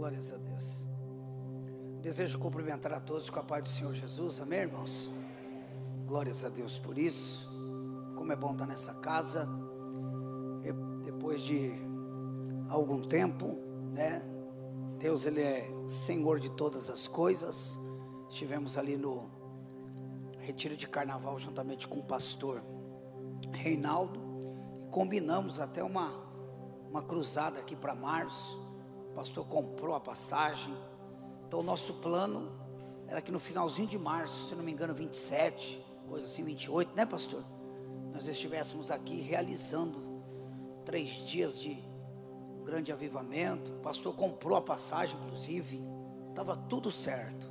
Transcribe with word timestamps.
Glórias 0.00 0.32
a 0.32 0.38
Deus. 0.38 0.88
Desejo 2.00 2.38
cumprimentar 2.38 2.90
a 2.90 3.00
todos 3.00 3.28
com 3.28 3.38
a 3.38 3.42
paz 3.42 3.62
do 3.62 3.68
Senhor 3.68 3.92
Jesus, 3.92 4.40
amém, 4.40 4.60
irmãos? 4.60 5.10
Glórias 6.06 6.42
a 6.42 6.48
Deus 6.48 6.78
por 6.78 6.96
isso. 6.96 7.46
Como 8.16 8.32
é 8.32 8.34
bom 8.34 8.52
estar 8.52 8.64
nessa 8.64 8.94
casa. 8.94 9.46
depois 11.04 11.42
de 11.42 11.74
algum 12.70 13.02
tempo, 13.02 13.58
né? 13.92 14.22
Deus, 14.98 15.26
Ele 15.26 15.42
é 15.42 15.70
Senhor 15.86 16.40
de 16.40 16.48
todas 16.48 16.88
as 16.88 17.06
coisas. 17.06 17.78
Estivemos 18.30 18.78
ali 18.78 18.96
no 18.96 19.28
retiro 20.38 20.78
de 20.78 20.88
carnaval 20.88 21.38
juntamente 21.38 21.86
com 21.86 21.98
o 21.98 22.04
pastor 22.04 22.62
Reinaldo 23.52 24.18
e 24.80 24.90
combinamos 24.90 25.60
até 25.60 25.84
uma, 25.84 26.10
uma 26.88 27.02
cruzada 27.02 27.58
aqui 27.58 27.76
para 27.76 27.94
março. 27.94 28.69
O 29.10 29.14
pastor 29.14 29.44
comprou 29.46 29.94
a 29.94 30.00
passagem. 30.00 30.74
Então, 31.46 31.60
o 31.60 31.62
nosso 31.62 31.94
plano 31.94 32.50
era 33.06 33.20
que 33.20 33.32
no 33.32 33.40
finalzinho 33.40 33.88
de 33.88 33.98
março, 33.98 34.48
se 34.48 34.54
não 34.54 34.62
me 34.62 34.70
engano, 34.72 34.94
27, 34.94 35.84
coisa 36.08 36.26
assim, 36.26 36.44
28, 36.44 36.94
né, 36.94 37.04
pastor? 37.04 37.42
Nós 38.12 38.26
estivéssemos 38.26 38.90
aqui 38.90 39.20
realizando 39.20 40.22
três 40.84 41.26
dias 41.26 41.60
de 41.60 41.76
grande 42.64 42.92
avivamento. 42.92 43.72
O 43.72 43.80
pastor 43.80 44.14
comprou 44.14 44.56
a 44.56 44.60
passagem, 44.60 45.16
inclusive, 45.24 45.82
estava 46.28 46.56
tudo 46.56 46.90
certo. 46.90 47.48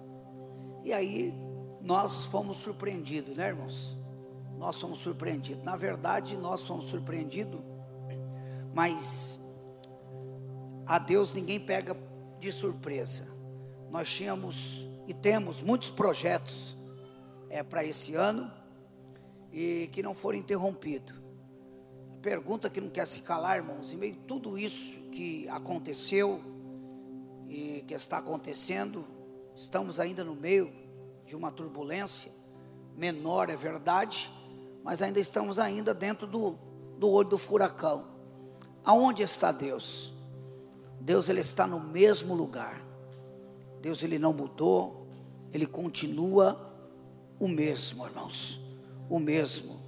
E 0.83 0.93
aí 0.93 1.33
nós 1.81 2.25
fomos 2.25 2.57
surpreendidos, 2.57 3.35
né, 3.35 3.49
irmãos? 3.49 3.97
Nós 4.57 4.75
somos 4.75 4.99
surpreendidos. 4.99 5.63
Na 5.63 5.75
verdade, 5.75 6.35
nós 6.37 6.61
somos 6.61 6.85
surpreendidos, 6.85 7.59
mas 8.73 9.39
a 10.89 10.97
Deus 10.97 11.35
ninguém 11.35 11.59
pega 11.59 11.95
de 12.39 12.51
surpresa. 12.51 13.27
Nós 13.91 14.11
tínhamos 14.11 14.89
e 15.07 15.13
temos 15.13 15.61
muitos 15.61 15.91
projetos 15.91 16.75
é, 17.47 17.61
para 17.61 17.85
esse 17.85 18.15
ano 18.15 18.51
e 19.53 19.87
que 19.91 20.01
não 20.01 20.15
foram 20.15 20.39
interrompidos. 20.39 21.15
Pergunta 22.23 22.71
que 22.71 22.81
não 22.81 22.89
quer 22.89 23.05
se 23.05 23.21
calar, 23.21 23.57
irmãos, 23.57 23.93
em 23.93 23.97
meio 23.97 24.15
a 24.15 24.27
tudo 24.27 24.57
isso 24.57 24.99
que 25.11 25.47
aconteceu 25.49 26.41
e 27.47 27.83
que 27.87 27.93
está 27.93 28.17
acontecendo, 28.17 29.05
estamos 29.55 29.99
ainda 29.99 30.23
no 30.23 30.33
meio 30.33 30.73
de 31.23 31.35
uma 31.35 31.51
turbulência 31.51 32.31
menor, 32.97 33.51
é 33.51 33.55
verdade, 33.55 34.31
mas 34.83 35.03
ainda 35.03 35.19
estamos 35.19 35.59
ainda 35.59 35.93
dentro 35.93 36.25
do, 36.25 36.57
do 36.97 37.11
olho 37.11 37.29
do 37.29 37.37
furacão. 37.37 38.07
Aonde 38.83 39.21
está 39.21 39.51
Deus? 39.51 40.17
Deus 40.99 41.29
ele 41.29 41.41
está 41.41 41.65
no 41.65 41.79
mesmo 41.79 42.33
lugar. 42.33 42.83
Deus 43.81 44.03
ele 44.03 44.19
não 44.19 44.33
mudou, 44.33 45.07
ele 45.53 45.65
continua 45.65 46.57
o 47.39 47.47
mesmo, 47.47 48.05
irmãos 48.05 48.69
o 49.09 49.19
mesmo. 49.19 49.79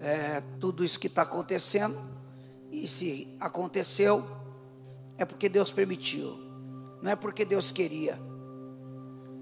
É, 0.00 0.42
tudo 0.58 0.84
isso 0.84 0.98
que 0.98 1.06
está 1.06 1.22
acontecendo, 1.22 1.96
e 2.70 2.88
se 2.88 3.34
aconteceu, 3.38 4.24
é 5.16 5.24
porque 5.24 5.48
Deus 5.48 5.70
permitiu, 5.70 6.36
não 7.00 7.12
é 7.12 7.16
porque 7.16 7.44
Deus 7.44 7.70
queria. 7.70 8.18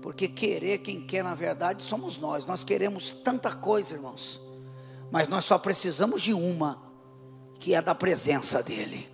Porque 0.02 0.28
querer, 0.28 0.78
quem 0.78 1.06
quer 1.06 1.22
na 1.22 1.34
verdade 1.34 1.82
somos 1.82 2.18
nós. 2.18 2.44
Nós 2.44 2.64
queremos 2.64 3.12
tanta 3.12 3.52
coisa, 3.52 3.94
irmãos, 3.94 4.40
mas 5.10 5.28
nós 5.28 5.44
só 5.44 5.56
precisamos 5.56 6.20
de 6.20 6.34
uma, 6.34 6.82
que 7.58 7.72
é 7.72 7.80
da 7.80 7.94
presença 7.94 8.62
dEle. 8.62 9.08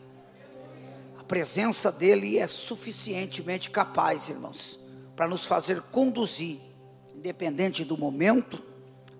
Presença 1.28 1.92
dEle 1.92 2.38
é 2.38 2.48
suficientemente 2.48 3.68
capaz, 3.68 4.30
irmãos, 4.30 4.80
para 5.14 5.28
nos 5.28 5.44
fazer 5.44 5.82
conduzir, 5.82 6.58
independente 7.14 7.84
do 7.84 7.98
momento, 7.98 8.62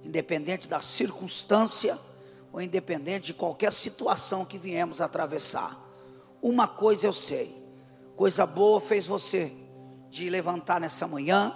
independente 0.03 0.67
da 0.67 0.81
circunstância 0.81 1.99
ou 2.51 2.63
independente 2.63 3.27
de 3.27 3.35
qualquer 3.35 3.75
situação 3.75 4.43
que 4.43 4.57
viemos 4.57 5.03
atravessar. 5.03 5.79
Uma 6.41 6.67
coisa 6.67 7.07
eu 7.07 7.13
sei: 7.13 7.55
coisa 8.17 8.47
boa 8.47 8.81
fez 8.81 9.07
você 9.07 9.53
de 10.11 10.31
levantar 10.31 10.81
nessa 10.81 11.07
manhã, 11.07 11.55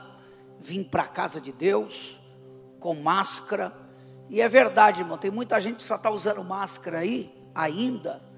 vir 0.60 0.84
para 0.84 1.04
a 1.04 1.08
casa 1.08 1.40
de 1.40 1.50
Deus 1.50 2.20
com 2.78 2.94
máscara. 2.94 3.72
E 4.28 4.42
é 4.42 4.48
verdade, 4.50 5.00
irmão, 5.00 5.16
tem 5.16 5.30
muita 5.30 5.58
gente 5.58 5.76
que 5.76 5.82
só 5.82 5.96
está 5.96 6.10
usando 6.10 6.44
máscara 6.44 6.98
aí 6.98 7.32
ainda 7.54 8.31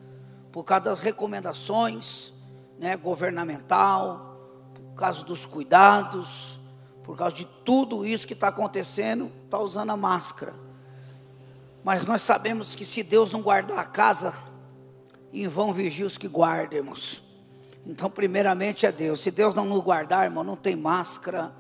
por 0.55 0.63
causa 0.63 0.85
das 0.85 1.01
recomendações, 1.01 2.33
né, 2.79 2.97
governamental, 2.97 4.39
por 4.73 4.95
causa 4.95 5.25
dos 5.25 5.45
cuidados, 5.45 6.61
por 7.03 7.17
causa 7.17 7.35
de 7.35 7.45
tudo 7.65 8.07
isso 8.07 8.25
que 8.25 8.35
está 8.35 8.47
acontecendo, 8.49 9.33
está 9.45 9.59
usando 9.59 9.91
a 9.91 9.97
máscara. 9.97 10.55
Mas 11.83 12.07
nós 12.07 12.23
sabemos 12.23 12.77
que 12.77 12.85
se 12.85 13.03
Deus 13.03 13.33
não 13.33 13.43
guardar 13.43 13.81
a 13.81 13.85
casa, 13.85 14.33
em 15.33 15.49
vão 15.49 15.73
vigiar 15.73 16.07
os 16.07 16.17
que 16.17 16.29
guardam, 16.29 16.79
irmãos. 16.79 17.21
Então, 17.85 18.09
primeiramente 18.09 18.87
é 18.87 18.93
Deus. 18.93 19.23
Se 19.23 19.33
Deus 19.33 19.55
não 19.55 19.65
nos 19.65 19.83
guardar, 19.83 20.23
irmão, 20.23 20.45
não 20.45 20.55
tem 20.55 20.77
máscara, 20.77 21.53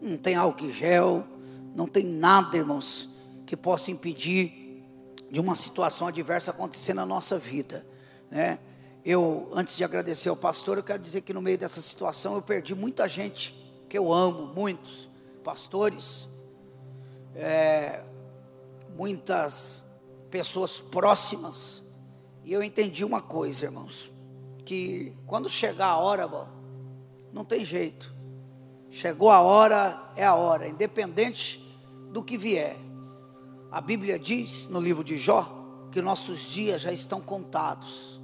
não 0.00 0.16
tem 0.16 0.36
álcool 0.36 0.70
gel, 0.70 1.24
não 1.74 1.88
tem 1.88 2.04
nada, 2.04 2.56
irmãos, 2.56 3.10
que 3.44 3.56
possa 3.56 3.90
impedir 3.90 4.84
de 5.32 5.40
uma 5.40 5.56
situação 5.56 6.06
adversa 6.06 6.52
acontecer 6.52 6.94
na 6.94 7.04
nossa 7.04 7.36
vida, 7.36 7.84
né? 8.30 8.58
Eu, 9.04 9.48
antes 9.52 9.76
de 9.76 9.84
agradecer 9.84 10.28
ao 10.28 10.36
pastor, 10.36 10.78
eu 10.78 10.82
quero 10.82 11.00
dizer 11.00 11.20
que 11.20 11.32
no 11.32 11.40
meio 11.40 11.56
dessa 11.56 11.80
situação 11.80 12.34
eu 12.34 12.42
perdi 12.42 12.74
muita 12.74 13.06
gente 13.06 13.54
que 13.88 13.96
eu 13.96 14.12
amo, 14.12 14.52
muitos 14.52 15.08
pastores, 15.44 16.28
é, 17.36 18.02
muitas 18.96 19.84
pessoas 20.28 20.80
próximas, 20.80 21.84
e 22.44 22.52
eu 22.52 22.62
entendi 22.62 23.04
uma 23.04 23.22
coisa, 23.22 23.66
irmãos, 23.66 24.12
que 24.64 25.12
quando 25.24 25.48
chegar 25.48 25.86
a 25.86 25.98
hora, 25.98 26.26
bom, 26.26 26.48
não 27.32 27.44
tem 27.44 27.64
jeito, 27.64 28.12
chegou 28.90 29.30
a 29.30 29.40
hora, 29.40 30.10
é 30.16 30.24
a 30.24 30.34
hora, 30.34 30.66
independente 30.66 31.64
do 32.10 32.24
que 32.24 32.36
vier. 32.36 32.76
A 33.70 33.80
Bíblia 33.80 34.18
diz 34.18 34.66
no 34.68 34.80
livro 34.80 35.04
de 35.04 35.16
Jó 35.16 35.65
que 35.96 36.02
nossos 36.02 36.42
dias 36.42 36.82
já 36.82 36.92
estão 36.92 37.22
contados. 37.22 38.20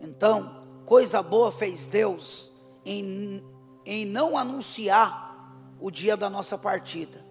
Então, 0.00 0.64
coisa 0.86 1.22
boa 1.22 1.52
fez 1.52 1.86
Deus 1.86 2.50
em 2.86 3.44
em 3.84 4.04
não 4.06 4.36
anunciar 4.36 5.54
o 5.80 5.90
dia 5.90 6.16
da 6.16 6.30
nossa 6.30 6.56
partida. 6.56 7.22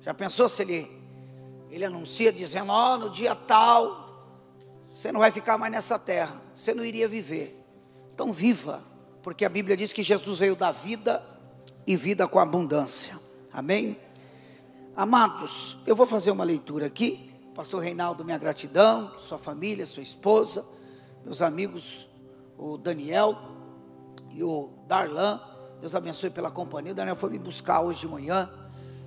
Já 0.00 0.12
pensou 0.12 0.48
se 0.48 0.62
ele, 0.62 0.90
ele 1.70 1.84
anuncia 1.84 2.32
dizendo: 2.32 2.70
Ó, 2.70 2.94
oh, 2.94 2.98
no 2.98 3.10
dia 3.10 3.34
tal, 3.34 4.06
você 4.92 5.10
não 5.10 5.20
vai 5.20 5.30
ficar 5.30 5.58
mais 5.58 5.72
nessa 5.72 5.98
terra, 5.98 6.40
você 6.54 6.74
não 6.74 6.84
iria 6.84 7.08
viver. 7.08 7.64
Então, 8.12 8.32
viva, 8.32 8.82
porque 9.22 9.44
a 9.44 9.48
Bíblia 9.48 9.76
diz 9.76 9.92
que 9.92 10.02
Jesus 10.02 10.38
veio 10.38 10.54
da 10.56 10.72
vida 10.72 11.20
e 11.86 11.96
vida 11.96 12.28
com 12.28 12.38
abundância. 12.38 13.18
Amém? 13.52 13.98
Amados, 14.94 15.76
eu 15.86 15.94
vou 15.96 16.06
fazer 16.06 16.30
uma 16.30 16.44
leitura 16.44 16.86
aqui. 16.86 17.35
Pastor 17.56 17.82
Reinaldo, 17.82 18.22
minha 18.22 18.36
gratidão, 18.36 19.10
sua 19.18 19.38
família, 19.38 19.86
sua 19.86 20.02
esposa, 20.02 20.62
meus 21.24 21.40
amigos, 21.40 22.06
o 22.58 22.76
Daniel 22.76 23.34
e 24.34 24.44
o 24.44 24.68
Darlan 24.86 25.40
Deus 25.80 25.94
abençoe 25.94 26.28
pela 26.28 26.50
companhia. 26.50 26.92
O 26.92 26.94
Daniel 26.94 27.16
foi 27.16 27.30
me 27.30 27.38
buscar 27.38 27.80
hoje 27.80 28.00
de 28.00 28.08
manhã. 28.08 28.50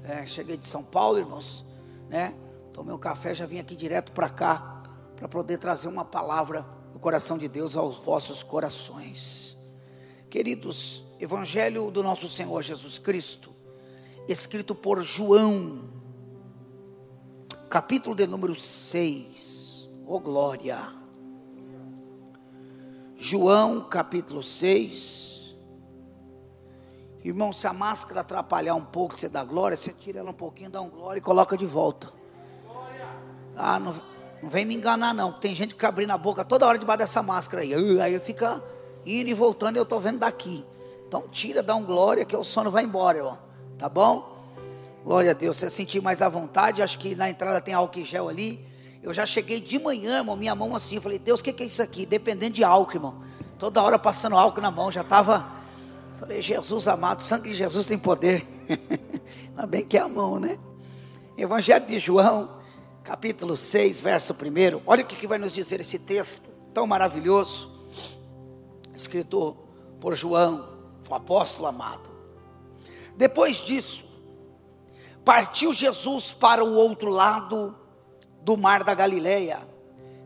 É, 0.03 0.25
cheguei 0.25 0.57
de 0.57 0.65
São 0.65 0.83
Paulo, 0.83 1.19
irmãos. 1.19 1.63
Né? 2.09 2.33
Tomei 2.73 2.91
um 2.91 2.97
café, 2.97 3.35
já 3.35 3.45
vim 3.45 3.59
aqui 3.59 3.75
direto 3.75 4.11
para 4.13 4.29
cá. 4.29 4.81
Para 5.15 5.27
poder 5.27 5.59
trazer 5.59 5.87
uma 5.87 6.03
palavra 6.03 6.65
do 6.91 6.97
coração 6.99 7.37
de 7.37 7.47
Deus 7.47 7.75
aos 7.75 7.99
vossos 7.99 8.41
corações. 8.41 9.55
Queridos, 10.27 11.03
Evangelho 11.19 11.91
do 11.91 12.01
nosso 12.01 12.27
Senhor 12.27 12.63
Jesus 12.63 12.97
Cristo, 12.97 13.53
escrito 14.27 14.73
por 14.73 15.01
João, 15.01 15.98
capítulo 17.69 18.15
de 18.15 18.25
número 18.25 18.55
6. 18.55 19.87
Oh 20.07 20.19
glória! 20.19 20.91
João, 23.15 23.81
capítulo 23.81 24.41
6 24.41 25.55
Irmão, 27.23 27.51
se 27.51 27.67
a 27.67 27.73
máscara 27.73 28.21
atrapalhar 28.21 28.75
um 28.75 28.85
pouco, 28.85 29.13
você 29.13 29.27
dá 29.27 29.43
glória, 29.43 29.75
você 29.75 29.91
tira 29.91 30.19
ela 30.19 30.31
um 30.31 30.33
pouquinho, 30.33 30.69
dá 30.69 30.81
um 30.81 30.89
glória 30.89 31.19
e 31.19 31.21
coloca 31.21 31.57
de 31.57 31.65
volta. 31.65 32.11
Ah, 33.57 33.77
não, 33.77 33.93
não 34.41 34.49
vem 34.49 34.65
me 34.65 34.73
enganar 34.73 35.13
não. 35.13 35.33
Tem 35.33 35.53
gente 35.53 35.75
que 35.75 35.85
abrindo 35.85 36.11
a 36.11 36.17
boca 36.17 36.45
toda 36.45 36.65
hora 36.65 36.79
debaixo 36.79 36.99
dessa 36.99 37.21
máscara 37.21 37.61
aí. 37.61 38.01
Aí 38.01 38.17
fica 38.21 38.63
indo 39.05 39.29
e 39.29 39.33
voltando 39.33 39.75
e 39.75 39.79
eu 39.79 39.83
estou 39.83 39.99
vendo 39.99 40.19
daqui. 40.19 40.65
Então 41.07 41.27
tira, 41.27 41.61
dá 41.61 41.75
um 41.75 41.83
glória 41.83 42.23
que 42.23 42.35
o 42.35 42.43
sono 42.43 42.71
vai 42.71 42.85
embora, 42.85 43.17
irmão. 43.17 43.37
Tá 43.77 43.89
bom? 43.89 44.38
Glória 45.09 45.31
a 45.31 45.33
Deus. 45.33 45.57
Você 45.57 45.71
sentir 45.71 45.99
mais 46.03 46.21
à 46.21 46.29
vontade, 46.29 46.83
acho 46.83 46.99
que 46.99 47.15
na 47.15 47.27
entrada 47.27 47.59
tem 47.59 47.73
álcool 47.73 48.05
gel 48.05 48.29
ali. 48.29 48.63
Eu 49.01 49.11
já 49.11 49.25
cheguei 49.25 49.59
de 49.59 49.79
manhã, 49.79 50.19
irmão, 50.19 50.35
minha 50.35 50.53
mão 50.53 50.75
assim. 50.75 50.97
Eu 50.97 51.01
falei, 51.01 51.17
Deus, 51.17 51.39
o 51.39 51.43
que, 51.43 51.51
que 51.51 51.63
é 51.63 51.65
isso 51.65 51.81
aqui? 51.81 52.05
Dependendo 52.05 52.53
de 52.53 52.63
álcool, 52.63 52.93
irmão. 52.93 53.23
Toda 53.57 53.81
hora 53.81 53.97
passando 53.97 54.37
álcool 54.37 54.61
na 54.61 54.69
mão, 54.69 54.91
já 54.91 55.01
estava 55.01 55.49
Falei, 56.15 56.43
Jesus 56.43 56.87
amado, 56.87 57.21
o 57.21 57.23
sangue 57.23 57.49
de 57.49 57.55
Jesus 57.55 57.87
tem 57.87 57.97
poder. 57.97 58.45
Ainda 59.49 59.65
bem 59.65 59.83
que 59.83 59.97
é 59.97 60.01
a 60.01 60.07
mão, 60.07 60.39
né? 60.39 60.59
Evangelho 61.35 61.87
de 61.87 61.97
João, 61.97 62.61
capítulo 63.03 63.57
6, 63.57 64.01
verso 64.01 64.31
1. 64.33 64.83
Olha 64.85 65.03
o 65.03 65.07
que, 65.07 65.15
que 65.15 65.25
vai 65.25 65.39
nos 65.39 65.51
dizer 65.51 65.79
esse 65.79 65.97
texto 65.97 66.43
tão 66.71 66.85
maravilhoso, 66.85 67.71
escrito 68.93 69.57
por 69.99 70.15
João, 70.15 70.69
o 71.09 71.15
apóstolo 71.15 71.67
amado. 71.67 72.11
Depois 73.17 73.57
disso, 73.57 74.07
partiu 75.29 75.71
Jesus 75.71 76.31
para 76.31 76.63
o 76.63 76.73
outro 76.73 77.11
lado 77.11 77.77
do 78.41 78.57
mar 78.57 78.83
da 78.83 78.95
Galileia, 78.95 79.59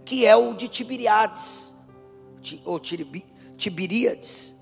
que 0.05 0.25
é 0.25 0.33
o 0.33 0.53
de 0.53 0.69
Tiberiades, 0.69 1.73
ou 2.63 2.79
Tiberíades. 2.79 4.55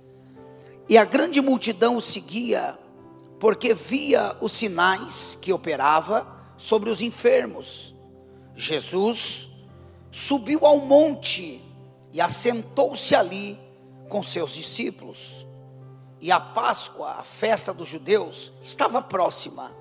E 0.90 0.98
a 0.98 1.06
grande 1.06 1.40
multidão 1.42 1.96
o 1.96 2.02
seguia, 2.02 2.76
porque 3.40 3.76
via 3.76 4.36
os 4.42 4.54
sinais 4.54 5.38
que 5.40 5.54
operava 5.54 6.26
sobre 6.58 6.90
os 6.90 7.02
enfermos. 7.02 7.94
Jesus 8.56 9.48
subiu 10.12 10.66
ao 10.66 10.78
monte 10.78 11.62
e 12.12 12.20
assentou-se 12.20 13.14
ali 13.14 13.60
com 14.10 14.24
seus 14.24 14.56
discípulos. 14.56 15.46
E 16.20 16.32
a 16.32 16.40
Páscoa, 16.40 17.12
a 17.20 17.24
festa 17.24 17.72
dos 17.72 17.88
judeus, 17.88 18.52
estava 18.64 19.04
próxima. 19.04 19.81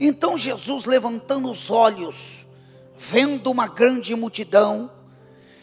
Então 0.00 0.36
Jesus, 0.36 0.84
levantando 0.84 1.50
os 1.50 1.70
olhos, 1.70 2.46
vendo 2.96 3.50
uma 3.50 3.68
grande 3.68 4.14
multidão 4.14 4.90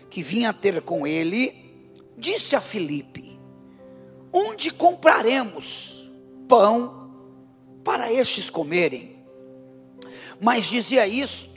que 0.09 0.21
vinha 0.21 0.53
ter 0.53 0.81
com 0.81 1.05
ele, 1.07 1.91
disse 2.17 2.55
a 2.55 2.61
Filipe: 2.61 3.39
Onde 4.31 4.71
compraremos 4.71 6.09
pão 6.47 7.11
para 7.83 8.11
estes 8.11 8.49
comerem? 8.49 9.23
Mas 10.39 10.65
dizia 10.65 11.07
isto 11.07 11.49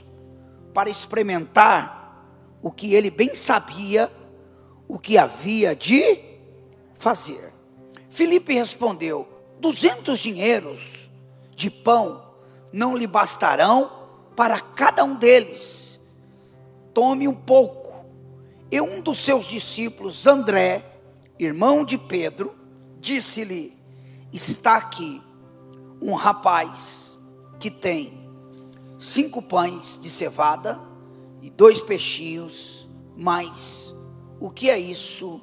para 0.72 0.90
experimentar 0.90 2.26
o 2.62 2.70
que 2.70 2.94
ele 2.94 3.10
bem 3.10 3.34
sabia 3.34 4.10
o 4.88 4.98
que 4.98 5.16
havia 5.18 5.74
de 5.74 6.18
fazer. 6.98 7.52
Filipe 8.10 8.54
respondeu: 8.54 9.26
duzentos 9.60 10.18
dinheiros 10.18 11.10
de 11.54 11.70
pão 11.70 12.23
não 12.74 12.96
lhe 12.96 13.06
bastarão 13.06 13.88
para 14.34 14.58
cada 14.58 15.04
um 15.04 15.14
deles. 15.14 16.00
Tome 16.92 17.28
um 17.28 17.34
pouco. 17.34 18.04
E 18.68 18.80
um 18.80 19.00
dos 19.00 19.18
seus 19.18 19.46
discípulos, 19.46 20.26
André, 20.26 20.84
irmão 21.38 21.84
de 21.84 21.96
Pedro, 21.96 22.52
disse-lhe: 22.98 23.78
Está 24.32 24.76
aqui 24.76 25.22
um 26.02 26.14
rapaz 26.14 27.20
que 27.60 27.70
tem 27.70 28.28
cinco 28.98 29.40
pães 29.40 29.96
de 30.02 30.10
cevada 30.10 30.80
e 31.40 31.50
dois 31.50 31.80
peixinhos, 31.80 32.88
mas 33.16 33.94
o 34.40 34.50
que 34.50 34.68
é 34.68 34.76
isso 34.76 35.40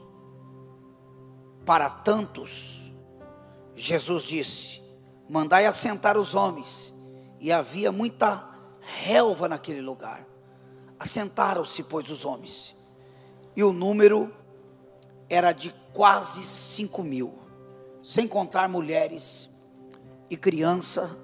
para 1.65 1.89
tantos, 1.89 2.93
Jesus 3.73 4.23
disse: 4.23 4.81
Mandai 5.29 5.65
assentar 5.65 6.17
os 6.17 6.35
homens. 6.35 6.99
E 7.41 7.51
havia 7.51 7.91
muita 7.91 8.47
relva 8.79 9.49
naquele 9.49 9.81
lugar. 9.81 10.23
Assentaram-se, 10.99 11.81
pois, 11.81 12.07
os 12.11 12.23
homens. 12.23 12.75
E 13.55 13.63
o 13.63 13.73
número 13.73 14.31
era 15.27 15.51
de 15.51 15.73
quase 15.91 16.43
cinco 16.43 17.01
mil, 17.01 17.33
sem 18.03 18.27
contar 18.27 18.69
mulheres 18.69 19.49
e 20.29 20.37
criança. 20.37 21.17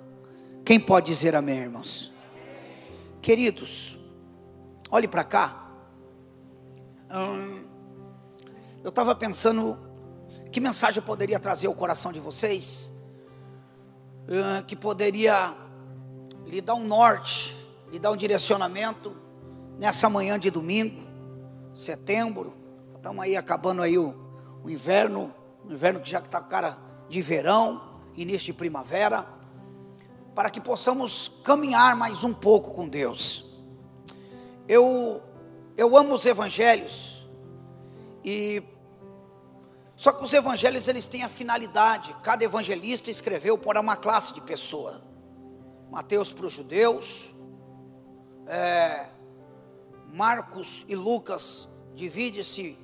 Quem 0.65 0.79
pode 0.79 1.05
dizer 1.05 1.35
amém, 1.35 1.59
irmãos? 1.59 2.11
Queridos, 3.21 3.99
olhe 4.89 5.07
para 5.07 5.23
cá. 5.23 5.71
Hum, 7.11 7.63
eu 8.83 8.89
estava 8.89 9.13
pensando 9.13 9.77
que 10.51 10.59
mensagem 10.59 10.99
eu 10.99 11.05
poderia 11.05 11.39
trazer 11.39 11.67
ao 11.67 11.75
coração 11.75 12.11
de 12.11 12.19
vocês? 12.19 12.91
Uh, 14.23 14.65
que 14.65 14.75
poderia 14.75 15.66
lhe 16.47 16.61
dar 16.61 16.75
um 16.75 16.85
norte, 16.85 17.55
lhe 17.91 17.99
dar 17.99 18.11
um 18.11 18.17
direcionamento 18.17 19.15
nessa 19.77 20.09
manhã 20.09 20.39
de 20.39 20.49
domingo, 20.49 21.03
setembro. 21.73 22.53
Estamos 22.95 23.23
aí 23.23 23.35
acabando 23.35 23.81
aí 23.81 23.97
o, 23.97 24.15
o 24.63 24.69
inverno, 24.69 25.33
o 25.67 25.73
inverno 25.73 25.99
que 25.99 26.09
já 26.09 26.19
está 26.19 26.41
cara 26.41 26.77
de 27.09 27.21
verão, 27.21 27.81
início 28.15 28.47
de 28.47 28.53
primavera, 28.53 29.27
para 30.33 30.49
que 30.49 30.61
possamos 30.61 31.31
caminhar 31.43 31.95
mais 31.95 32.23
um 32.23 32.33
pouco 32.33 32.73
com 32.73 32.87
Deus. 32.87 33.45
Eu 34.67 35.21
eu 35.75 35.95
amo 35.95 36.15
os 36.15 36.25
evangelhos 36.25 37.23
e 38.23 38.63
só 39.95 40.11
que 40.11 40.23
os 40.23 40.33
evangelhos 40.33 40.87
eles 40.87 41.07
têm 41.07 41.23
a 41.23 41.29
finalidade. 41.29 42.15
Cada 42.23 42.43
evangelista 42.43 43.11
escreveu 43.11 43.57
para 43.57 43.79
uma 43.79 43.95
classe 43.95 44.33
de 44.33 44.41
pessoa. 44.41 45.06
Mateus 45.97 46.31
para 46.31 46.45
os 46.45 46.53
judeus, 46.53 47.35
é, 48.45 49.07
Marcos 50.13 50.85
e 50.87 50.95
Lucas 50.95 51.67
divide-se 51.95 52.77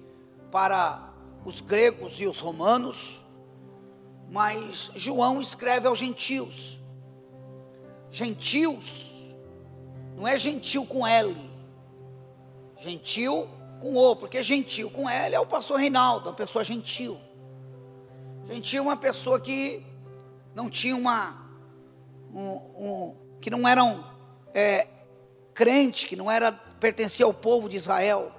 para 0.51 1.13
os 1.45 1.61
gregos 1.61 2.19
e 2.19 2.25
os 2.25 2.39
romanos, 2.39 3.23
mas 4.31 4.89
João 4.95 5.39
escreve 5.39 5.85
aos 5.85 5.99
gentios. 5.99 6.81
Gentios 8.09 9.35
não 10.15 10.27
é 10.27 10.35
gentil 10.35 10.83
com 10.83 11.05
L, 11.05 11.35
gentil 12.79 13.47
com 13.79 13.93
O, 13.93 14.15
porque 14.15 14.41
gentil 14.41 14.89
com 14.89 15.07
L 15.07 15.35
é 15.35 15.39
o 15.39 15.45
pastor 15.45 15.77
Reinaldo, 15.77 16.29
uma 16.29 16.35
pessoa 16.35 16.63
gentil. 16.63 17.15
Gentil 18.47 18.79
é 18.79 18.81
uma 18.81 18.97
pessoa 18.97 19.39
que 19.39 19.85
não 20.55 20.67
tinha 20.67 20.95
uma. 20.95 21.42
Um, 22.33 22.49
um, 22.49 23.15
que 23.39 23.49
não 23.49 23.67
eram 23.67 24.03
é, 24.53 24.87
crente, 25.53 26.07
que 26.07 26.15
não 26.15 26.31
era 26.31 26.51
pertencia 26.51 27.25
ao 27.25 27.33
povo 27.33 27.69
de 27.69 27.77
Israel, 27.77 28.31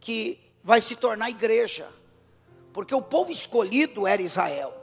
que 0.00 0.40
vai 0.62 0.80
se 0.80 0.96
tornar 0.96 1.30
igreja, 1.30 1.88
porque 2.72 2.94
o 2.94 3.02
povo 3.02 3.30
escolhido 3.30 4.06
era 4.06 4.22
Israel, 4.22 4.74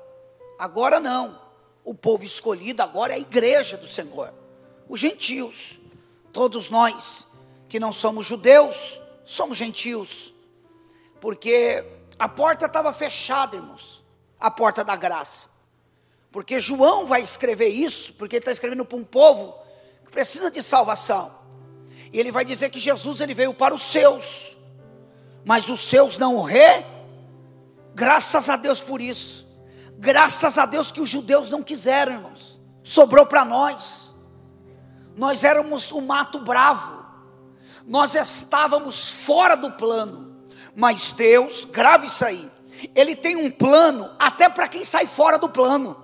agora 0.59 0.99
não, 0.99 1.41
o 1.83 1.95
povo 1.95 2.23
escolhido 2.23 2.81
agora 2.83 3.13
é 3.13 3.15
a 3.15 3.19
igreja 3.19 3.77
do 3.77 3.87
Senhor, 3.87 4.33
os 4.87 4.99
gentios, 4.99 5.79
todos 6.31 6.69
nós 6.69 7.27
que 7.67 7.79
não 7.79 7.91
somos 7.91 8.25
judeus, 8.25 9.01
somos 9.25 9.57
gentios, 9.57 10.33
porque 11.19 11.83
a 12.17 12.29
porta 12.29 12.65
estava 12.65 12.93
fechada, 12.93 13.55
irmãos, 13.55 14.03
a 14.39 14.49
porta 14.49 14.83
da 14.83 14.95
graça. 14.95 15.49
Porque 16.31 16.59
João 16.59 17.05
vai 17.05 17.21
escrever 17.21 17.69
isso, 17.69 18.13
porque 18.13 18.35
ele 18.35 18.41
está 18.41 18.51
escrevendo 18.51 18.85
para 18.85 18.97
um 18.97 19.03
povo 19.03 19.55
que 20.05 20.11
precisa 20.11 20.51
de 20.51 20.61
salvação. 20.61 21.31
E 22.11 22.19
ele 22.19 22.31
vai 22.31 22.45
dizer 22.45 22.69
que 22.69 22.79
Jesus 22.79 23.21
ele 23.21 23.33
veio 23.33 23.53
para 23.53 23.73
os 23.73 23.83
seus, 23.83 24.57
mas 25.43 25.69
os 25.69 25.79
seus 25.79 26.17
não 26.17 26.35
o 26.35 26.43
re. 26.43 26.85
Graças 27.93 28.49
a 28.49 28.55
Deus 28.55 28.81
por 28.81 29.01
isso. 29.01 29.47
Graças 29.97 30.57
a 30.57 30.65
Deus 30.65 30.91
que 30.91 31.01
os 31.01 31.09
judeus 31.09 31.49
não 31.49 31.63
quiseram, 31.63 32.13
irmãos. 32.13 32.59
Sobrou 32.83 33.25
para 33.25 33.43
nós. 33.43 34.13
Nós 35.15 35.43
éramos 35.43 35.91
o 35.91 36.01
mato 36.01 36.39
bravo 36.39 36.97
nós 37.87 38.15
estávamos 38.15 39.13
fora 39.13 39.55
do 39.55 39.71
plano, 39.71 40.35
mas 40.75 41.13
Deus, 41.13 41.63
grave 41.63 42.07
isso 42.07 42.25
aí, 42.25 42.51
Ele 42.93 43.15
tem 43.15 43.37
um 43.37 43.49
plano 43.49 44.09
até 44.19 44.49
para 44.49 44.67
quem 44.67 44.83
sai 44.83 45.07
fora 45.07 45.39
do 45.39 45.47
plano. 45.47 45.95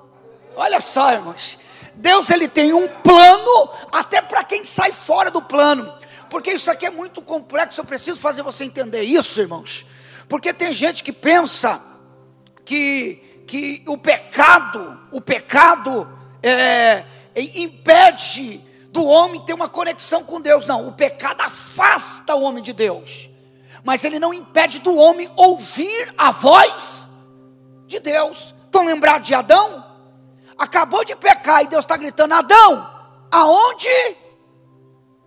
Olha 0.55 0.79
só, 0.79 1.11
irmãos, 1.11 1.59
Deus 1.95 2.29
ele 2.29 2.47
tem 2.47 2.73
um 2.73 2.87
plano 2.87 3.69
até 3.91 4.21
para 4.21 4.43
quem 4.43 4.63
sai 4.65 4.91
fora 4.91 5.29
do 5.29 5.41
plano, 5.41 5.91
porque 6.29 6.51
isso 6.51 6.69
aqui 6.69 6.85
é 6.85 6.91
muito 6.91 7.21
complexo. 7.21 7.81
Eu 7.81 7.85
preciso 7.85 8.19
fazer 8.19 8.41
você 8.41 8.63
entender 8.63 9.01
isso, 9.01 9.39
irmãos, 9.41 9.85
porque 10.27 10.53
tem 10.53 10.73
gente 10.73 11.03
que 11.03 11.11
pensa 11.11 11.81
que 12.65 13.23
que 13.45 13.83
o 13.87 13.97
pecado, 13.97 14.99
o 15.11 15.21
pecado 15.21 16.07
é, 16.41 17.03
impede 17.35 18.59
do 18.89 19.05
homem 19.05 19.41
ter 19.41 19.53
uma 19.53 19.69
conexão 19.69 20.23
com 20.23 20.39
Deus. 20.39 20.65
Não, 20.65 20.87
o 20.87 20.93
pecado 20.93 21.41
afasta 21.41 22.35
o 22.35 22.41
homem 22.41 22.63
de 22.63 22.73
Deus, 22.73 23.29
mas 23.83 24.03
ele 24.03 24.19
não 24.19 24.33
impede 24.33 24.79
do 24.79 24.95
homem 24.95 25.29
ouvir 25.35 26.13
a 26.17 26.31
voz 26.31 27.07
de 27.85 27.99
Deus. 27.99 28.53
Estão 28.65 28.85
lembrados 28.85 29.27
de 29.27 29.35
Adão? 29.35 29.82
Acabou 30.63 31.03
de 31.03 31.13
pecar 31.13 31.61
e 31.61 31.67
Deus 31.67 31.83
está 31.83 31.97
gritando: 31.97 32.33
Adão, 32.33 32.89
aonde 33.29 33.89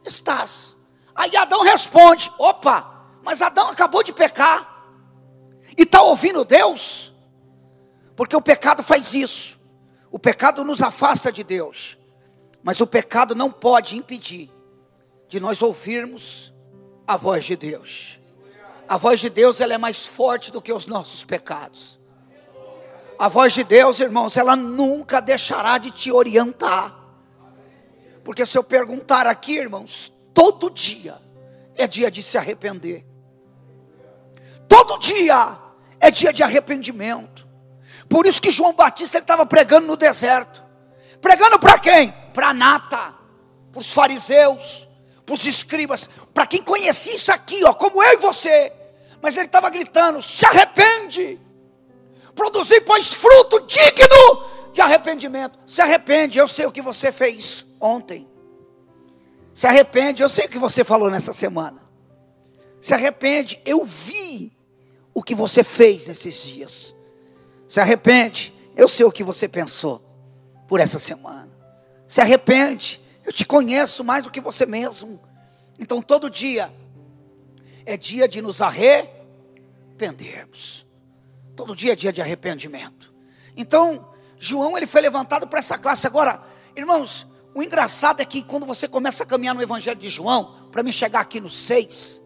estás? 0.03 0.75
Aí 1.15 1.37
Adão 1.37 1.61
responde: 1.61 2.33
opa, 2.39 3.07
mas 3.23 3.43
Adão 3.43 3.69
acabou 3.69 4.03
de 4.03 4.15
pecar 4.15 4.83
e 5.77 5.83
está 5.83 6.01
ouvindo 6.01 6.43
Deus? 6.43 7.13
Porque 8.17 8.35
o 8.35 8.41
pecado 8.41 8.83
faz 8.83 9.13
isso. 9.13 9.61
O 10.11 10.19
pecado 10.19 10.65
nos 10.65 10.81
afasta 10.81 11.31
de 11.31 11.45
Deus. 11.45 11.99
Mas 12.63 12.81
o 12.81 12.87
pecado 12.87 13.35
não 13.35 13.53
pode 13.53 13.95
impedir 13.95 14.51
de 15.29 15.39
nós 15.39 15.61
ouvirmos 15.61 16.51
a 17.07 17.15
voz 17.15 17.45
de 17.45 17.57
Deus. 17.57 18.19
A 18.89 18.97
voz 18.97 19.21
de 19.21 19.29
Deus 19.29 19.61
ela 19.61 19.75
é 19.75 19.79
mais 19.79 20.07
forte 20.07 20.51
do 20.51 20.63
que 20.63 20.73
os 20.73 20.87
nossos 20.87 21.25
pecados. 21.25 22.01
A 23.19 23.29
voz 23.29 23.53
de 23.55 23.65
Deus, 23.65 24.01
irmãos, 24.01 24.37
ela 24.37 24.55
nunca 24.55 25.21
deixará 25.21 25.79
de 25.79 25.91
te 25.91 26.13
orientar. 26.13 26.95
Porque 28.23 28.45
se 28.45 28.59
eu 28.59 28.65
perguntar 28.65 29.27
aqui, 29.27 29.57
irmãos, 29.57 30.13
todo 30.35 30.71
dia 30.71 31.17
é 31.77 31.87
dia 31.87 32.11
de 32.11 32.23
se 32.23 32.37
arrepender. 32.37 33.07
Todo 34.69 34.99
dia 34.99 35.57
é 36.01 36.11
dia 36.11 36.33
de 36.33 36.43
arrependimento. 36.43 37.47
Por 38.09 38.27
isso 38.27 38.43
que 38.43 38.51
João 38.51 38.75
Batista 38.75 39.19
estava 39.19 39.47
pregando 39.47 39.87
no 39.87 39.97
deserto. 39.97 40.63
Pregando 41.21 41.59
para 41.59 41.79
quem? 41.79 42.13
Para 42.35 42.53
nata, 42.53 43.15
para 43.73 43.81
os 43.81 43.93
fariseus, 43.93 44.89
para 45.25 45.35
os 45.35 45.45
escribas, 45.45 46.09
para 46.33 46.47
quem 46.47 46.63
conhecia 46.63 47.15
isso 47.15 47.33
aqui, 47.33 47.65
ó, 47.65 47.73
como 47.73 48.03
eu 48.03 48.15
e 48.15 48.17
você. 48.19 48.73
Mas 49.23 49.37
ele 49.37 49.47
estava 49.47 49.71
gritando: 49.71 50.21
se 50.21 50.45
arrepende, 50.45 51.41
produzir, 52.37 52.83
pois, 52.83 53.13
fruto 53.13 53.59
digno 53.67 54.45
de 54.73 54.81
arrependimento. 54.81 55.59
Se 55.67 55.83
arrepende, 55.83 56.39
eu 56.39 56.47
sei 56.47 56.67
o 56.67 56.71
que 56.71 56.83
você 56.83 57.11
fez 57.11 57.67
ontem. 57.81 58.29
Se 59.53 59.67
arrepende, 59.67 60.23
eu 60.23 60.29
sei 60.29 60.45
o 60.45 60.49
que 60.49 60.59
você 60.59 60.85
falou 60.85 61.11
nessa 61.11 61.33
semana. 61.33 61.83
Se 62.81 62.95
arrepende, 62.95 63.61
eu 63.65 63.85
vi 63.85 64.53
o 65.15 65.23
que 65.23 65.35
você 65.35 65.65
fez 65.65 66.07
nesses 66.07 66.43
dias. 66.43 66.95
Se 67.67 67.81
arrepende, 67.81 68.55
eu 68.77 68.87
sei 68.87 69.05
o 69.07 69.11
que 69.11 69.25
você 69.25 69.49
pensou 69.49 70.05
por 70.69 70.79
essa 70.79 70.99
semana. 70.99 71.49
Se 72.07 72.21
arrepende, 72.21 73.01
eu 73.25 73.33
te 73.33 73.47
conheço 73.47 74.05
mais 74.05 74.25
do 74.25 74.31
que 74.31 74.41
você 74.41 74.67
mesmo. 74.67 75.19
Então 75.79 76.03
todo 76.03 76.31
dia 76.31 76.71
é 77.87 77.97
dia 77.97 78.29
de 78.29 78.43
nos 78.43 78.61
arrependermos. 78.61 80.86
Todo 81.57 81.75
dia 81.75 81.95
é 81.95 81.97
dia 81.97 82.13
de 82.13 82.21
arrependimento. 82.21 83.13
Então, 83.57 84.09
João 84.39 84.77
ele 84.77 84.87
foi 84.87 85.01
levantado 85.01 85.47
para 85.47 85.59
essa 85.59 85.79
classe. 85.79 86.07
Agora, 86.07 86.43
irmãos, 86.77 87.27
o 87.55 87.63
engraçado 87.63 88.21
é 88.21 88.25
que 88.25 88.43
quando 88.43 88.67
você 88.67 88.87
começa 88.87 89.25
a 89.25 89.27
caminhar 89.27 89.55
no 89.55 89.63
Evangelho 89.63 89.99
de 89.99 90.11
João, 90.11 90.69
para 90.71 90.83
me 90.83 90.93
chegar 90.93 91.21
aqui 91.21 91.41
no 91.41 91.49
6, 91.49 92.23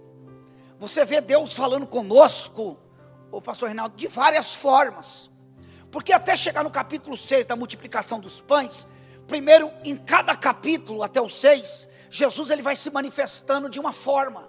você 0.78 1.04
vê 1.04 1.20
Deus 1.20 1.52
falando 1.52 1.86
conosco, 1.86 2.76
o 3.30 3.40
pastor 3.40 3.68
Reinaldo, 3.68 3.96
de 3.96 4.08
várias 4.08 4.54
formas. 4.54 5.30
Porque 5.92 6.12
até 6.12 6.34
chegar 6.34 6.64
no 6.64 6.70
capítulo 6.70 7.16
6 7.16 7.46
da 7.46 7.54
multiplicação 7.54 8.18
dos 8.18 8.40
pães, 8.40 8.88
primeiro 9.28 9.70
em 9.84 9.96
cada 9.96 10.34
capítulo 10.34 11.04
até 11.04 11.20
o 11.20 11.28
6, 11.28 11.88
Jesus 12.10 12.50
ele 12.50 12.62
vai 12.62 12.74
se 12.74 12.90
manifestando 12.90 13.70
de 13.70 13.78
uma 13.78 13.92
forma. 13.92 14.48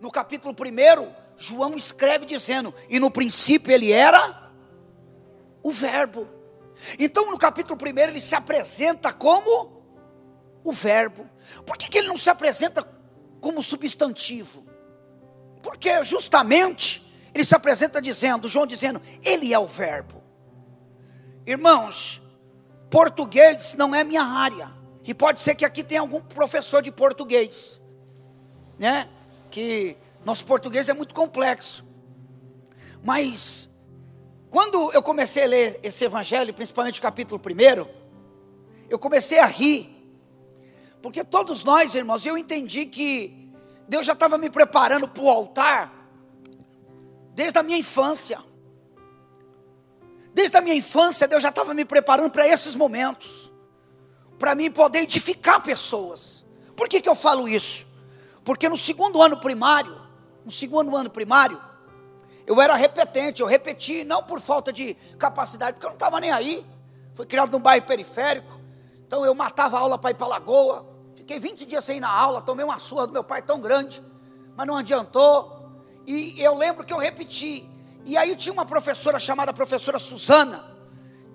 No 0.00 0.10
capítulo 0.10 0.52
1, 0.52 1.21
João 1.42 1.76
escreve 1.76 2.24
dizendo: 2.24 2.74
"E 2.88 3.00
no 3.00 3.10
princípio 3.10 3.72
ele 3.72 3.92
era 3.92 4.50
o 5.62 5.70
verbo". 5.70 6.28
Então, 6.98 7.30
no 7.30 7.38
capítulo 7.38 7.78
1 7.80 7.98
ele 7.98 8.20
se 8.20 8.34
apresenta 8.34 9.12
como 9.12 9.82
o 10.64 10.72
verbo. 10.72 11.28
Por 11.66 11.76
que, 11.76 11.88
que 11.88 11.98
ele 11.98 12.08
não 12.08 12.16
se 12.16 12.30
apresenta 12.30 12.86
como 13.40 13.62
substantivo? 13.62 14.64
Porque 15.62 16.04
justamente 16.04 17.02
ele 17.34 17.44
se 17.44 17.54
apresenta 17.54 18.00
dizendo, 18.00 18.48
João 18.48 18.66
dizendo, 18.66 19.00
ele 19.22 19.52
é 19.52 19.58
o 19.58 19.66
verbo. 19.66 20.22
Irmãos, 21.46 22.20
português 22.90 23.74
não 23.74 23.94
é 23.94 24.04
minha 24.04 24.22
área. 24.22 24.70
E 25.04 25.14
pode 25.14 25.40
ser 25.40 25.54
que 25.54 25.64
aqui 25.64 25.82
tenha 25.82 26.00
algum 26.00 26.20
professor 26.20 26.80
de 26.80 26.92
português, 26.92 27.80
né? 28.78 29.08
Que 29.50 29.96
nosso 30.24 30.44
português 30.44 30.88
é 30.88 30.92
muito 30.92 31.14
complexo. 31.14 31.84
Mas 33.02 33.68
quando 34.50 34.92
eu 34.92 35.02
comecei 35.02 35.44
a 35.44 35.46
ler 35.46 35.80
esse 35.82 36.04
evangelho, 36.04 36.52
principalmente 36.54 36.98
o 36.98 37.02
capítulo 37.02 37.40
1, 37.40 37.86
eu 38.88 38.98
comecei 38.98 39.38
a 39.38 39.46
rir 39.46 40.02
porque 41.02 41.24
todos 41.24 41.64
nós, 41.64 41.94
irmãos, 41.94 42.24
eu 42.24 42.38
entendi 42.38 42.86
que 42.86 43.50
Deus 43.88 44.06
já 44.06 44.12
estava 44.12 44.38
me 44.38 44.48
preparando 44.48 45.08
para 45.08 45.22
o 45.22 45.28
altar 45.28 45.92
desde 47.34 47.58
a 47.58 47.62
minha 47.62 47.76
infância. 47.76 48.38
Desde 50.32 50.56
a 50.56 50.60
minha 50.60 50.76
infância, 50.76 51.26
Deus 51.26 51.42
já 51.42 51.48
estava 51.48 51.74
me 51.74 51.84
preparando 51.84 52.30
para 52.30 52.46
esses 52.46 52.76
momentos, 52.76 53.52
para 54.38 54.54
mim 54.54 54.70
poder 54.70 55.00
edificar 55.00 55.60
pessoas. 55.60 56.44
Por 56.76 56.88
que, 56.88 57.00
que 57.00 57.08
eu 57.08 57.16
falo 57.16 57.48
isso? 57.48 57.84
Porque 58.44 58.68
no 58.68 58.78
segundo 58.78 59.20
ano 59.20 59.36
primário, 59.36 60.00
no 60.44 60.50
segundo 60.50 60.96
ano 60.96 61.10
primário, 61.10 61.60
eu 62.46 62.60
era 62.60 62.74
repetente, 62.74 63.40
eu 63.40 63.46
repeti, 63.46 64.04
não 64.04 64.22
por 64.22 64.40
falta 64.40 64.72
de 64.72 64.94
capacidade, 65.18 65.74
porque 65.74 65.86
eu 65.86 65.90
não 65.90 65.96
estava 65.96 66.20
nem 66.20 66.32
aí. 66.32 66.66
Fui 67.14 67.26
criado 67.26 67.52
num 67.52 67.60
bairro 67.60 67.86
periférico, 67.86 68.60
então 69.06 69.24
eu 69.24 69.34
matava 69.34 69.76
a 69.76 69.80
aula 69.80 69.98
para 69.98 70.10
ir 70.10 70.14
para 70.14 70.26
a 70.26 70.30
lagoa, 70.30 70.92
Fiquei 71.22 71.38
20 71.38 71.66
dias 71.66 71.84
sem 71.84 71.98
ir 71.98 72.00
na 72.00 72.10
aula, 72.10 72.42
tomei 72.42 72.64
uma 72.64 72.78
surra 72.78 73.06
do 73.06 73.12
meu 73.12 73.22
pai 73.22 73.40
tão 73.40 73.60
grande, 73.60 74.02
mas 74.56 74.66
não 74.66 74.76
adiantou. 74.76 75.70
E 76.04 76.34
eu 76.42 76.56
lembro 76.56 76.84
que 76.84 76.92
eu 76.92 76.98
repeti. 76.98 77.64
E 78.04 78.16
aí 78.16 78.34
tinha 78.34 78.52
uma 78.52 78.66
professora 78.66 79.20
chamada 79.20 79.52
professora 79.52 80.00
Suzana. 80.00 80.64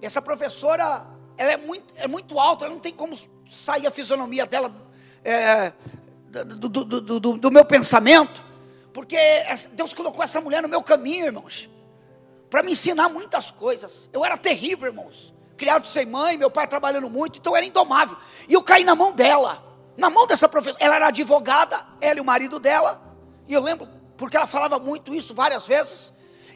Essa 0.02 0.22
professora, 0.22 1.08
ela 1.38 1.54
é 1.54 1.58
muito, 1.58 1.94
é 1.96 2.06
muito 2.06 2.38
alta, 2.38 2.66
ela 2.66 2.74
não 2.74 2.82
tem 2.82 2.92
como 2.92 3.18
sair 3.46 3.88
a 3.88 3.92
fisionomia 3.92 4.46
dela 4.46 4.76
é, 5.24 5.72
do, 6.30 6.68
do, 6.68 7.02
do, 7.02 7.38
do 7.38 7.52
meu 7.52 7.64
pensamento, 7.64 8.44
porque 8.98 9.16
Deus 9.74 9.94
colocou 9.94 10.24
essa 10.24 10.42
mulher 10.42 10.60
no 10.64 10.68
meu 10.68 10.82
caminho, 10.82 11.28
irmãos, 11.28 11.70
para 12.50 12.64
me 12.64 12.72
ensinar 12.72 13.10
muitas 13.10 13.52
coisas. 13.52 14.10
Eu 14.12 14.26
era 14.26 14.36
terrível, 14.36 14.88
irmãos. 14.88 15.32
Criado 15.56 15.88
sem 15.88 16.04
mãe, 16.04 16.36
meu 16.36 16.50
pai 16.50 16.68
trabalhando 16.68 17.08
muito, 17.08 17.38
então 17.38 17.54
eu 17.54 17.58
era 17.58 17.66
indomável. 17.68 18.18
E 18.50 18.56
eu 18.56 18.64
caí 18.64 18.84
na 18.84 18.96
mão 18.96 19.12
dela 19.12 19.64
na 19.96 20.10
mão 20.10 20.26
dessa 20.26 20.50
professora. 20.50 20.84
Ela 20.84 20.96
era 20.96 21.08
advogada, 21.10 21.86
ela 22.02 22.18
e 22.18 22.22
o 22.22 22.26
marido 22.26 22.60
dela. 22.60 23.00
E 23.48 23.54
eu 23.54 23.62
lembro, 23.62 23.88
porque 24.18 24.36
ela 24.36 24.48
falava 24.48 24.80
muito 24.80 25.14
isso 25.14 25.32
várias 25.36 25.68
vezes. 25.68 26.12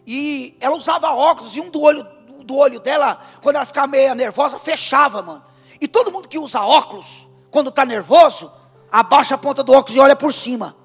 E 0.08 0.58
ela 0.60 0.76
usava 0.76 1.14
óculos, 1.14 1.56
e 1.56 1.62
um 1.62 1.70
do 1.70 1.80
olho, 1.80 2.04
do 2.44 2.58
olho 2.58 2.80
dela, 2.80 3.22
quando 3.44 3.58
ela 3.58 3.66
ficava 3.66 3.86
meio 3.86 4.16
nervosa, 4.16 4.58
fechava, 4.58 5.22
mano. 5.22 5.46
E 5.80 5.88
todo 5.88 6.12
mundo 6.12 6.28
que 6.28 6.40
usa 6.40 6.62
óculos, 6.62 7.30
quando 7.52 7.70
está 7.70 7.86
nervoso, 7.86 8.52
abaixa 8.92 9.36
a 9.36 9.38
ponta 9.38 9.64
do 9.64 9.74
óculos 9.74 9.96
e 9.96 10.00
olha 10.00 10.16
por 10.16 10.34
cima. 10.34 10.81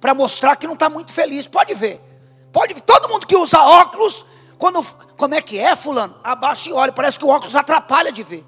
Para 0.00 0.14
mostrar 0.14 0.56
que 0.56 0.66
não 0.66 0.74
está 0.74 0.88
muito 0.88 1.12
feliz. 1.12 1.46
Pode 1.46 1.74
ver. 1.74 2.00
Pode 2.52 2.74
ver. 2.74 2.80
Todo 2.82 3.08
mundo 3.08 3.26
que 3.26 3.36
usa 3.36 3.60
óculos, 3.60 4.24
quando. 4.56 4.82
Como 5.16 5.34
é 5.34 5.42
que 5.42 5.58
é, 5.58 5.74
fulano? 5.74 6.14
Abaixa 6.22 6.70
e 6.70 6.72
olha. 6.72 6.92
Parece 6.92 7.18
que 7.18 7.24
o 7.24 7.28
óculos 7.28 7.56
atrapalha 7.56 8.12
de 8.12 8.22
ver. 8.22 8.44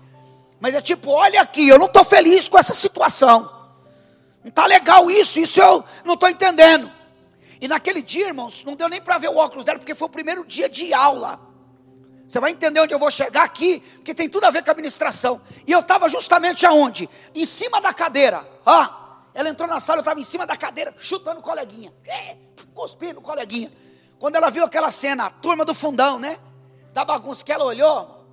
Mas 0.61 0.75
é 0.75 0.81
tipo, 0.81 1.11
olha 1.11 1.41
aqui, 1.41 1.69
eu 1.69 1.79
não 1.79 1.87
estou 1.87 2.05
feliz 2.05 2.49
com 2.49 2.59
essa 2.59 2.75
situação. 2.75 3.51
Não 4.43 4.51
está 4.51 4.67
legal 4.67 5.11
isso, 5.11 5.41
isso 5.41 5.61
eu 5.61 5.83
não 6.05 6.15
estou 6.15 6.29
entendendo. 6.29 6.91
E 7.61 7.67
naquele 7.67 8.03
dia, 8.03 8.29
irmãos, 8.29 8.63
não 8.65 8.75
deu 8.75 8.89
nem 8.89 9.01
para 9.01 9.19
ver 9.19 9.29
o 9.29 9.37
óculos 9.37 9.65
dela, 9.65 9.79
porque 9.79 9.95
foi 9.95 10.07
o 10.07 10.11
primeiro 10.11 10.45
dia 10.47 10.69
de 10.69 10.93
aula. 10.93 11.41
Você 12.27 12.39
vai 12.39 12.53
entender 12.53 12.81
onde 12.81 12.95
eu 12.95 12.99
vou 12.99 13.11
chegar 13.11 13.43
aqui, 13.43 13.81
porque 13.97 14.15
tem 14.15 14.29
tudo 14.29 14.45
a 14.45 14.51
ver 14.51 14.63
com 14.63 14.71
a 14.71 14.73
administração. 14.73 15.41
E 15.67 15.73
eu 15.73 15.81
estava 15.81 16.09
justamente 16.09 16.65
aonde? 16.65 17.09
Em 17.35 17.45
cima 17.45 17.81
da 17.81 17.93
cadeira. 17.93 18.47
Ah, 18.65 19.00
ela 19.33 19.49
entrou 19.49 19.69
na 19.69 19.79
sala, 19.79 19.99
eu 19.99 20.03
estava 20.03 20.21
em 20.21 20.25
cima 20.25 20.47
da 20.47 20.57
cadeira, 20.57 20.95
chutando 20.99 21.41
coleguinha. 21.41 21.93
É, 22.05 22.37
cuspindo 22.75 23.21
coleguinha. 23.21 23.71
Quando 24.19 24.37
ela 24.37 24.51
viu 24.51 24.65
aquela 24.65 24.91
cena, 24.91 25.27
a 25.27 25.31
turma 25.31 25.65
do 25.65 25.75
fundão, 25.75 26.19
né? 26.19 26.39
Da 26.93 27.05
bagunça 27.05 27.45
que 27.45 27.53
ela 27.53 27.65
olhou, 27.65 28.27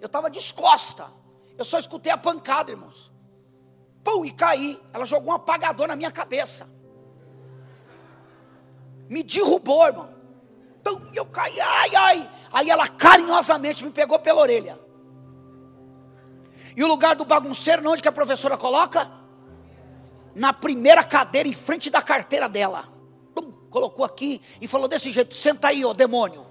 eu 0.00 0.06
estava 0.06 0.30
descosta. 0.30 1.12
Eu 1.58 1.64
só 1.64 1.78
escutei 1.78 2.12
a 2.12 2.16
pancada, 2.16 2.70
irmãos. 2.70 3.10
Pum, 4.04 4.24
e 4.24 4.30
caí. 4.30 4.80
Ela 4.92 5.04
jogou 5.04 5.32
um 5.32 5.36
apagador 5.36 5.88
na 5.88 5.96
minha 5.96 6.10
cabeça. 6.10 6.68
Me 9.08 9.22
derrubou, 9.22 9.86
irmão. 9.86 10.14
Pum, 10.84 11.10
eu 11.12 11.26
caí, 11.26 11.60
ai, 11.60 11.94
ai. 11.96 12.30
Aí 12.52 12.70
ela 12.70 12.86
carinhosamente 12.86 13.84
me 13.84 13.90
pegou 13.90 14.18
pela 14.18 14.40
orelha. 14.40 14.78
E 16.76 16.84
o 16.84 16.86
lugar 16.86 17.16
do 17.16 17.24
bagunceiro, 17.24 17.88
onde 17.90 18.02
que 18.02 18.08
a 18.08 18.12
professora 18.12 18.56
coloca? 18.56 19.10
Na 20.36 20.52
primeira 20.52 21.02
cadeira, 21.02 21.48
em 21.48 21.54
frente 21.54 21.88
da 21.88 22.02
carteira 22.02 22.46
dela. 22.46 22.84
Pum, 23.34 23.50
colocou 23.70 24.04
aqui 24.04 24.42
e 24.60 24.68
falou 24.68 24.86
desse 24.86 25.10
jeito: 25.10 25.34
senta 25.34 25.68
aí, 25.68 25.82
ô 25.82 25.94
demônio. 25.94 26.46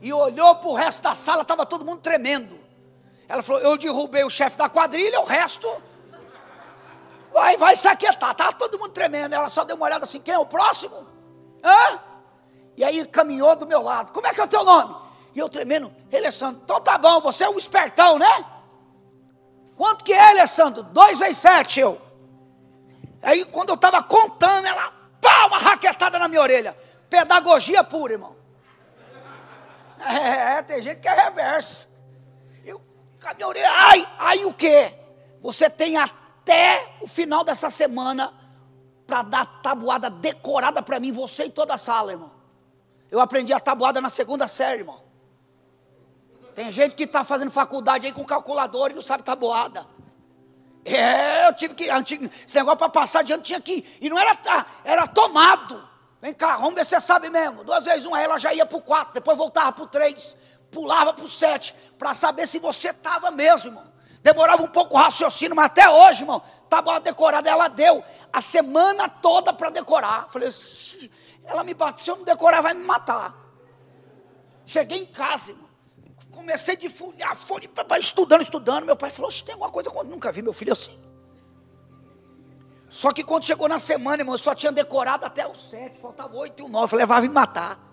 E 0.00 0.10
olhou 0.10 0.54
para 0.54 0.68
o 0.70 0.74
resto 0.74 1.02
da 1.02 1.12
sala, 1.12 1.42
estava 1.42 1.66
todo 1.66 1.84
mundo 1.84 2.00
tremendo. 2.00 2.58
Ela 3.28 3.42
falou: 3.42 3.60
Eu 3.60 3.76
derrubei 3.76 4.24
o 4.24 4.30
chefe 4.30 4.56
da 4.56 4.70
quadrilha, 4.70 5.20
o 5.20 5.24
resto 5.24 5.68
vai, 7.34 7.58
vai 7.58 7.76
saquetar. 7.76 8.34
Tá 8.34 8.50
todo 8.50 8.78
mundo 8.78 8.92
tremendo. 8.92 9.34
Ela 9.34 9.50
só 9.50 9.62
deu 9.62 9.76
uma 9.76 9.84
olhada 9.84 10.06
assim: 10.06 10.20
Quem 10.20 10.32
é 10.32 10.38
o 10.38 10.46
próximo? 10.46 11.06
Hã? 11.62 12.00
E 12.78 12.82
aí 12.82 13.04
caminhou 13.08 13.54
do 13.54 13.66
meu 13.66 13.82
lado. 13.82 14.10
Como 14.10 14.26
é 14.26 14.32
que 14.32 14.40
é 14.40 14.44
o 14.44 14.48
teu 14.48 14.64
nome? 14.64 14.96
E 15.34 15.38
eu 15.38 15.50
tremendo, 15.50 15.94
ele 16.10 16.28
é 16.28 16.30
santo. 16.30 16.62
Então 16.64 16.80
tá 16.80 16.96
bom, 16.96 17.20
você 17.20 17.44
é 17.44 17.48
um 17.50 17.58
espertão, 17.58 18.18
né? 18.18 18.57
Quanto 19.78 20.02
que 20.02 20.12
é, 20.12 20.30
Alessandro? 20.30 20.82
Dois 20.82 21.20
vezes 21.20 21.38
sete, 21.38 21.78
eu. 21.78 22.02
Aí 23.22 23.44
quando 23.44 23.68
eu 23.68 23.76
estava 23.76 24.02
contando, 24.02 24.66
ela, 24.66 24.92
pá, 25.20 25.46
uma 25.46 25.58
raquetada 25.58 26.18
na 26.18 26.26
minha 26.26 26.42
orelha. 26.42 26.76
Pedagogia 27.08 27.84
pura, 27.84 28.14
irmão. 28.14 28.36
É, 30.00 30.62
tem 30.62 30.80
gente 30.80 31.00
que 31.00 31.08
é 31.08 31.12
reverso. 31.12 31.88
Eu, 32.64 32.80
a 33.24 33.34
minha 33.34 33.48
orelha, 33.48 33.68
ai, 33.68 34.08
ai 34.16 34.44
o 34.44 34.54
quê? 34.54 34.94
Você 35.40 35.68
tem 35.68 35.96
até 35.96 36.96
o 37.00 37.06
final 37.08 37.42
dessa 37.42 37.68
semana 37.68 38.32
para 39.04 39.22
dar 39.22 39.60
tabuada 39.60 40.08
decorada 40.08 40.80
para 40.82 41.00
mim, 41.00 41.10
você 41.10 41.46
e 41.46 41.50
toda 41.50 41.74
a 41.74 41.78
sala, 41.78 42.12
irmão. 42.12 42.32
Eu 43.10 43.18
aprendi 43.18 43.52
a 43.52 43.58
tabuada 43.58 44.00
na 44.00 44.08
segunda 44.08 44.46
série, 44.46 44.82
irmão. 44.82 45.02
Tem 46.58 46.72
gente 46.72 46.96
que 46.96 47.04
está 47.04 47.22
fazendo 47.22 47.52
faculdade 47.52 48.04
aí 48.04 48.12
com 48.12 48.24
calculador 48.24 48.90
e 48.90 48.94
não 48.94 49.00
sabe 49.00 49.22
tabuada. 49.22 49.86
É, 50.84 51.46
eu 51.46 51.52
tive 51.52 51.72
que. 51.72 51.84
Esse 51.84 52.56
negócio 52.56 52.76
para 52.76 52.88
passar 52.88 53.20
adiante 53.20 53.44
tinha 53.44 53.60
que. 53.60 53.86
E 54.00 54.10
não 54.10 54.18
era. 54.18 54.66
Era 54.82 55.06
tomado. 55.06 55.88
Vem 56.20 56.34
cá, 56.34 56.56
vamos 56.56 56.74
ver 56.74 56.84
se 56.84 56.90
você 56.90 57.00
sabe 57.00 57.30
mesmo. 57.30 57.62
Duas 57.62 57.84
vezes 57.84 58.04
um, 58.06 58.12
aí 58.12 58.24
ela 58.24 58.40
já 58.40 58.52
ia 58.52 58.66
para 58.66 58.76
o 58.76 58.82
quatro, 58.82 59.14
depois 59.14 59.38
voltava 59.38 59.70
para 59.70 59.84
o 59.84 59.86
três, 59.86 60.36
pulava 60.68 61.14
para 61.14 61.24
o 61.24 61.28
sete, 61.28 61.72
para 61.96 62.12
saber 62.12 62.48
se 62.48 62.58
você 62.58 62.90
estava 62.90 63.30
mesmo, 63.30 63.68
irmão. 63.68 63.92
Demorava 64.20 64.60
um 64.60 64.66
pouco 64.66 64.96
o 64.96 64.98
raciocínio, 64.98 65.54
mas 65.54 65.66
até 65.66 65.88
hoje, 65.88 66.24
irmão, 66.24 66.42
estava 66.64 66.98
decorada, 66.98 67.48
ela 67.48 67.68
deu 67.68 68.02
a 68.32 68.40
semana 68.40 69.08
toda 69.08 69.52
para 69.52 69.70
decorar. 69.70 70.26
Falei, 70.32 70.52
ela 71.44 71.62
me 71.62 71.72
bateu, 71.72 72.04
se 72.04 72.10
eu 72.10 72.16
não 72.16 72.24
decorar, 72.24 72.62
vai 72.62 72.74
me 72.74 72.84
matar. 72.84 73.32
Cheguei 74.66 74.98
em 74.98 75.06
casa, 75.06 75.52
irmão. 75.52 75.67
Comecei 76.38 76.76
de 76.76 76.88
folhar, 76.88 77.34
folha, 77.34 77.68
estudando, 77.98 78.42
estudando. 78.42 78.86
Meu 78.86 78.94
pai 78.94 79.10
falou: 79.10 79.28
tem 79.44 79.54
alguma 79.54 79.72
coisa 79.72 79.90
nunca 80.04 80.30
vi 80.30 80.40
meu 80.40 80.52
filho 80.52 80.72
assim. 80.72 80.96
Só 82.88 83.12
que 83.12 83.24
quando 83.24 83.44
chegou 83.44 83.68
na 83.68 83.80
semana, 83.80 84.22
irmão, 84.22 84.36
eu 84.36 84.38
só 84.38 84.54
tinha 84.54 84.70
decorado 84.70 85.26
até 85.26 85.44
o 85.48 85.54
sete, 85.56 85.98
faltava 85.98 86.36
oito 86.36 86.62
e 86.62 86.64
o 86.64 86.68
nove. 86.68 86.84
Eu 86.84 86.88
falei, 86.90 87.02
levava 87.02 87.22
me 87.22 87.28
matar. 87.28 87.92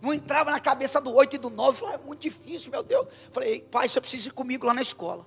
Não 0.00 0.14
entrava 0.14 0.50
na 0.50 0.58
cabeça 0.58 0.98
do 0.98 1.12
oito 1.12 1.36
e 1.36 1.38
do 1.38 1.50
nove. 1.50 1.76
Eu 1.76 1.86
falei, 1.86 1.94
é 1.96 1.98
muito 1.98 2.22
difícil, 2.22 2.70
meu 2.70 2.82
Deus. 2.82 3.06
Eu 3.06 3.32
falei, 3.32 3.60
pai, 3.60 3.86
você 3.86 4.00
precisa 4.00 4.28
ir 4.28 4.32
comigo 4.32 4.66
lá 4.66 4.72
na 4.72 4.80
escola. 4.80 5.26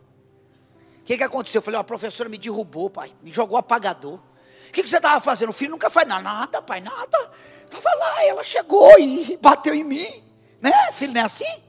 O 1.02 1.04
que, 1.04 1.16
que 1.16 1.24
aconteceu? 1.24 1.60
Eu 1.60 1.64
falei, 1.64 1.80
a 1.80 1.84
professora 1.84 2.28
me 2.28 2.40
derrubou, 2.40 2.90
pai, 2.90 3.14
me 3.22 3.32
jogou 3.32 3.56
apagador. 3.56 4.16
O 4.16 4.72
que, 4.72 4.82
que 4.82 4.90
você 4.90 4.98
estava 4.98 5.22
fazendo? 5.22 5.50
O 5.50 5.54
filho 5.54 5.70
nunca 5.70 5.92
faz 5.92 6.08
nada, 6.08 6.24
nada, 6.24 6.60
pai, 6.60 6.82
nada. 6.82 7.32
Estava 7.66 7.94
lá, 7.94 8.26
ela 8.26 8.44
chegou 8.44 9.00
e 9.00 9.38
bateu 9.38 9.76
em 9.76 9.84
mim. 9.84 10.24
Né, 10.60 10.74
filho, 10.94 11.14
não 11.14 11.22
é 11.22 11.24
assim? 11.24 11.67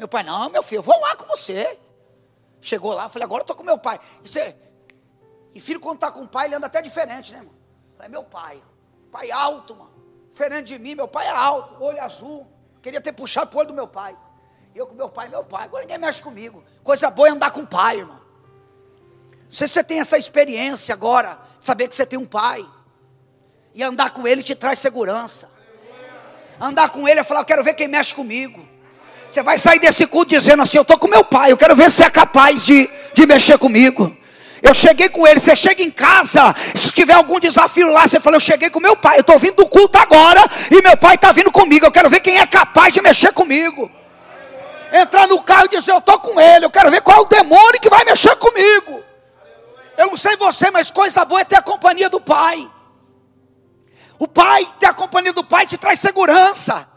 Meu 0.00 0.08
pai, 0.08 0.22
não, 0.22 0.48
meu 0.48 0.62
filho, 0.62 0.78
eu 0.78 0.82
vou 0.82 0.98
lá 0.98 1.14
com 1.14 1.26
você. 1.26 1.78
Chegou 2.58 2.94
lá, 2.94 3.06
falei, 3.10 3.26
agora 3.26 3.42
eu 3.42 3.44
estou 3.44 3.54
com 3.54 3.62
meu 3.62 3.76
pai. 3.76 4.00
E, 4.24 4.28
você, 4.28 4.56
e 5.52 5.60
filho, 5.60 5.78
quando 5.78 5.96
está 5.96 6.10
com 6.10 6.22
o 6.22 6.26
pai, 6.26 6.46
ele 6.46 6.54
anda 6.54 6.68
até 6.68 6.80
diferente, 6.80 7.34
né, 7.34 7.40
mano? 7.40 7.54
Falei, 7.96 8.10
meu 8.10 8.24
pai, 8.24 8.62
pai 9.12 9.30
alto, 9.30 9.76
mano. 9.76 9.92
Diferente 10.30 10.68
de 10.68 10.78
mim, 10.78 10.94
meu 10.94 11.06
pai 11.06 11.26
é 11.26 11.30
alto, 11.30 11.84
olho 11.84 12.02
azul. 12.02 12.46
Queria 12.80 12.98
ter 12.98 13.12
puxado 13.12 13.54
o 13.54 13.58
olho 13.58 13.68
do 13.68 13.74
meu 13.74 13.86
pai. 13.86 14.16
E 14.74 14.78
eu 14.78 14.86
com 14.86 14.94
meu 14.94 15.10
pai, 15.10 15.28
meu 15.28 15.44
pai. 15.44 15.64
Agora 15.64 15.82
ninguém 15.82 15.98
mexe 15.98 16.22
comigo. 16.22 16.64
Coisa 16.82 17.10
boa 17.10 17.28
é 17.28 17.32
andar 17.32 17.50
com 17.50 17.60
o 17.60 17.66
pai, 17.66 17.98
irmão. 17.98 18.16
Não 18.16 19.52
sei 19.52 19.68
se 19.68 19.74
você 19.74 19.84
tem 19.84 20.00
essa 20.00 20.16
experiência 20.16 20.94
agora, 20.94 21.38
saber 21.60 21.88
que 21.88 21.94
você 21.94 22.06
tem 22.06 22.18
um 22.18 22.26
pai. 22.26 22.66
E 23.74 23.82
andar 23.82 24.12
com 24.12 24.26
ele 24.26 24.42
te 24.42 24.54
traz 24.54 24.78
segurança. 24.78 25.50
Andar 26.58 26.88
com 26.88 27.06
ele 27.06 27.20
é 27.20 27.24
falar, 27.24 27.40
eu 27.40 27.44
quero 27.44 27.62
ver 27.62 27.74
quem 27.74 27.86
mexe 27.86 28.14
comigo. 28.14 28.66
Você 29.30 29.44
vai 29.44 29.58
sair 29.58 29.78
desse 29.78 30.08
culto 30.08 30.30
dizendo 30.30 30.60
assim: 30.64 30.76
Eu 30.76 30.82
estou 30.82 30.98
com 30.98 31.06
meu 31.06 31.24
pai, 31.24 31.52
eu 31.52 31.56
quero 31.56 31.76
ver 31.76 31.88
se 31.88 31.98
você 31.98 32.04
é 32.04 32.10
capaz 32.10 32.66
de, 32.66 32.90
de 33.14 33.26
mexer 33.26 33.56
comigo. 33.58 34.16
Eu 34.60 34.74
cheguei 34.74 35.08
com 35.08 35.24
ele, 35.26 35.38
você 35.38 35.54
chega 35.54 35.82
em 35.82 35.90
casa, 35.90 36.54
se 36.74 36.90
tiver 36.90 37.14
algum 37.14 37.38
desafio 37.38 37.90
lá, 37.90 38.06
você 38.06 38.20
fala, 38.20 38.36
eu 38.36 38.40
cheguei 38.40 38.68
com 38.68 38.78
meu 38.78 38.94
pai, 38.94 39.16
eu 39.16 39.22
estou 39.22 39.38
vindo 39.38 39.54
do 39.54 39.66
culto 39.66 39.96
agora, 39.96 40.44
e 40.70 40.82
meu 40.82 40.98
pai 40.98 41.14
está 41.14 41.32
vindo 41.32 41.50
comigo, 41.50 41.86
eu 41.86 41.90
quero 41.90 42.10
ver 42.10 42.20
quem 42.20 42.38
é 42.38 42.46
capaz 42.46 42.92
de 42.92 43.00
mexer 43.00 43.32
comigo. 43.32 43.90
Entrar 44.92 45.26
no 45.26 45.40
carro 45.40 45.64
e 45.64 45.76
dizer, 45.76 45.92
eu 45.92 45.98
estou 45.98 46.18
com 46.18 46.38
ele, 46.38 46.66
eu 46.66 46.70
quero 46.70 46.90
ver 46.90 47.00
qual 47.00 47.16
é 47.16 47.20
o 47.20 47.24
demônio 47.24 47.80
que 47.80 47.88
vai 47.88 48.04
mexer 48.04 48.36
comigo. 48.36 49.02
Eu 49.96 50.08
não 50.08 50.16
sei 50.16 50.36
você, 50.36 50.70
mas 50.70 50.90
coisa 50.90 51.24
boa 51.24 51.40
é 51.40 51.44
ter 51.44 51.56
a 51.56 51.62
companhia 51.62 52.10
do 52.10 52.20
pai. 52.20 52.70
O 54.18 54.28
pai, 54.28 54.68
ter 54.78 54.86
a 54.86 54.92
companhia 54.92 55.32
do 55.32 55.42
pai 55.42 55.66
te 55.66 55.78
traz 55.78 56.00
segurança 56.00 56.89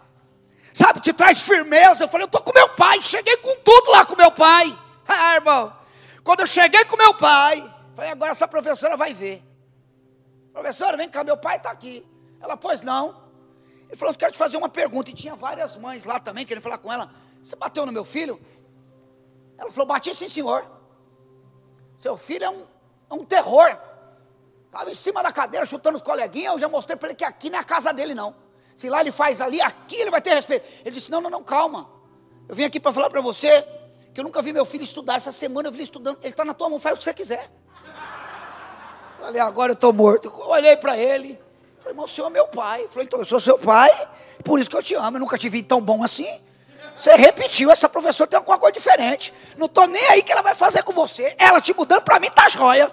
sabe, 0.74 1.00
te 1.00 1.14
traz 1.14 1.44
firmeza. 1.44 2.04
Eu 2.04 2.08
falei, 2.08 2.24
eu 2.24 2.28
estou 2.28 2.42
com 2.42 2.52
meu 2.54 2.70
pai, 2.70 3.02
cheguei 3.02 3.38
com 3.38 3.56
tudo 3.64 3.92
lá 3.92 4.06
com 4.06 4.16
meu 4.16 4.32
pai. 4.32 4.78
Ah, 5.06 5.36
irmão, 5.36 5.76
quando 6.24 6.40
eu 6.40 6.48
cheguei 6.48 6.86
com 6.86 6.96
meu 6.96 7.14
pai, 7.14 7.62
falei, 7.94 8.12
agora 8.12 8.32
essa 8.32 8.48
professora 8.48 8.96
vai 8.96 9.14
ver. 9.14 9.44
Professora, 10.54 10.96
vem 10.96 11.10
cá, 11.10 11.26
meu 11.26 11.36
pai 11.36 11.58
está 11.58 11.72
aqui. 11.72 12.06
Ela, 12.40 12.56
pois 12.56 12.82
não. 12.82 13.22
Ele 13.90 13.98
falou, 13.98 14.14
eu 14.14 14.18
quero 14.18 14.32
te 14.32 14.38
fazer 14.38 14.56
uma 14.56 14.70
pergunta. 14.70 15.10
E 15.10 15.14
tinha 15.14 15.36
várias 15.36 15.76
mães 15.76 16.06
lá 16.06 16.20
também, 16.20 16.46
querendo 16.46 16.64
falar 16.64 16.78
com 16.78 16.92
ela. 16.92 17.12
Você 17.44 17.56
bateu 17.56 17.86
no 17.86 17.92
meu 17.92 18.06
filho? 18.06 18.40
Ela 19.58 19.70
falou, 19.70 19.86
bati 19.86 20.16
sim, 20.16 20.30
senhor. 20.30 20.66
Seu 21.98 22.16
filho 22.16 22.46
é 22.46 22.50
um, 22.50 22.68
é 23.10 23.14
um 23.14 23.26
terror. 23.26 23.78
Estava 24.66 24.90
em 24.90 24.96
cima 24.96 25.22
da 25.22 25.32
cadeira, 25.32 25.66
chutando 25.66 25.98
os 25.98 26.02
coleguinhas. 26.02 26.54
Eu 26.54 26.60
já 26.60 26.70
mostrei 26.70 26.98
para 26.98 27.10
ele 27.10 27.16
que 27.16 27.24
aqui 27.26 27.50
não 27.50 27.58
é 27.58 27.62
a 27.62 27.64
casa 27.64 27.94
dele, 27.94 28.16
não. 28.16 28.36
Se 28.76 28.90
lá 28.90 29.02
ele 29.02 29.12
faz 29.12 29.42
ali, 29.42 29.62
aqui 29.62 29.96
ele 29.96 30.12
vai 30.12 30.22
ter 30.22 30.34
respeito. 30.34 30.68
Ele 30.84 30.96
disse: 30.96 31.12
Não, 31.12 31.22
não, 31.22 31.30
não, 31.30 31.44
calma. 31.44 31.90
Eu 32.48 32.56
vim 32.56 32.64
aqui 32.64 32.80
para 32.80 32.92
falar 32.92 33.10
para 33.10 33.22
você 33.22 33.66
que 34.14 34.20
eu 34.20 34.24
nunca 34.24 34.42
vi 34.42 34.54
meu 34.54 34.66
filho 34.66 34.84
estudar. 34.84 35.16
Essa 35.16 35.32
semana 35.32 35.68
eu 35.68 35.72
vi 35.72 35.78
ele 35.78 35.84
estudando. 35.84 36.18
Ele 36.22 36.30
está 36.30 36.44
na 36.44 36.54
tua 36.54 36.70
mão, 36.70 36.80
faz 36.80 36.96
o 36.96 36.98
que 36.98 37.04
você 37.04 37.14
quiser. 37.14 37.50
Falei, 39.20 39.40
agora 39.40 39.72
eu 39.72 39.76
estou 39.76 39.94
morto. 39.94 40.28
Eu 40.28 40.50
olhei 40.50 40.76
para 40.76 40.98
ele. 40.98 41.40
Falei, 41.80 41.96
mas 41.96 42.12
o 42.12 42.14
senhor 42.14 42.28
é 42.28 42.30
meu 42.30 42.48
pai. 42.48 42.88
Falei, 42.90 43.06
então 43.06 43.20
eu 43.20 43.26
sou 43.26 43.40
seu 43.40 43.58
pai, 43.58 43.90
por 44.44 44.60
isso 44.60 44.70
que 44.70 44.76
eu 44.76 44.84
te 44.84 44.96
amo. 44.96 45.18
Eu 45.18 45.22
nunca 45.22 45.38
te 45.38 45.48
vi 45.50 45.64
tão 45.64 45.82
bom 45.82 46.04
assim. 46.04 46.28
Você 46.98 47.16
repetiu, 47.16 47.72
essa 47.72 47.90
professora 47.90 48.30
tem 48.30 48.38
alguma 48.38 48.60
coisa 48.60 48.74
diferente. 48.74 49.34
Não 49.58 49.66
estou 49.66 49.88
nem 49.88 50.06
aí 50.10 50.22
que 50.22 50.32
ela 50.32 50.42
vai 50.42 50.54
fazer 50.54 50.84
com 50.84 50.94
você. 50.94 51.36
Ela 51.38 51.60
te 51.60 51.74
mudando 51.74 52.02
para 52.04 52.20
mim, 52.20 52.30
tá 52.30 52.48
joia. 52.48 52.92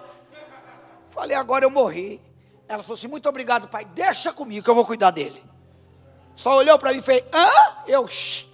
Falei, 1.11 1.37
agora 1.37 1.65
eu 1.65 1.71
morri. 1.71 2.21
Ela 2.69 2.83
falou 2.83 2.95
assim: 2.95 3.09
muito 3.09 3.29
obrigado, 3.29 3.69
pai. 3.69 3.85
Deixa 3.85 4.33
comigo 4.33 4.65
que 4.65 4.71
eu 4.71 4.75
vou 4.75 4.87
cuidar 4.87 5.11
dele. 5.11 5.50
Só 6.41 6.57
olhou 6.57 6.79
para 6.79 6.91
mim 6.95 7.01
e 7.01 7.03
fez, 7.03 7.23
hã? 7.35 7.51
Eu, 7.87 8.09
shh. 8.09 8.47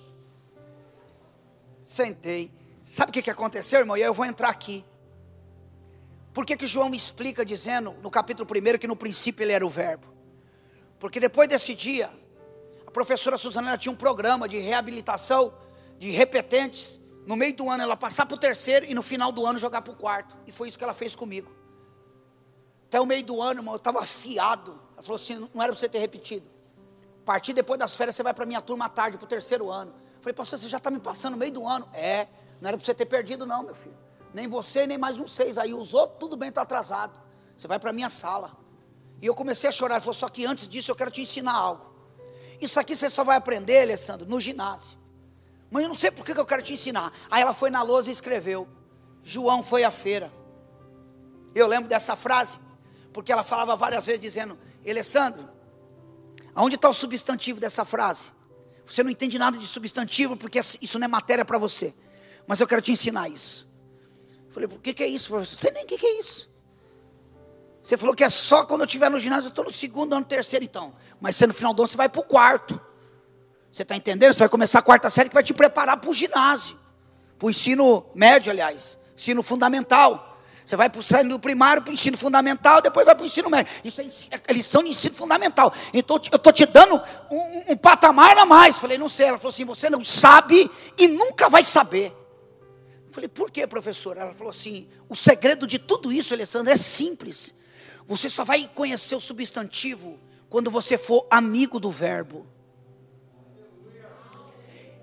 Sentei. 1.85 2.51
Sabe 2.85 3.11
o 3.11 3.13
que, 3.13 3.23
que 3.23 3.31
aconteceu, 3.31 3.79
irmão? 3.79 3.97
E 3.97 4.03
aí 4.03 4.09
eu 4.09 4.13
vou 4.13 4.25
entrar 4.25 4.49
aqui. 4.49 4.85
Por 6.35 6.45
que, 6.45 6.57
que 6.57 6.67
João 6.67 6.89
me 6.89 6.97
explica 6.97 7.45
dizendo, 7.45 7.95
no 8.03 8.11
capítulo 8.11 8.49
1, 8.51 8.79
que 8.79 8.89
no 8.89 8.97
princípio 8.97 9.45
ele 9.45 9.53
era 9.53 9.65
o 9.65 9.71
verbo? 9.71 10.09
Porque 10.99 11.21
depois 11.21 11.49
desse 11.49 11.77
dia, 11.77 12.11
a 12.85 12.91
professora 12.91 13.39
Suzana 13.39 13.79
tinha 13.79 13.93
um 13.93 13.97
programa 13.97 14.49
de 14.49 14.59
reabilitação 14.59 15.55
de 15.97 16.11
repetentes. 16.11 16.99
No 17.25 17.37
meio 17.37 17.55
do 17.55 17.71
ano 17.71 17.85
ela 17.85 17.97
passar 17.97 18.27
para 18.27 18.35
o 18.35 18.39
terceiro 18.39 18.85
e 18.85 18.95
no 18.95 19.03
final 19.05 19.31
do 19.31 19.47
ano 19.47 19.61
jogar 19.61 19.83
para 19.83 19.93
o 19.93 19.97
quarto. 19.97 20.37
E 20.45 20.51
foi 20.51 20.67
isso 20.67 20.77
que 20.77 20.83
ela 20.83 20.93
fez 20.93 21.15
comigo. 21.15 21.55
Até 22.89 23.01
o 23.01 23.07
meio 23.07 23.23
do 23.23 23.41
ano, 23.41 23.61
irmão, 23.61 23.75
eu 23.75 23.79
estava 23.79 24.01
afiado. 24.01 24.73
Ela 24.95 25.03
falou 25.03 25.15
assim: 25.15 25.37
não 25.55 25.63
era 25.63 25.71
para 25.71 25.79
você 25.79 25.89
ter 25.89 26.01
repetido 26.01 26.56
partir 27.27 27.53
depois 27.53 27.79
das 27.79 27.97
férias, 27.97 28.15
você 28.15 28.23
vai 28.23 28.33
para 28.33 28.47
minha 28.47 28.63
turma 28.63 28.85
à 28.85 28.89
tarde, 28.89 29.19
para 29.19 29.25
o 29.25 29.29
terceiro 29.29 29.69
ano. 29.69 29.93
falei, 30.21 30.33
pastor, 30.33 30.61
você 30.61 30.69
já 30.69 30.77
está 30.77 30.93
me 30.93 31.01
passando 31.01 31.33
no 31.33 31.39
meio 31.39 31.53
do 31.53 31.67
ano. 31.67 31.89
É, 31.93 32.29
não 32.61 32.69
era 32.69 32.77
para 32.77 32.87
você 32.87 32.95
ter 32.95 33.05
perdido, 33.05 33.45
não, 33.45 33.65
meu 33.65 33.75
filho. 33.75 33.97
Nem 34.33 34.47
você, 34.47 34.87
nem 34.87 34.97
mais 34.97 35.19
um 35.19 35.27
seis 35.27 35.59
aí. 35.59 35.75
Os 35.75 35.93
outros, 35.93 36.21
tudo 36.21 36.37
bem, 36.37 36.51
está 36.51 36.63
atrasado. 36.63 37.19
Você 37.57 37.67
vai 37.67 37.81
para 37.81 37.93
minha 37.93 38.09
sala. 38.09 38.57
E 39.21 39.27
eu 39.27 39.35
comecei 39.35 39.69
a 39.69 39.73
chorar. 39.73 39.97
Ele 39.97 40.03
falou, 40.03 40.15
só 40.15 40.29
que 40.29 40.47
antes 40.47 40.69
disso 40.69 40.93
eu 40.93 40.95
quero 40.95 41.11
te 41.11 41.21
ensinar 41.21 41.53
algo. 41.53 41.85
Isso 42.61 42.79
aqui 42.79 42.95
você 42.95 43.11
só 43.11 43.25
vai 43.25 43.37
aprender, 43.37 43.83
Alessandro, 43.83 44.25
no 44.25 44.41
ginásio. 44.41 44.97
Mas 45.69 45.83
eu 45.83 45.89
não 45.89 45.97
sei 45.97 46.13
por 46.13 46.25
que 46.25 46.31
eu 46.31 46.47
quero 46.47 46.63
te 46.63 46.75
ensinar. 46.75 47.13
Aí 47.29 47.43
ela 47.43 47.53
foi 47.53 47.71
na 47.71 47.83
lousa 47.83 48.09
e 48.09 48.13
escreveu: 48.13 48.69
João 49.25 49.65
foi 49.65 49.83
à 49.83 49.91
feira. 49.91 50.31
Eu 51.55 51.67
lembro 51.67 51.89
dessa 51.89 52.15
frase, 52.15 52.61
porque 53.13 53.33
ela 53.33 53.43
falava 53.43 53.75
várias 53.75 54.07
vezes 54.07 54.21
dizendo: 54.21 54.57
Alessandro, 54.89 55.56
Aonde 56.57 56.77
está 56.77 56.89
o 56.89 56.95
substantivo 56.95 57.61
dessa 57.61 57.85
frase? 57.85 58.33
Você 58.87 59.03
não 59.03 59.11
entende 59.11 59.39
nada 59.39 59.59
de 59.59 59.67
substantivo 59.67 60.39
porque 60.39 60.59
isso 60.59 60.99
não 60.99 61.05
é 61.05 61.09
matéria 61.09 61.45
para 61.45 61.59
você. 61.59 61.95
Mas 62.47 62.61
eu 62.61 62.67
quero 62.67 62.81
te 62.81 62.91
ensinar 62.91 63.29
isso. 63.29 63.69
Falei, 64.51 64.67
o 64.67 64.81
que, 64.81 64.95
que 64.95 65.03
é 65.03 65.07
isso, 65.07 65.29
professor? 65.29 65.61
Você 65.61 65.71
nem 65.71 65.85
o 65.85 65.87
que, 65.87 65.99
que 65.99 66.07
é 66.07 66.19
isso. 66.19 66.51
Você 67.83 67.99
falou 67.99 68.17
que 68.17 68.25
é 68.25 68.31
só 68.31 68.65
quando 68.65 68.81
eu 68.81 68.87
estiver 68.87 69.11
no 69.11 69.21
ginásio, 69.21 69.49
eu 69.49 69.51
estou 69.51 69.67
no 69.67 69.71
segundo 69.71 70.15
ano, 70.15 70.25
terceiro 70.25 70.65
então. 70.65 70.95
Mas 71.21 71.37
você 71.37 71.47
no 71.47 71.53
final 71.53 71.75
do 71.75 71.83
ano 71.83 71.89
você 71.89 71.97
vai 71.97 72.09
para 72.09 72.21
o 72.21 72.25
quarto. 72.25 72.81
Você 73.71 73.83
está 73.83 73.95
entendendo? 73.95 74.33
Você 74.33 74.39
vai 74.39 74.49
começar 74.49 74.79
a 74.79 74.83
quarta 74.83 75.11
série 75.11 75.29
que 75.29 75.35
vai 75.35 75.45
te 75.45 75.53
preparar 75.53 75.99
para 75.99 76.09
o 76.09 76.15
ginásio. 76.15 76.79
Para 77.39 77.47
o 77.47 77.51
ensino 77.51 78.07
médio, 78.15 78.51
aliás. 78.51 78.97
Ensino 79.15 79.43
fundamental. 79.43 80.26
Você 80.67 80.75
vai 80.75 80.91
para 80.91 81.01
o 81.01 81.39
primário, 81.39 81.81
para 81.81 81.93
o 81.93 81.95
ensino 81.95 82.19
fundamental, 82.19 82.83
depois 82.83 83.07
vai 83.07 83.15
para 83.15 83.23
o 83.23 83.27
ensino 83.27 83.49
médio. 83.49 83.73
Isso 83.85 84.01
é, 84.01 84.07
é 84.49 84.53
lição 84.53 84.83
de 84.83 84.89
ensino 84.89 85.15
fundamental. 85.15 85.73
Então 85.95 86.21
eu 86.33 86.37
estou 86.37 86.53
te 86.53 86.67
dando 86.67 87.01
um, 87.31 87.73
um, 87.73 87.77
patamar 87.77 88.37
a 88.37 88.45
mais. 88.45 88.77
Falei, 88.77 88.99
não 88.99 89.09
sei. 89.09 89.29
Ela 89.29 89.39
falou 89.39 89.51
assim: 89.51 89.65
você 89.65 89.89
não 89.89 90.03
sabe 90.03 90.69
e 90.99 91.07
nunca 91.07 91.49
vai 91.49 91.63
saber. 91.63 92.13
Eu 93.07 93.13
falei, 93.13 93.29
por 93.29 93.49
que, 93.49 93.65
professora? 93.65 94.23
Ela 94.23 94.35
falou 94.35 94.51
assim: 94.51 94.89
o 95.09 95.15
segredo 95.15 95.69
de 95.69 95.79
tudo 95.79 96.13
isso, 96.13 96.35
Alessandro, 96.35 96.73
é 96.73 96.77
simples. 96.77 97.55
Você 98.05 98.29
só 98.29 98.43
vai 98.43 98.69
conhecer 98.75 99.15
o 99.15 99.21
substantivo 99.21 100.19
quando 100.51 100.69
você 100.69 100.99
for 100.99 101.29
amigo 101.31 101.79
do 101.79 101.93
verbo. 101.93 102.45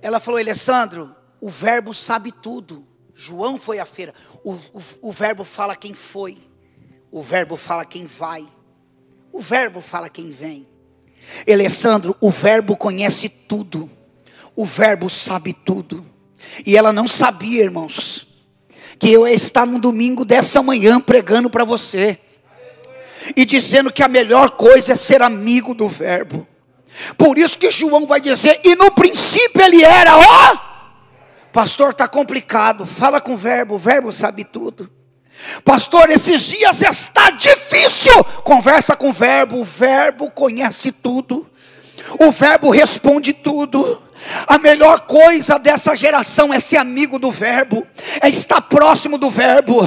Ela 0.01 0.19
falou, 0.19 0.41
Alessandro, 0.41 1.15
o 1.39 1.49
verbo 1.49 1.93
sabe 1.93 2.33
tudo. 2.33 2.85
João 3.15 3.57
foi 3.57 3.79
à 3.79 3.85
feira. 3.85 4.13
O, 4.43 4.53
o, 4.53 4.81
o 5.03 5.11
verbo 5.11 5.43
fala 5.43 5.75
quem 5.75 5.93
foi. 5.93 6.37
O 7.11 7.21
verbo 7.21 7.55
fala 7.55 7.85
quem 7.85 8.05
vai. 8.05 8.45
O 9.31 9.39
verbo 9.39 9.81
fala 9.81 10.09
quem 10.09 10.29
vem. 10.29 10.67
Alessandro, 11.49 12.15
o 12.19 12.29
verbo 12.29 12.75
conhece 12.75 13.29
tudo. 13.29 13.89
O 14.55 14.65
verbo 14.65 15.09
sabe 15.09 15.53
tudo. 15.53 16.05
E 16.65 16.75
ela 16.75 16.91
não 16.91 17.07
sabia, 17.07 17.63
irmãos, 17.63 18.27
que 18.99 19.09
eu 19.11 19.27
estar 19.27 19.65
no 19.65 19.79
domingo 19.79 20.25
dessa 20.25 20.61
manhã 20.61 20.99
pregando 20.99 21.49
para 21.49 21.63
você. 21.63 22.19
E 23.35 23.45
dizendo 23.45 23.91
que 23.91 24.03
a 24.03 24.07
melhor 24.07 24.51
coisa 24.51 24.93
é 24.93 24.95
ser 24.95 25.21
amigo 25.21 25.73
do 25.73 25.87
verbo. 25.87 26.45
Por 27.17 27.37
isso 27.37 27.57
que 27.57 27.71
João 27.71 28.05
vai 28.05 28.19
dizer, 28.19 28.59
e 28.63 28.75
no 28.75 28.91
princípio 28.91 29.61
ele 29.61 29.83
era, 29.83 30.17
ó 30.17 30.72
Pastor, 31.53 31.91
está 31.91 32.07
complicado. 32.07 32.85
Fala 32.85 33.21
com 33.21 33.33
o 33.33 33.37
verbo, 33.37 33.75
o 33.75 33.77
verbo 33.77 34.11
sabe 34.11 34.43
tudo. 34.43 34.89
Pastor, 35.63 36.09
esses 36.09 36.41
dias 36.41 36.81
está 36.81 37.29
difícil. 37.29 38.23
Conversa 38.43 38.95
com 38.95 39.09
o 39.09 39.13
verbo, 39.13 39.61
o 39.61 39.63
verbo 39.63 40.29
conhece 40.31 40.91
tudo. 40.91 41.49
O 42.19 42.31
verbo 42.31 42.71
responde 42.71 43.31
tudo. 43.31 44.02
A 44.47 44.57
melhor 44.57 45.01
coisa 45.01 45.57
dessa 45.57 45.95
geração 45.95 46.53
é 46.53 46.59
ser 46.59 46.77
amigo 46.77 47.19
do 47.19 47.31
Verbo, 47.31 47.85
é 48.21 48.29
estar 48.29 48.61
próximo 48.61 49.17
do 49.17 49.29
Verbo, 49.29 49.81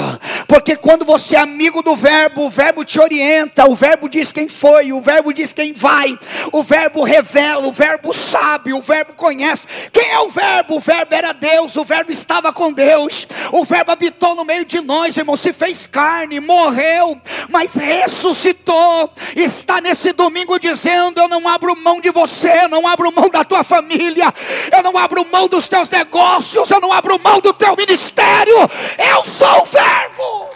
porque 0.46 0.76
quando 0.76 1.04
você 1.04 1.36
é 1.36 1.40
amigo 1.40 1.82
do 1.82 1.96
Verbo, 1.96 2.44
o 2.44 2.50
Verbo 2.50 2.84
te 2.84 3.00
orienta, 3.00 3.68
o 3.68 3.74
Verbo 3.74 4.08
diz 4.08 4.32
quem 4.32 4.48
foi, 4.48 4.92
o 4.92 5.00
Verbo 5.00 5.32
diz 5.32 5.52
quem 5.52 5.72
vai, 5.72 6.18
o 6.52 6.62
Verbo 6.62 7.02
revela, 7.02 7.66
o 7.66 7.72
Verbo 7.72 8.12
sabe, 8.12 8.72
o 8.72 8.80
Verbo 8.80 9.14
conhece. 9.14 9.62
Quem 9.92 10.10
é 10.10 10.20
o 10.20 10.28
Verbo? 10.28 10.76
O 10.76 10.80
Verbo 10.80 11.14
era 11.14 11.32
Deus, 11.32 11.76
o 11.76 11.84
Verbo 11.84 12.12
estava 12.12 12.52
com 12.52 12.72
Deus, 12.72 13.26
o 13.52 13.64
Verbo 13.64 13.92
habitou 13.92 14.34
no 14.34 14.44
meio 14.44 14.64
de 14.64 14.80
nós, 14.80 15.16
irmão, 15.16 15.36
se 15.36 15.52
fez 15.52 15.86
carne, 15.86 16.40
morreu, 16.40 17.20
mas 17.48 17.74
ressuscitou, 17.74 19.12
está 19.34 19.80
nesse 19.80 20.12
domingo 20.12 20.58
dizendo: 20.58 21.20
Eu 21.20 21.28
não 21.28 21.46
abro 21.48 21.76
mão 21.76 22.00
de 22.00 22.10
você, 22.10 22.68
não 22.68 22.86
abro 22.86 23.12
mão 23.12 23.28
da 23.30 23.44
tua 23.44 23.64
família 23.64 24.25
eu 24.72 24.82
não 24.82 24.96
abro 24.96 25.24
mão 25.24 25.48
dos 25.48 25.68
teus 25.68 25.88
negócios, 25.88 26.70
eu 26.70 26.80
não 26.80 26.92
abro 26.92 27.18
mão 27.18 27.40
do 27.40 27.52
teu 27.52 27.76
ministério, 27.76 28.56
eu 28.98 29.24
sou 29.24 29.62
o 29.62 29.64
Verbo. 29.66 30.46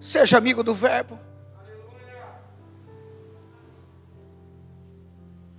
Seja 0.00 0.38
amigo 0.38 0.62
do 0.62 0.72
Verbo. 0.72 1.18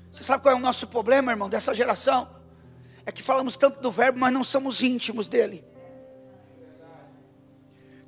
Você 0.09 0.23
sabe 0.23 0.41
qual 0.41 0.55
é 0.55 0.57
o 0.57 0.61
nosso 0.61 0.87
problema, 0.87 1.33
irmão, 1.33 1.49
dessa 1.49 1.73
geração? 1.73 2.27
É 3.05 3.11
que 3.11 3.21
falamos 3.21 3.57
tanto 3.57 3.81
do 3.81 3.91
Verbo, 3.91 4.17
mas 4.17 4.31
não 4.33 4.45
somos 4.45 4.81
íntimos 4.81 5.27
dele. 5.27 5.66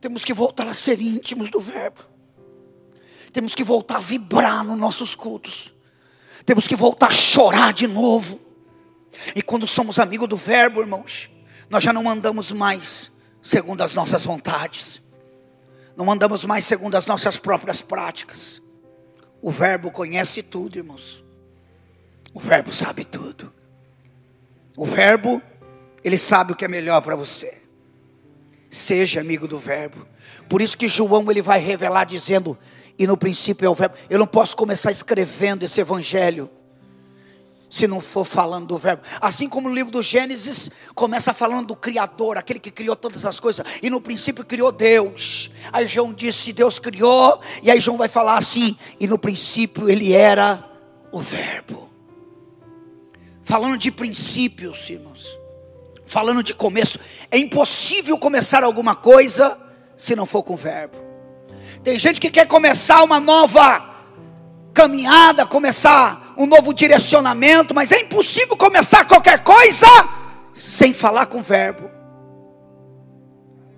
Temos 0.01 0.23
que 0.23 0.33
voltar 0.33 0.67
a 0.67 0.73
ser 0.73 1.01
íntimos 1.01 1.49
do 1.49 1.59
Verbo. 1.59 1.99
Temos 3.31 3.53
que 3.53 3.63
voltar 3.63 3.97
a 3.97 3.99
vibrar 3.99 4.63
nos 4.63 4.77
nossos 4.77 5.13
cultos. 5.13 5.73
Temos 6.45 6.67
que 6.67 6.75
voltar 6.75 7.07
a 7.07 7.11
chorar 7.11 7.73
de 7.73 7.87
novo. 7.87 8.39
E 9.35 9.41
quando 9.41 9.67
somos 9.67 9.99
amigos 9.99 10.27
do 10.27 10.37
Verbo, 10.37 10.81
irmãos, 10.81 11.29
nós 11.69 11.83
já 11.83 11.91
não 11.91 12.09
andamos 12.09 12.51
mais 12.51 13.11
segundo 13.41 13.81
as 13.81 13.93
nossas 13.93 14.23
vontades. 14.23 15.01
Não 15.95 16.09
andamos 16.09 16.45
mais 16.45 16.65
segundo 16.65 16.95
as 16.95 17.05
nossas 17.05 17.37
próprias 17.37 17.81
práticas. 17.81 18.61
O 19.41 19.51
Verbo 19.51 19.91
conhece 19.91 20.41
tudo, 20.41 20.77
irmãos. 20.77 21.23
O 22.33 22.39
Verbo 22.39 22.73
sabe 22.73 23.03
tudo. 23.03 23.53
O 24.77 24.85
Verbo, 24.85 25.41
ele 26.03 26.17
sabe 26.17 26.53
o 26.53 26.55
que 26.55 26.63
é 26.63 26.67
melhor 26.67 27.01
para 27.01 27.15
você. 27.15 27.61
Seja 28.69 29.19
amigo 29.19 29.47
do 29.47 29.57
verbo. 29.57 30.05
Por 30.47 30.61
isso 30.61 30.77
que 30.77 30.87
João 30.87 31.29
ele 31.31 31.41
vai 31.41 31.59
revelar 31.59 32.05
dizendo, 32.05 32.57
e 32.97 33.07
no 33.07 33.17
princípio 33.17 33.65
é 33.65 33.69
o 33.69 33.75
verbo. 33.75 33.95
Eu 34.09 34.19
não 34.19 34.27
posso 34.27 34.55
começar 34.55 34.91
escrevendo 34.91 35.63
esse 35.63 35.81
evangelho 35.81 36.49
se 37.69 37.87
não 37.87 38.01
for 38.01 38.25
falando 38.25 38.67
do 38.67 38.77
verbo. 38.77 39.03
Assim 39.21 39.47
como 39.47 39.69
no 39.69 39.75
livro 39.75 39.91
do 39.91 40.01
Gênesis 40.01 40.71
começa 40.95 41.33
falando 41.33 41.67
do 41.67 41.75
criador, 41.75 42.37
aquele 42.37 42.59
que 42.59 42.71
criou 42.71 42.95
todas 42.95 43.25
as 43.25 43.39
coisas, 43.39 43.65
e 43.81 43.89
no 43.89 44.01
princípio 44.01 44.43
criou 44.43 44.71
Deus. 44.71 45.51
Aí 45.71 45.87
João 45.87 46.11
disse: 46.11 46.51
Deus 46.51 46.79
criou, 46.79 47.39
e 47.61 47.69
aí 47.69 47.79
João 47.79 47.97
vai 47.97 48.09
falar 48.09 48.37
assim: 48.37 48.75
e 48.99 49.07
no 49.07 49.19
princípio 49.19 49.87
ele 49.87 50.13
era 50.13 50.67
o 51.11 51.19
verbo. 51.19 51.89
Falando 53.43 53.77
de 53.77 53.91
princípios, 53.91 54.89
irmãos 54.89 55.38
falando 56.09 56.43
de 56.43 56.53
começo, 56.53 56.99
é 57.29 57.37
impossível 57.37 58.17
começar 58.17 58.63
alguma 58.63 58.95
coisa 58.95 59.57
se 59.95 60.15
não 60.15 60.25
for 60.25 60.43
com 60.43 60.53
o 60.53 60.57
verbo. 60.57 60.97
Tem 61.83 61.97
gente 61.97 62.19
que 62.19 62.29
quer 62.29 62.47
começar 62.47 63.03
uma 63.03 63.19
nova 63.19 63.85
caminhada, 64.73 65.45
começar 65.45 66.33
um 66.37 66.45
novo 66.45 66.73
direcionamento, 66.73 67.73
mas 67.73 67.91
é 67.91 68.01
impossível 68.01 68.55
começar 68.57 69.05
qualquer 69.05 69.43
coisa 69.43 69.87
sem 70.53 70.93
falar 70.93 71.25
com 71.27 71.39
o 71.39 71.43
verbo. 71.43 71.89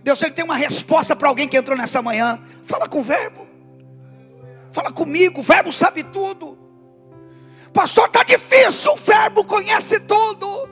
Deus 0.04 0.22
ele 0.22 0.32
tem 0.32 0.44
uma 0.44 0.56
resposta 0.56 1.16
para 1.16 1.28
alguém 1.28 1.48
que 1.48 1.58
entrou 1.58 1.78
nessa 1.78 2.02
manhã. 2.02 2.40
Fala 2.64 2.88
com 2.88 3.00
o 3.00 3.04
verbo. 3.04 3.48
Fala 4.72 4.92
comigo, 4.92 5.42
o 5.42 5.44
verbo 5.44 5.72
sabe 5.72 6.04
tudo. 6.04 6.58
Pastor, 7.74 8.06
está 8.06 8.24
difícil, 8.24 8.94
o 8.94 8.96
verbo 8.96 9.44
conhece 9.44 10.00
tudo. 10.00 10.70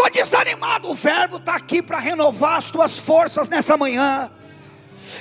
Estou 0.00 0.10
desanimado. 0.10 0.88
O 0.88 0.94
Verbo 0.94 1.36
está 1.36 1.56
aqui 1.56 1.82
para 1.82 1.98
renovar 1.98 2.56
as 2.56 2.70
tuas 2.70 2.98
forças 2.98 3.50
nessa 3.50 3.76
manhã. 3.76 4.30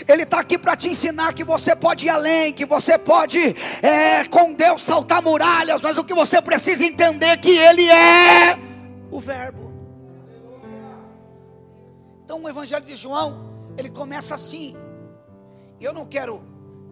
Ele 0.08 0.24
está 0.24 0.39
aqui 0.39 0.58
para 0.58 0.74
te 0.78 0.88
ensinar 0.88 1.34
que 1.34 1.44
você 1.44 1.76
pode 1.76 2.06
ir 2.06 2.10
além, 2.10 2.54
que 2.54 2.65
você 2.65 2.98
pode 2.98 3.39
é, 3.82 4.24
com 4.30 4.54
Deus 4.54 4.82
saltar 4.82 5.22
muralhas, 5.22 5.82
mas 5.82 5.98
o 5.98 6.04
que 6.04 6.13
você 6.13 6.42
precisa 6.42 6.86
entender 6.86 7.26
é 7.26 7.38
que 7.38 7.50
Ele 7.50 7.89
é 7.89 8.58
o 9.12 9.20
Verbo. 9.20 9.70
Então 12.24 12.42
o 12.42 12.48
Evangelho 12.48 12.86
de 12.86 12.96
João, 12.96 13.74
ele 13.78 13.89
começa 13.89 14.36
assim. 14.36 14.78
Eu 15.82 15.92
não 15.92 16.06
quero 16.06 16.42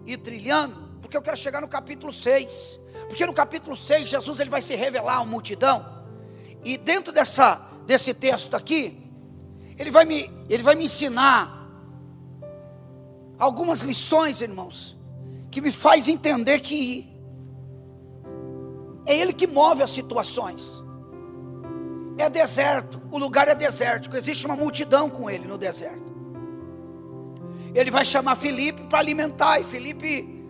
ir 0.06 0.18
trilhando, 0.18 0.76
porque 1.02 1.16
eu 1.16 1.22
quero 1.22 1.38
chegar 1.38 1.62
no 1.62 1.70
capítulo 1.70 2.12
6. 2.12 2.80
Porque 3.08 3.26
no 3.26 3.34
capítulo 3.34 3.78
6, 3.78 4.10
Jesus 4.10 4.40
ele 4.42 4.50
vai 4.50 4.62
se 4.62 4.76
revelar 4.76 5.20
à 5.20 5.24
multidão. 5.24 5.86
E 6.66 6.76
dentro 6.76 7.14
dessa 7.14 7.67
desse 7.88 8.14
texto 8.14 8.54
aqui, 8.54 9.00
ele 9.80 9.90
vai 9.90 10.04
me, 10.04 10.30
ele 10.50 10.62
vai 10.62 10.76
me 10.76 10.86
ensinar 10.86 11.58
algumas 13.40 13.80
lições, 13.80 14.42
irmãos, 14.42 14.98
que 15.50 15.62
me 15.62 15.72
faz 15.72 16.10
entender 16.10 16.60
que 16.60 17.10
é 19.06 19.18
ele 19.18 19.32
que 19.32 19.48
move 19.48 19.82
as 19.82 19.90
situações. 19.92 20.84
É 22.18 22.30
deserto, 22.30 23.02
o 23.10 23.18
lugar 23.18 23.48
é 23.48 23.56
desértico, 23.56 24.18
existe 24.18 24.46
uma 24.46 24.56
multidão 24.56 25.10
com 25.10 25.30
ele 25.30 25.48
no 25.48 25.58
deserto. 25.58 26.06
Ele 27.74 27.90
vai 27.90 28.04
chamar 28.04 28.36
Felipe 28.36 28.82
para 28.84 29.00
alimentar, 29.00 29.62
e 29.62 29.64
Felipe, 29.64 30.46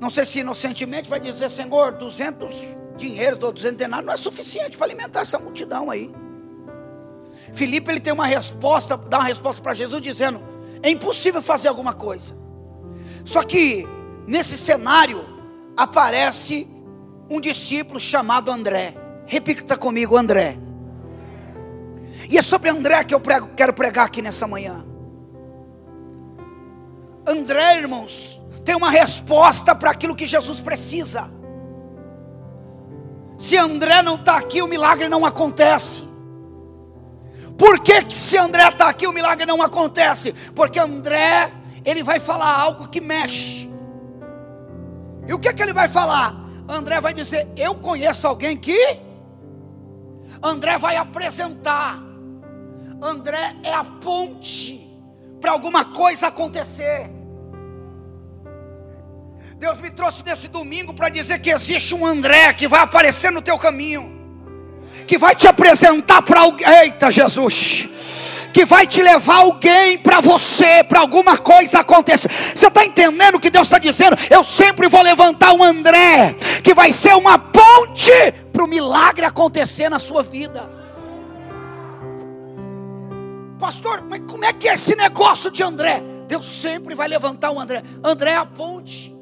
não 0.00 0.08
sei 0.08 0.24
se 0.24 0.40
inocentemente, 0.40 1.10
vai 1.10 1.20
dizer: 1.20 1.50
Senhor, 1.50 1.92
200 1.92 2.54
dinheiro, 2.98 3.36
200 3.36 3.76
denários, 3.76 4.06
não 4.06 4.12
é 4.12 4.16
suficiente 4.16 4.76
para 4.76 4.86
alimentar 4.86 5.20
essa 5.20 5.38
multidão 5.38 5.90
aí. 5.90 6.12
Filipe 7.52 7.90
ele 7.90 8.00
tem 8.00 8.12
uma 8.12 8.26
resposta, 8.26 8.96
dá 8.96 9.18
uma 9.18 9.26
resposta 9.26 9.62
para 9.62 9.72
Jesus 9.72 10.02
dizendo: 10.02 10.40
é 10.82 10.90
impossível 10.90 11.40
fazer 11.40 11.68
alguma 11.68 11.94
coisa. 11.94 12.36
Só 13.24 13.42
que 13.42 13.86
nesse 14.26 14.58
cenário 14.58 15.24
aparece 15.76 16.68
um 17.30 17.40
discípulo 17.40 18.00
chamado 18.00 18.50
André. 18.50 18.94
Repita 19.26 19.76
comigo, 19.76 20.16
André. 20.16 20.56
E 22.28 22.36
é 22.36 22.42
sobre 22.42 22.68
André 22.68 23.04
que 23.04 23.14
eu 23.14 23.20
prego, 23.20 23.48
quero 23.56 23.72
pregar 23.72 24.06
aqui 24.06 24.20
nessa 24.20 24.46
manhã. 24.46 24.84
André, 27.26 27.76
irmãos, 27.76 28.40
tem 28.64 28.74
uma 28.74 28.90
resposta 28.90 29.74
para 29.74 29.90
aquilo 29.90 30.14
que 30.14 30.26
Jesus 30.26 30.60
precisa. 30.60 31.30
Se 33.38 33.56
André 33.56 34.02
não 34.02 34.16
está 34.16 34.36
aqui, 34.36 34.60
o 34.60 34.66
milagre 34.66 35.08
não 35.08 35.24
acontece. 35.24 36.02
Por 37.56 37.80
que, 37.80 38.04
que 38.04 38.14
se 38.14 38.36
André 38.36 38.68
está 38.68 38.88
aqui, 38.88 39.06
o 39.06 39.12
milagre 39.12 39.46
não 39.46 39.62
acontece? 39.62 40.32
Porque 40.54 40.78
André, 40.78 41.50
ele 41.84 42.02
vai 42.02 42.18
falar 42.18 42.52
algo 42.52 42.88
que 42.88 43.00
mexe. 43.00 43.70
E 45.26 45.32
o 45.32 45.38
que, 45.38 45.52
que 45.54 45.62
ele 45.62 45.72
vai 45.72 45.88
falar? 45.88 46.34
André 46.68 47.00
vai 47.00 47.14
dizer: 47.14 47.48
Eu 47.56 47.76
conheço 47.76 48.26
alguém 48.26 48.56
que. 48.56 48.98
André 50.42 50.76
vai 50.76 50.96
apresentar. 50.96 52.00
André 53.00 53.56
é 53.62 53.72
a 53.72 53.84
ponte 53.84 54.88
para 55.40 55.52
alguma 55.52 55.84
coisa 55.86 56.26
acontecer. 56.26 57.17
Deus 59.58 59.80
me 59.80 59.90
trouxe 59.90 60.22
nesse 60.24 60.46
domingo 60.46 60.94
para 60.94 61.08
dizer 61.08 61.40
que 61.40 61.50
existe 61.50 61.92
um 61.92 62.06
André 62.06 62.52
que 62.52 62.68
vai 62.68 62.80
aparecer 62.80 63.32
no 63.32 63.42
teu 63.42 63.58
caminho, 63.58 64.16
que 65.04 65.18
vai 65.18 65.34
te 65.34 65.48
apresentar 65.48 66.22
para 66.22 66.42
alguém. 66.42 66.66
Eita, 66.68 67.10
Jesus! 67.10 67.88
Que 68.54 68.64
vai 68.64 68.86
te 68.86 69.02
levar 69.02 69.38
alguém 69.38 69.98
para 69.98 70.20
você, 70.20 70.84
para 70.84 71.00
alguma 71.00 71.36
coisa 71.36 71.80
acontecer. 71.80 72.30
Você 72.54 72.68
está 72.68 72.84
entendendo 72.84 73.34
o 73.34 73.40
que 73.40 73.50
Deus 73.50 73.66
está 73.66 73.78
dizendo? 73.78 74.16
Eu 74.30 74.44
sempre 74.44 74.86
vou 74.88 75.02
levantar 75.02 75.52
um 75.52 75.62
André, 75.62 76.36
que 76.62 76.72
vai 76.72 76.92
ser 76.92 77.14
uma 77.14 77.36
ponte 77.36 78.12
para 78.52 78.64
o 78.64 78.68
milagre 78.68 79.26
acontecer 79.26 79.88
na 79.88 79.98
sua 79.98 80.22
vida. 80.22 80.70
Pastor, 83.58 84.02
mas 84.08 84.20
como 84.20 84.44
é 84.44 84.52
que 84.52 84.68
é 84.68 84.74
esse 84.74 84.94
negócio 84.94 85.50
de 85.50 85.64
André? 85.64 86.00
Deus 86.28 86.46
sempre 86.46 86.94
vai 86.94 87.08
levantar 87.08 87.50
um 87.50 87.60
André. 87.60 87.82
André 88.02 88.30
é 88.30 88.36
a 88.36 88.46
ponte. 88.46 89.17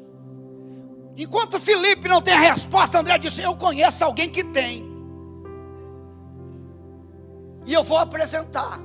Enquanto 1.17 1.59
Felipe 1.59 2.07
não 2.07 2.21
tem 2.21 2.35
a 2.35 2.39
resposta, 2.39 2.99
André 2.99 3.17
disse: 3.17 3.41
Eu 3.41 3.55
conheço 3.55 4.05
alguém 4.05 4.29
que 4.29 4.43
tem. 4.43 4.85
E 7.65 7.73
eu 7.73 7.83
vou 7.83 7.97
apresentar. 7.97 8.79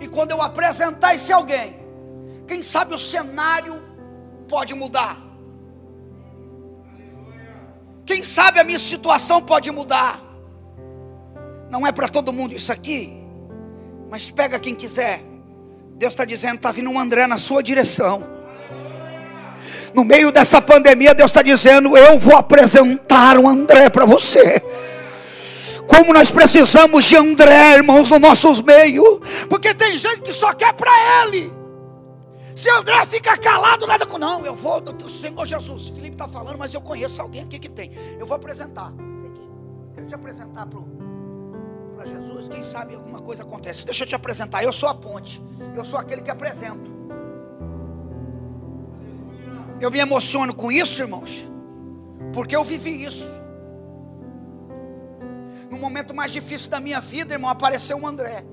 E 0.00 0.08
quando 0.08 0.32
eu 0.32 0.42
apresentar 0.42 1.14
esse 1.14 1.32
alguém, 1.32 1.76
quem 2.48 2.62
sabe 2.62 2.94
o 2.94 2.98
cenário 2.98 3.80
pode 4.48 4.74
mudar. 4.74 5.18
Quem 8.04 8.24
sabe 8.24 8.58
a 8.58 8.64
minha 8.64 8.78
situação 8.78 9.40
pode 9.40 9.70
mudar. 9.70 10.20
Não 11.70 11.86
é 11.86 11.92
para 11.92 12.08
todo 12.08 12.32
mundo 12.32 12.54
isso 12.54 12.72
aqui, 12.72 13.16
mas 14.10 14.32
pega 14.32 14.58
quem 14.58 14.74
quiser. 14.74 15.22
Deus 15.94 16.12
está 16.12 16.24
dizendo: 16.24 16.56
está 16.56 16.72
vindo 16.72 16.90
um 16.90 16.98
André 16.98 17.28
na 17.28 17.38
sua 17.38 17.62
direção. 17.62 18.41
No 19.94 20.04
meio 20.04 20.30
dessa 20.32 20.60
pandemia, 20.60 21.14
Deus 21.14 21.30
está 21.30 21.42
dizendo: 21.42 21.96
Eu 21.96 22.18
vou 22.18 22.36
apresentar 22.36 23.38
o 23.38 23.48
André 23.48 23.90
para 23.90 24.04
você. 24.04 24.62
Como 25.86 26.12
nós 26.12 26.30
precisamos 26.30 27.04
de 27.04 27.16
André, 27.16 27.74
irmãos, 27.74 28.08
no 28.08 28.18
nossos 28.18 28.60
meios, 28.60 29.20
porque 29.48 29.74
tem 29.74 29.98
gente 29.98 30.22
que 30.22 30.32
só 30.32 30.54
quer 30.54 30.72
para 30.72 30.90
ele. 31.22 31.52
Se 32.54 32.70
André 32.70 33.04
fica 33.06 33.36
calado, 33.36 33.86
nada 33.86 34.06
com. 34.06 34.18
Não, 34.18 34.44
eu 34.44 34.54
vou, 34.54 34.82
Senhor 35.08 35.44
Jesus. 35.44 35.88
Felipe 35.88 36.14
está 36.14 36.28
falando, 36.28 36.58
mas 36.58 36.72
eu 36.72 36.80
conheço 36.80 37.20
alguém 37.20 37.42
aqui 37.42 37.58
que 37.58 37.68
tem. 37.68 37.92
Eu 38.18 38.26
vou 38.26 38.36
apresentar. 38.36 38.92
Quero 39.94 40.06
te 40.06 40.14
apresentar 40.14 40.66
para 40.66 42.06
Jesus. 42.06 42.48
Quem 42.48 42.62
sabe 42.62 42.94
alguma 42.94 43.20
coisa 43.20 43.42
acontece. 43.42 43.84
Deixa 43.84 44.04
eu 44.04 44.08
te 44.08 44.14
apresentar. 44.14 44.62
Eu 44.62 44.72
sou 44.72 44.88
a 44.88 44.94
ponte. 44.94 45.42
Eu 45.74 45.84
sou 45.84 45.98
aquele 45.98 46.22
que 46.22 46.30
apresento. 46.30 47.01
Eu 49.80 49.90
me 49.90 49.98
emociono 49.98 50.54
com 50.54 50.70
isso, 50.70 51.02
irmãos, 51.02 51.48
porque 52.32 52.54
eu 52.54 52.64
vivi 52.64 53.04
isso. 53.04 53.26
No 55.70 55.78
momento 55.78 56.14
mais 56.14 56.30
difícil 56.30 56.70
da 56.70 56.80
minha 56.80 57.00
vida, 57.00 57.34
irmão, 57.34 57.50
apareceu 57.50 57.96
um 57.96 58.06
André. 58.06 58.44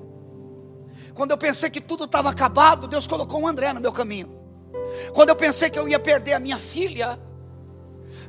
Quando 1.14 1.32
eu 1.32 1.38
pensei 1.38 1.70
que 1.70 1.80
tudo 1.80 2.04
estava 2.04 2.30
acabado, 2.30 2.86
Deus 2.86 3.06
colocou 3.06 3.42
um 3.42 3.46
André 3.46 3.72
no 3.72 3.80
meu 3.80 3.92
caminho. 3.92 4.38
Quando 5.14 5.28
eu 5.28 5.36
pensei 5.36 5.70
que 5.70 5.78
eu 5.78 5.88
ia 5.88 5.98
perder 5.98 6.32
a 6.34 6.40
minha 6.40 6.58
filha, 6.58 7.20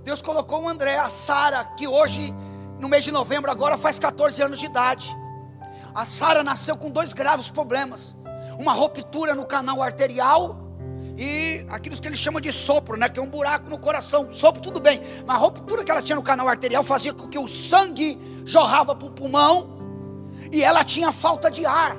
Deus 0.03 0.21
colocou 0.21 0.61
um 0.61 0.69
André, 0.69 0.97
a 0.97 1.09
Sara, 1.09 1.63
que 1.63 1.87
hoje, 1.87 2.33
no 2.79 2.89
mês 2.89 3.03
de 3.03 3.11
novembro, 3.11 3.51
agora 3.51 3.77
faz 3.77 3.97
14 3.97 4.41
anos 4.41 4.59
de 4.59 4.65
idade. 4.65 5.15
A 5.93 6.05
Sara 6.05 6.43
nasceu 6.43 6.77
com 6.77 6.89
dois 6.89 7.13
graves 7.13 7.49
problemas: 7.49 8.15
uma 8.59 8.73
ruptura 8.73 9.35
no 9.35 9.45
canal 9.45 9.81
arterial 9.81 10.70
e 11.17 11.65
aquilo 11.69 11.99
que 11.99 12.07
eles 12.07 12.19
chamam 12.19 12.41
de 12.41 12.51
sopro, 12.51 12.97
né? 12.97 13.09
Que 13.09 13.19
é 13.19 13.21
um 13.21 13.29
buraco 13.29 13.69
no 13.69 13.77
coração. 13.77 14.31
Sopro, 14.31 14.61
tudo 14.61 14.79
bem. 14.79 15.01
Mas 15.25 15.35
a 15.35 15.39
ruptura 15.39 15.83
que 15.83 15.91
ela 15.91 16.01
tinha 16.01 16.15
no 16.15 16.23
canal 16.23 16.47
arterial 16.47 16.83
fazia 16.83 17.13
com 17.13 17.27
que 17.27 17.37
o 17.37 17.47
sangue 17.47 18.17
jorrava 18.45 18.95
para 18.95 19.07
o 19.07 19.11
pulmão 19.11 19.79
e 20.51 20.63
ela 20.63 20.83
tinha 20.83 21.11
falta 21.11 21.49
de 21.49 21.65
ar. 21.65 21.95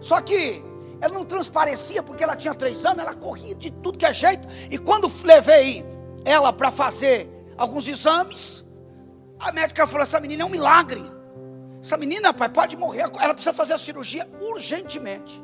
Só 0.00 0.20
que 0.20 0.62
ela 1.00 1.14
não 1.14 1.24
transparecia 1.24 2.02
porque 2.02 2.22
ela 2.22 2.36
tinha 2.36 2.54
três 2.54 2.84
anos, 2.84 3.02
ela 3.02 3.14
corria 3.14 3.54
de 3.54 3.70
tudo 3.70 3.98
que 3.98 4.06
é 4.06 4.12
jeito. 4.12 4.46
E 4.70 4.78
quando 4.78 5.10
levei 5.24 5.84
ela 6.24 6.52
para 6.52 6.70
fazer 6.70 7.28
alguns 7.56 7.88
exames, 7.88 8.64
a 9.38 9.50
médica 9.52 9.86
falou: 9.86 10.02
essa 10.02 10.20
menina 10.20 10.42
é 10.42 10.46
um 10.46 10.50
milagre. 10.50 11.02
Essa 11.82 11.96
menina, 11.96 12.32
pai, 12.34 12.48
pode 12.50 12.76
morrer. 12.76 13.10
Ela 13.18 13.32
precisa 13.32 13.54
fazer 13.54 13.72
a 13.72 13.78
cirurgia 13.78 14.28
urgentemente. 14.40 15.42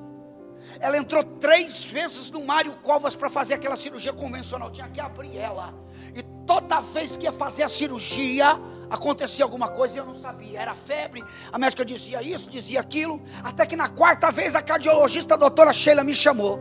Ela 0.81 0.99
entrou 0.99 1.23
três 1.23 1.85
vezes 1.85 2.31
no 2.31 2.45
Mário 2.45 2.73
Covas 2.83 3.17
para 3.17 3.31
fazer 3.31 3.55
aquela 3.55 3.77
cirurgia 3.77 4.13
convencional. 4.13 4.71
Tinha 4.71 4.89
que 4.89 5.01
abrir 5.01 5.37
ela. 5.37 5.75
E 6.15 6.23
toda 6.47 6.81
vez 6.81 7.17
que 7.17 7.25
ia 7.25 7.33
fazer 7.33 7.63
a 7.63 7.69
cirurgia, 7.69 8.59
acontecia 8.91 9.45
alguma 9.45 9.69
coisa 9.69 9.97
e 9.97 9.99
eu 9.99 10.07
não 10.07 10.15
sabia. 10.15 10.61
Era 10.61 10.75
febre, 10.75 11.25
a 11.53 11.59
médica 11.59 11.85
dizia 11.85 12.23
isso, 12.23 12.51
dizia 12.51 12.81
aquilo. 12.81 13.21
Até 13.43 13.67
que 13.67 13.77
na 13.77 13.89
quarta 13.89 14.31
vez 14.31 14.55
a 14.55 14.63
cardiologista, 14.63 15.35
a 15.35 15.39
doutora 15.39 15.73
Sheila, 15.73 16.05
me 16.05 16.15
chamou. 16.15 16.61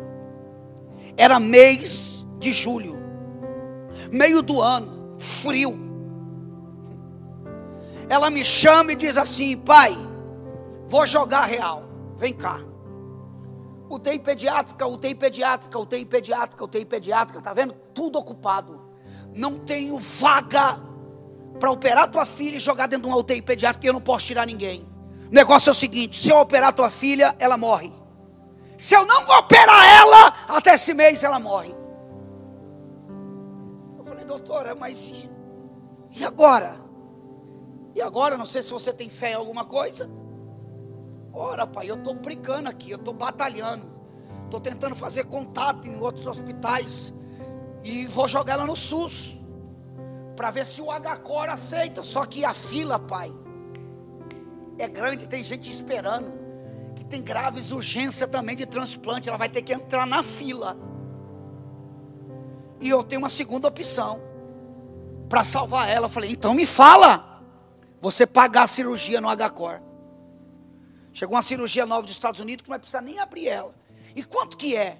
Era 1.18 1.40
mês 1.40 2.26
de 2.40 2.52
julho, 2.52 2.98
meio 4.12 4.42
do 4.42 4.62
ano, 4.62 5.16
frio. 5.20 5.86
Ela 8.10 8.30
me 8.30 8.44
chama 8.44 8.92
e 8.92 8.96
diz 8.96 9.18
assim: 9.18 9.58
pai, 9.58 9.96
vou 10.88 11.06
jogar 11.06 11.46
real, 11.46 11.84
vem 12.18 12.34
cá. 12.34 12.60
UTI 13.90 14.20
pediátrica, 14.20 14.88
UTI 14.88 15.16
pediátrica, 15.16 15.80
UTI 15.80 16.06
pediátrica, 16.06 16.64
UTI 16.64 16.86
pediátrica, 16.86 17.42
tá 17.42 17.54
vendo? 17.54 17.74
Tudo 17.94 18.18
ocupado. 18.18 18.82
Não 19.34 19.60
tenho 19.60 19.98
vaga 19.98 20.80
para 21.60 21.72
operar 21.72 22.10
tua 22.10 22.26
filha 22.26 22.58
e 22.58 22.60
jogar 22.60 22.88
dentro 22.88 23.04
de 23.04 23.10
uma 23.10 23.18
UTI 23.18 23.42
pediátrica 23.42 23.86
e 23.86 23.90
eu 23.90 23.94
não 23.94 24.02
posso 24.02 24.26
tirar 24.26 24.46
ninguém. 24.46 24.88
O 25.30 25.34
negócio 25.34 25.70
é 25.70 25.72
o 25.72 25.76
seguinte: 25.76 26.20
se 26.20 26.30
eu 26.30 26.38
operar 26.38 26.74
tua 26.74 26.90
filha, 26.90 27.36
ela 27.40 27.58
morre. 27.58 27.94
Se 28.78 28.94
eu 28.96 29.06
não 29.06 29.24
operar 29.40 29.86
ela, 29.86 30.34
até 30.48 30.74
esse 30.74 30.94
mês 30.94 31.24
ela 31.24 31.40
morre. 31.40 31.74
Eu 33.98 34.04
falei, 34.04 34.26
doutora, 34.26 34.76
mas 34.76 35.30
e 36.12 36.24
agora? 36.24 36.76
E 37.94 38.02
agora? 38.02 38.38
Não 38.38 38.46
sei 38.46 38.62
se 38.62 38.72
você 38.72 38.94
tem 38.94 39.10
fé 39.10 39.32
em 39.32 39.36
alguma 39.36 39.66
coisa. 39.66 40.10
Ora, 41.36 41.68
pai, 41.68 41.92
eu 41.92 41.96
estou 41.96 42.14
brigando 42.14 42.70
aqui, 42.70 42.92
eu 42.92 42.98
estou 42.98 43.14
batalhando. 43.14 43.86
Estou 44.46 44.62
tentando 44.62 44.96
fazer 44.96 45.26
contato 45.26 45.86
em 45.86 46.00
outros 46.00 46.26
hospitais. 46.26 47.14
E 47.84 48.08
vou 48.08 48.28
jogar 48.28 48.54
ela 48.54 48.66
no 48.66 48.76
SUS. 48.76 49.42
Para 50.36 50.50
ver 50.50 50.66
se 50.66 50.82
o 50.82 50.86
HCOR 50.86 51.50
aceita. 51.50 52.02
Só 52.04 52.26
que 52.26 52.46
a 52.46 52.54
fila, 52.54 52.98
pai, 52.98 53.34
é 54.80 54.88
grande, 54.88 55.28
tem 55.28 55.44
gente 55.44 55.70
esperando. 55.70 56.32
Que 56.96 57.04
tem 57.04 57.22
graves 57.22 57.72
urgências 57.72 58.30
também 58.30 58.56
de 58.56 58.66
transplante. 58.66 59.28
Ela 59.28 59.38
vai 59.38 59.50
ter 59.50 59.62
que 59.62 59.74
entrar 59.74 60.08
na 60.08 60.24
fila. 60.24 60.78
E 62.80 62.88
eu 62.90 63.04
tenho 63.04 63.22
uma 63.22 63.30
segunda 63.30 63.68
opção. 63.68 64.22
Para 65.28 65.44
salvar 65.44 65.90
ela. 65.90 66.06
Eu 66.06 66.10
falei, 66.10 66.32
então 66.32 66.54
me 66.54 66.66
fala. 66.66 67.44
Você 68.00 68.26
pagar 68.26 68.64
a 68.64 68.68
cirurgia 68.68 69.20
no 69.20 69.28
HCOR. 69.28 69.82
Chegou 71.16 71.34
uma 71.34 71.42
cirurgia 71.42 71.86
nova 71.86 72.02
dos 72.02 72.12
Estados 72.12 72.42
Unidos 72.42 72.64
que 72.64 72.70
não 72.70 72.74
vai 72.74 72.80
precisar 72.80 73.00
nem 73.00 73.20
abrir 73.20 73.48
ela. 73.48 73.74
E 74.14 74.22
quanto 74.22 74.58
que 74.58 74.76
é? 74.76 74.98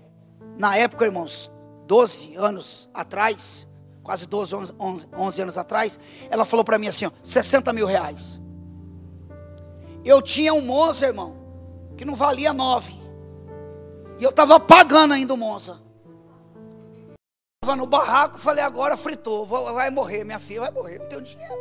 Na 0.58 0.78
época, 0.78 1.04
irmãos, 1.04 1.52
12 1.88 2.38
anos 2.38 2.90
atrás, 2.94 3.68
quase 4.02 4.26
12, 4.26 4.56
11, 4.80 5.10
11 5.14 5.42
anos 5.42 5.58
atrás, 5.58 6.00
ela 6.30 6.46
falou 6.46 6.64
para 6.64 6.80
mim 6.80 6.88
assim: 6.88 7.06
ó, 7.06 7.12
60 7.22 7.74
mil 7.74 7.86
reais. 7.86 8.42
Eu 10.06 10.22
tinha 10.22 10.54
um 10.54 10.62
Monza, 10.62 11.06
irmão, 11.06 11.36
que 11.98 12.06
não 12.06 12.16
valia 12.16 12.54
9. 12.54 12.94
E 14.18 14.24
eu 14.24 14.30
estava 14.30 14.58
pagando 14.58 15.16
ainda 15.16 15.34
o 15.34 15.38
Monza. 15.38 15.82
Estava 17.62 17.76
no 17.76 17.86
barraco, 17.86 18.40
falei: 18.40 18.64
agora 18.64 18.96
fritou, 18.96 19.46
vai 19.46 19.90
morrer, 19.90 20.24
minha 20.24 20.40
filha 20.40 20.62
vai 20.62 20.72
morrer, 20.72 20.98
não 20.98 21.08
tenho 21.08 21.22
dinheiro. 21.22 21.60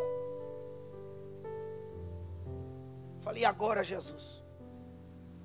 Falei: 3.21 3.45
agora, 3.45 3.83
Jesus. 3.83 4.44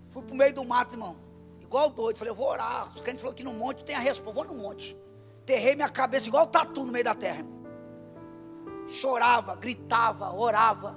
Fui 0.09 0.23
para 0.23 0.33
o 0.33 0.37
meio 0.37 0.53
do 0.53 0.65
mato, 0.65 0.95
irmão. 0.95 1.15
Igual 1.61 1.89
doido. 1.89 2.17
Falei, 2.17 2.31
eu 2.31 2.35
vou 2.35 2.47
orar. 2.49 2.89
O 2.97 3.01
crente 3.01 3.21
falou 3.21 3.33
que 3.33 3.43
no 3.43 3.53
monte 3.53 3.83
tem 3.83 3.95
a 3.95 3.99
resposta. 3.99 4.33
Vou 4.33 4.45
no 4.45 4.59
monte. 4.59 4.97
Terrei 5.45 5.75
minha 5.75 5.89
cabeça 5.89 6.27
igual 6.27 6.47
tatu 6.47 6.85
no 6.85 6.91
meio 6.91 7.05
da 7.05 7.15
terra. 7.15 7.39
Irmão. 7.39 7.59
chorava, 8.87 9.55
gritava, 9.55 10.33
orava. 10.33 10.95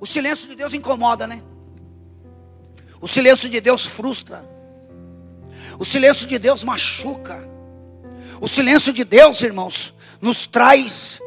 O 0.00 0.06
silêncio 0.06 0.48
de 0.48 0.54
Deus 0.54 0.74
incomoda, 0.74 1.26
né? 1.26 1.42
O 3.00 3.08
silêncio 3.08 3.48
de 3.48 3.60
Deus 3.60 3.86
frustra. 3.86 4.48
O 5.78 5.84
silêncio 5.84 6.26
de 6.26 6.38
Deus 6.38 6.62
machuca. 6.62 7.48
O 8.40 8.48
silêncio 8.48 8.92
de 8.92 9.04
Deus, 9.04 9.40
irmãos, 9.42 9.94
nos 10.20 10.46
traz 10.46 11.20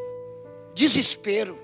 desespero. 0.73 1.57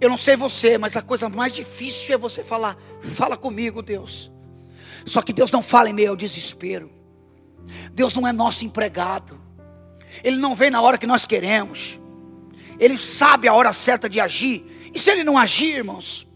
Eu 0.00 0.08
não 0.08 0.16
sei 0.16 0.36
você, 0.36 0.76
mas 0.78 0.96
a 0.96 1.02
coisa 1.02 1.28
mais 1.28 1.52
difícil 1.52 2.14
é 2.14 2.18
você 2.18 2.42
falar: 2.42 2.76
fala 3.00 3.36
comigo, 3.36 3.82
Deus. 3.82 4.32
Só 5.06 5.22
que 5.22 5.32
Deus 5.32 5.50
não 5.50 5.62
fala 5.62 5.90
em 5.90 5.92
meio 5.92 6.10
ao 6.10 6.16
desespero. 6.16 6.90
Deus 7.92 8.14
não 8.14 8.26
é 8.26 8.32
nosso 8.32 8.64
empregado. 8.64 9.40
Ele 10.22 10.36
não 10.36 10.54
vem 10.54 10.70
na 10.70 10.80
hora 10.80 10.98
que 10.98 11.06
nós 11.06 11.26
queremos. 11.26 12.00
Ele 12.78 12.98
sabe 12.98 13.48
a 13.48 13.54
hora 13.54 13.72
certa 13.72 14.08
de 14.08 14.20
agir. 14.20 14.90
E 14.94 14.98
se 14.98 15.10
ele 15.10 15.24
não 15.24 15.36
agir, 15.36 15.76
irmãos, 15.76 16.26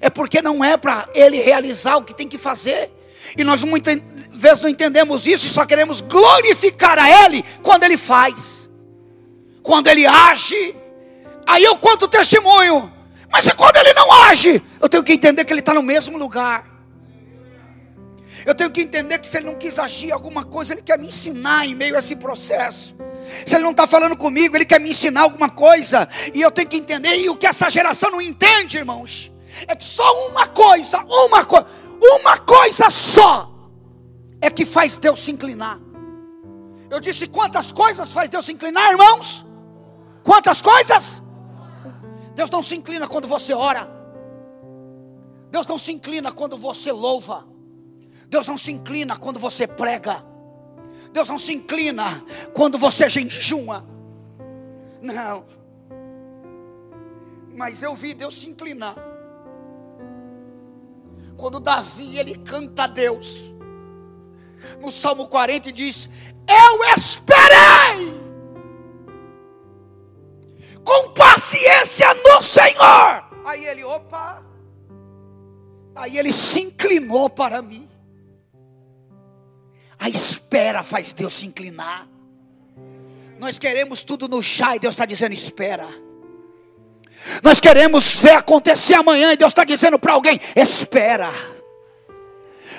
é 0.00 0.08
porque 0.08 0.40
não 0.40 0.64
é 0.64 0.76
para 0.76 1.08
ele 1.14 1.40
realizar 1.40 1.96
o 1.96 2.02
que 2.02 2.14
tem 2.14 2.28
que 2.28 2.38
fazer. 2.38 2.90
E 3.36 3.42
nós 3.42 3.62
muitas 3.62 4.00
vezes 4.30 4.60
não 4.60 4.68
entendemos 4.68 5.26
isso 5.26 5.46
e 5.46 5.50
só 5.50 5.64
queremos 5.64 6.00
glorificar 6.00 6.98
a 6.98 7.24
ele 7.24 7.42
quando 7.62 7.84
ele 7.84 7.96
faz. 7.96 8.68
Quando 9.62 9.88
ele 9.88 10.06
age, 10.06 10.76
aí 11.46 11.64
eu 11.64 11.76
conto 11.76 12.04
o 12.04 12.08
testemunho. 12.08 12.92
Mas 13.34 13.48
e 13.48 13.52
quando 13.52 13.76
ele 13.78 13.92
não 13.94 14.12
age? 14.12 14.62
Eu 14.80 14.88
tenho 14.88 15.02
que 15.02 15.12
entender 15.12 15.44
que 15.44 15.52
ele 15.52 15.58
está 15.58 15.74
no 15.74 15.82
mesmo 15.82 16.16
lugar. 16.16 16.64
Eu 18.46 18.54
tenho 18.54 18.70
que 18.70 18.80
entender 18.80 19.18
que 19.18 19.26
se 19.26 19.38
ele 19.38 19.46
não 19.46 19.56
quis 19.56 19.76
agir 19.76 20.12
alguma 20.12 20.44
coisa, 20.44 20.72
ele 20.72 20.82
quer 20.82 20.96
me 20.96 21.08
ensinar 21.08 21.66
em 21.66 21.74
meio 21.74 21.96
a 21.96 21.98
esse 21.98 22.14
processo. 22.14 22.94
Se 23.44 23.56
ele 23.56 23.64
não 23.64 23.72
está 23.72 23.88
falando 23.88 24.16
comigo, 24.16 24.56
ele 24.56 24.64
quer 24.64 24.78
me 24.78 24.90
ensinar 24.90 25.22
alguma 25.22 25.50
coisa. 25.50 26.08
E 26.32 26.40
eu 26.40 26.50
tenho 26.52 26.68
que 26.68 26.76
entender. 26.76 27.16
E 27.16 27.28
o 27.28 27.36
que 27.36 27.44
essa 27.44 27.68
geração 27.68 28.08
não 28.12 28.22
entende, 28.22 28.78
irmãos, 28.78 29.32
é 29.66 29.74
que 29.74 29.84
só 29.84 30.28
uma 30.28 30.46
coisa, 30.46 30.98
uma 31.00 31.44
coisa, 31.44 31.66
uma 32.00 32.38
coisa 32.38 32.88
só 32.88 33.50
é 34.40 34.48
que 34.48 34.64
faz 34.64 34.96
Deus 34.96 35.18
se 35.18 35.32
inclinar. 35.32 35.80
Eu 36.88 37.00
disse: 37.00 37.26
quantas 37.26 37.72
coisas 37.72 38.12
faz 38.12 38.30
Deus 38.30 38.44
se 38.44 38.52
inclinar, 38.52 38.92
irmãos? 38.92 39.44
Quantas 40.22 40.62
coisas? 40.62 41.23
Deus 42.34 42.50
não 42.50 42.62
se 42.62 42.76
inclina 42.76 43.06
quando 43.06 43.28
você 43.28 43.54
ora. 43.54 43.88
Deus 45.50 45.66
não 45.66 45.78
se 45.78 45.92
inclina 45.92 46.32
quando 46.32 46.56
você 46.56 46.90
louva. 46.90 47.46
Deus 48.28 48.46
não 48.46 48.58
se 48.58 48.72
inclina 48.72 49.16
quando 49.16 49.38
você 49.38 49.66
prega. 49.66 50.24
Deus 51.12 51.28
não 51.28 51.38
se 51.38 51.52
inclina 51.52 52.24
quando 52.52 52.76
você 52.76 53.08
jejuma. 53.08 53.86
Não. 55.00 55.44
Mas 57.54 57.82
eu 57.82 57.94
vi 57.94 58.14
Deus 58.14 58.40
se 58.40 58.48
inclinar. 58.48 58.96
Quando 61.36 61.60
Davi 61.60 62.18
ele 62.18 62.36
canta 62.38 62.84
a 62.84 62.86
Deus. 62.88 63.54
No 64.80 64.90
Salmo 64.90 65.28
40 65.28 65.70
diz: 65.70 66.10
Eu 66.48 66.84
esperei 66.96 68.23
com 70.84 71.10
paciência 71.10 72.06
no 72.14 72.42
Senhor. 72.42 73.24
Aí 73.44 73.64
ele, 73.64 73.82
opa. 73.82 74.42
Aí 75.94 76.18
ele 76.18 76.32
se 76.32 76.60
inclinou 76.60 77.30
para 77.30 77.62
mim. 77.62 77.88
A 79.98 80.08
espera 80.08 80.82
faz 80.82 81.12
Deus 81.12 81.32
se 81.32 81.46
inclinar. 81.46 82.06
Nós 83.38 83.58
queremos 83.58 84.02
tudo 84.02 84.28
no 84.28 84.42
chá 84.42 84.76
e 84.76 84.78
Deus 84.78 84.94
está 84.94 85.06
dizendo: 85.06 85.32
espera. 85.32 85.88
Nós 87.42 87.60
queremos 87.60 88.14
ver 88.20 88.32
acontecer 88.32 88.94
amanhã 88.94 89.32
e 89.32 89.36
Deus 89.36 89.52
está 89.52 89.64
dizendo 89.64 89.98
para 89.98 90.12
alguém: 90.12 90.40
espera. 90.54 91.30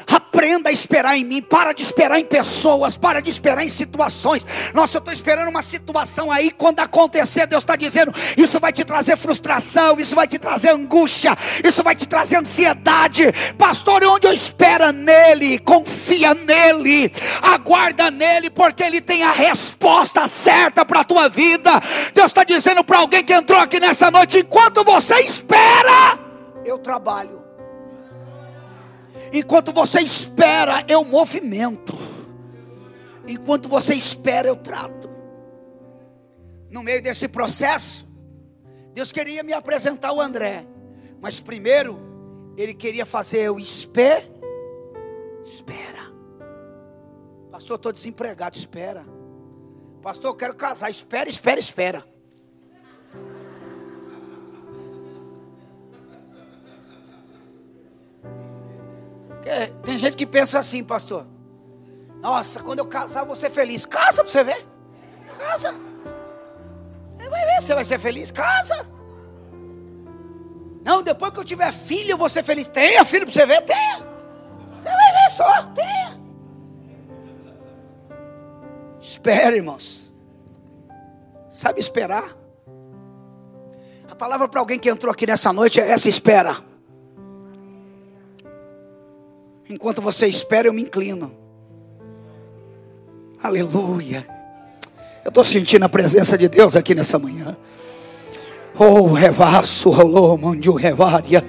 Aprenda 0.07 0.69
a 0.69 0.73
esperar 0.73 1.17
em 1.17 1.23
mim. 1.23 1.41
Para 1.41 1.73
de 1.73 1.81
esperar 1.81 2.19
em 2.19 2.25
pessoas. 2.25 2.97
Para 2.97 3.21
de 3.21 3.29
esperar 3.29 3.63
em 3.63 3.69
situações. 3.69 4.45
Nossa, 4.73 4.97
eu 4.97 4.99
estou 4.99 5.13
esperando 5.13 5.49
uma 5.49 5.61
situação 5.61 6.31
aí. 6.31 6.51
Quando 6.51 6.79
acontecer, 6.79 7.47
Deus 7.47 7.63
está 7.63 7.75
dizendo: 7.75 8.13
Isso 8.37 8.59
vai 8.59 8.71
te 8.71 8.83
trazer 8.83 9.17
frustração. 9.17 9.99
Isso 9.99 10.13
vai 10.13 10.27
te 10.27 10.37
trazer 10.37 10.69
angústia. 10.69 11.35
Isso 11.63 11.83
vai 11.83 11.95
te 11.95 12.05
trazer 12.05 12.37
ansiedade. 12.37 13.25
Pastor, 13.57 14.03
onde 14.03 14.27
eu 14.27 14.33
espero 14.33 14.91
nele? 14.91 15.59
Confia 15.59 16.33
nele. 16.33 17.11
Aguarda 17.41 18.11
nele. 18.11 18.49
Porque 18.49 18.83
ele 18.83 19.01
tem 19.01 19.23
a 19.23 19.31
resposta 19.31 20.27
certa 20.27 20.85
para 20.85 21.01
a 21.01 21.05
tua 21.05 21.29
vida. 21.29 21.71
Deus 22.13 22.27
está 22.27 22.43
dizendo 22.43 22.83
para 22.83 22.99
alguém 22.99 23.23
que 23.23 23.33
entrou 23.33 23.59
aqui 23.59 23.79
nessa 23.79 24.11
noite: 24.11 24.39
Enquanto 24.39 24.83
você 24.83 25.15
espera, 25.21 26.19
eu 26.65 26.77
trabalho. 26.77 27.44
Enquanto 29.33 29.73
você 29.73 30.01
espera, 30.01 30.83
eu 30.87 31.03
movimento. 31.03 31.95
Enquanto 33.27 33.67
você 33.67 33.93
espera, 33.95 34.47
eu 34.47 34.55
trato. 34.55 35.09
No 36.69 36.83
meio 36.83 37.01
desse 37.01 37.27
processo, 37.27 38.07
Deus 38.93 39.11
queria 39.11 39.43
me 39.43 39.53
apresentar 39.53 40.11
o 40.11 40.21
André. 40.21 40.65
Mas 41.21 41.39
primeiro, 41.39 41.99
Ele 42.57 42.73
queria 42.73 43.05
fazer 43.05 43.39
eu 43.39 43.57
espera. 43.57 44.23
Espera. 45.43 46.13
Pastor, 47.51 47.77
estou 47.77 47.91
desempregado, 47.91 48.57
espera. 48.57 49.05
Pastor, 50.01 50.31
eu 50.31 50.35
quero 50.35 50.55
casar, 50.55 50.89
espera, 50.89 51.29
espera, 51.29 51.59
espera. 51.59 52.14
Tem 59.83 59.99
gente 59.99 60.17
que 60.17 60.25
pensa 60.25 60.59
assim, 60.59 60.83
pastor. 60.83 61.25
Nossa, 62.19 62.61
quando 62.61 62.79
eu 62.79 62.87
casar, 62.87 63.23
vou 63.23 63.35
ser 63.35 63.51
feliz. 63.51 63.85
Casa 63.85 64.23
para 64.23 64.31
você 64.31 64.43
ver. 64.43 64.65
Casa. 65.37 65.75
Você 67.17 67.29
vai 67.29 67.45
ver, 67.45 67.61
você 67.61 67.75
vai 67.75 67.85
ser 67.85 67.99
feliz. 67.99 68.31
Casa. 68.31 68.87
Não, 70.83 71.03
depois 71.03 71.31
que 71.31 71.39
eu 71.39 71.45
tiver 71.45 71.71
filho, 71.71 72.11
eu 72.11 72.17
vou 72.17 72.29
ser 72.29 72.43
feliz. 72.43 72.67
Tenha 72.67 73.05
filho 73.05 73.25
para 73.25 73.33
você 73.33 73.45
ver? 73.45 73.61
Tenha. 73.61 74.07
Você 74.79 74.89
vai 74.89 75.13
ver 75.13 75.29
só. 75.31 75.63
Tenha. 75.73 76.17
Espere, 78.99 79.57
irmãos. 79.57 80.11
Sabe 81.49 81.79
esperar? 81.79 82.35
A 84.09 84.15
palavra 84.15 84.47
para 84.47 84.59
alguém 84.59 84.79
que 84.79 84.89
entrou 84.89 85.11
aqui 85.11 85.27
nessa 85.27 85.53
noite 85.53 85.79
é 85.79 85.89
essa: 85.89 86.09
espera. 86.09 86.57
Enquanto 89.69 90.01
você 90.01 90.27
espera, 90.27 90.67
eu 90.67 90.73
me 90.73 90.83
inclino. 90.83 91.31
Aleluia. 93.41 94.25
Eu 95.23 95.29
estou 95.29 95.43
sentindo 95.43 95.83
a 95.83 95.89
presença 95.89 96.37
de 96.37 96.47
Deus 96.47 96.75
aqui 96.75 96.93
nessa 96.93 97.17
manhã. 97.17 97.57
Oh, 98.77 99.13
revasso, 99.13 99.89
rolou, 99.89 100.37
mandiu 100.37 100.73
revária. 100.73 101.43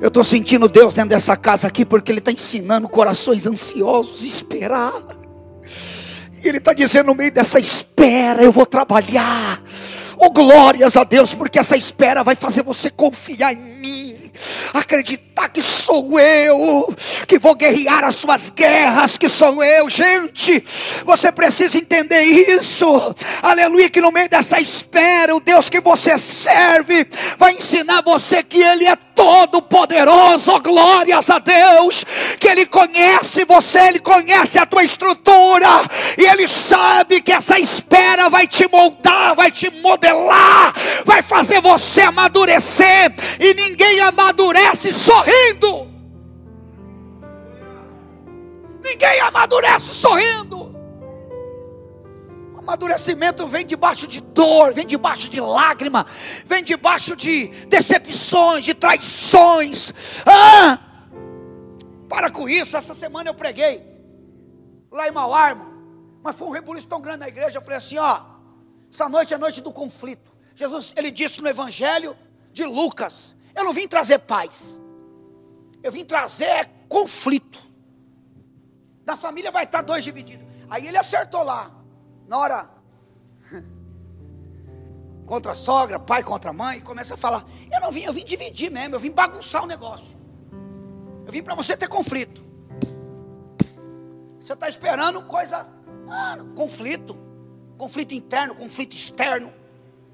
Eu 0.00 0.08
estou 0.08 0.24
sentindo 0.24 0.66
Deus 0.66 0.94
dentro 0.94 1.10
dessa 1.10 1.36
casa 1.36 1.66
aqui, 1.66 1.84
porque 1.84 2.10
Ele 2.10 2.20
está 2.20 2.32
ensinando 2.32 2.88
corações 2.88 3.46
ansiosos 3.46 4.24
a 4.24 4.26
esperar. 4.26 5.02
E 6.42 6.48
Ele 6.48 6.56
está 6.56 6.72
dizendo 6.72 7.08
no 7.08 7.14
meio 7.14 7.32
dessa 7.32 7.58
espera, 7.58 8.42
eu 8.42 8.50
vou 8.50 8.64
trabalhar. 8.64 9.62
Oh, 10.16 10.30
glórias 10.30 10.96
a 10.96 11.04
Deus, 11.04 11.34
porque 11.34 11.58
essa 11.58 11.76
espera 11.76 12.24
vai 12.24 12.34
fazer 12.34 12.62
você 12.62 12.90
confiar 12.90 13.52
em 13.52 13.58
mim 13.58 14.30
acreditar 14.72 15.29
que 15.48 15.62
sou 15.62 16.18
eu 16.18 16.94
que 17.26 17.38
vou 17.38 17.54
guerrear 17.54 18.04
as 18.04 18.16
suas 18.16 18.50
guerras, 18.50 19.16
que 19.16 19.28
sou 19.28 19.62
eu, 19.62 19.88
gente. 19.88 20.62
Você 21.04 21.30
precisa 21.30 21.78
entender 21.78 22.22
isso. 22.22 23.14
Aleluia, 23.42 23.90
que 23.90 24.00
no 24.00 24.10
meio 24.10 24.28
dessa 24.28 24.60
espera, 24.60 25.34
o 25.34 25.40
Deus 25.40 25.70
que 25.70 25.80
você 25.80 26.18
serve 26.18 27.06
vai 27.38 27.54
ensinar 27.54 28.02
você 28.02 28.42
que 28.42 28.62
Ele 28.62 28.86
é 28.86 28.96
todo 28.96 29.62
poderoso. 29.62 30.58
Glórias 30.60 31.30
a 31.30 31.38
Deus, 31.38 32.04
que 32.38 32.48
Ele 32.48 32.66
conhece 32.66 33.44
você, 33.44 33.80
Ele 33.88 33.98
conhece 33.98 34.58
a 34.58 34.66
tua 34.66 34.82
estrutura 34.82 35.68
e 36.18 36.24
Ele 36.24 36.46
sabe 36.48 37.20
que 37.20 37.32
essa 37.32 37.58
espera 37.58 38.28
vai 38.28 38.46
te 38.46 38.68
moldar, 38.68 39.34
vai 39.34 39.50
te 39.50 39.70
modelar, 39.70 40.74
vai 41.04 41.22
fazer 41.22 41.60
você 41.60 42.02
amadurecer 42.02 43.12
e 43.38 43.54
ninguém 43.54 44.00
amadurece 44.00 44.50
amadurece 44.50 44.92
sorrindo. 45.30 45.88
Ninguém 48.82 49.20
amadurece 49.20 49.94
sorrindo. 49.94 50.70
O 52.54 52.58
amadurecimento 52.58 53.46
vem 53.46 53.64
debaixo 53.64 54.06
de 54.06 54.20
dor, 54.20 54.72
vem 54.72 54.86
debaixo 54.86 55.28
de 55.28 55.40
lágrima, 55.40 56.06
vem 56.44 56.62
debaixo 56.62 57.14
de 57.14 57.48
decepções, 57.66 58.64
de 58.64 58.74
traições. 58.74 59.92
Ah! 60.26 60.78
Para 62.08 62.30
com 62.30 62.48
isso, 62.48 62.76
essa 62.76 62.92
semana 62.92 63.30
eu 63.30 63.34
preguei 63.34 63.88
lá 64.90 65.06
em 65.06 65.12
Mauarmo, 65.12 65.64
mas 66.22 66.34
foi 66.34 66.48
um 66.48 66.50
rebuliço 66.50 66.88
tão 66.88 67.00
grande 67.00 67.20
na 67.20 67.28
igreja. 67.28 67.58
Eu 67.58 67.62
falei 67.62 67.78
assim: 67.78 67.98
ó, 67.98 68.20
Essa 68.92 69.08
noite 69.08 69.32
é 69.32 69.36
a 69.36 69.38
noite 69.38 69.60
do 69.60 69.72
conflito. 69.72 70.30
Jesus, 70.54 70.92
ele 70.96 71.10
disse 71.10 71.40
no 71.40 71.48
Evangelho 71.48 72.16
de 72.52 72.64
Lucas: 72.64 73.36
Eu 73.54 73.64
não 73.64 73.72
vim 73.72 73.86
trazer 73.86 74.18
paz, 74.18 74.80
eu 75.82 75.90
vim 75.90 76.04
trazer 76.04 76.68
conflito. 76.88 77.58
Na 79.04 79.16
família 79.16 79.50
vai 79.50 79.64
estar 79.64 79.82
dois 79.82 80.04
divididos. 80.04 80.46
Aí 80.68 80.86
ele 80.86 80.96
acertou 80.96 81.42
lá, 81.42 81.70
na 82.28 82.38
hora 82.38 82.70
contra 85.26 85.52
a 85.52 85.54
sogra, 85.54 85.98
pai 85.98 86.22
contra 86.22 86.50
a 86.50 86.52
mãe, 86.52 86.80
começa 86.80 87.14
a 87.14 87.16
falar: 87.16 87.44
Eu 87.72 87.80
não 87.80 87.90
vim, 87.90 88.02
eu 88.02 88.12
vim 88.12 88.24
dividir 88.24 88.70
mesmo, 88.70 88.94
eu 88.94 89.00
vim 89.00 89.10
bagunçar 89.10 89.64
o 89.64 89.66
negócio. 89.66 90.18
Eu 91.26 91.32
vim 91.32 91.42
para 91.42 91.54
você 91.54 91.76
ter 91.76 91.88
conflito. 91.88 92.42
Você 94.38 94.52
está 94.52 94.68
esperando 94.68 95.22
coisa, 95.22 95.66
mano, 96.06 96.54
conflito, 96.54 97.16
conflito 97.76 98.14
interno, 98.14 98.54
conflito 98.54 98.94
externo, 98.94 99.52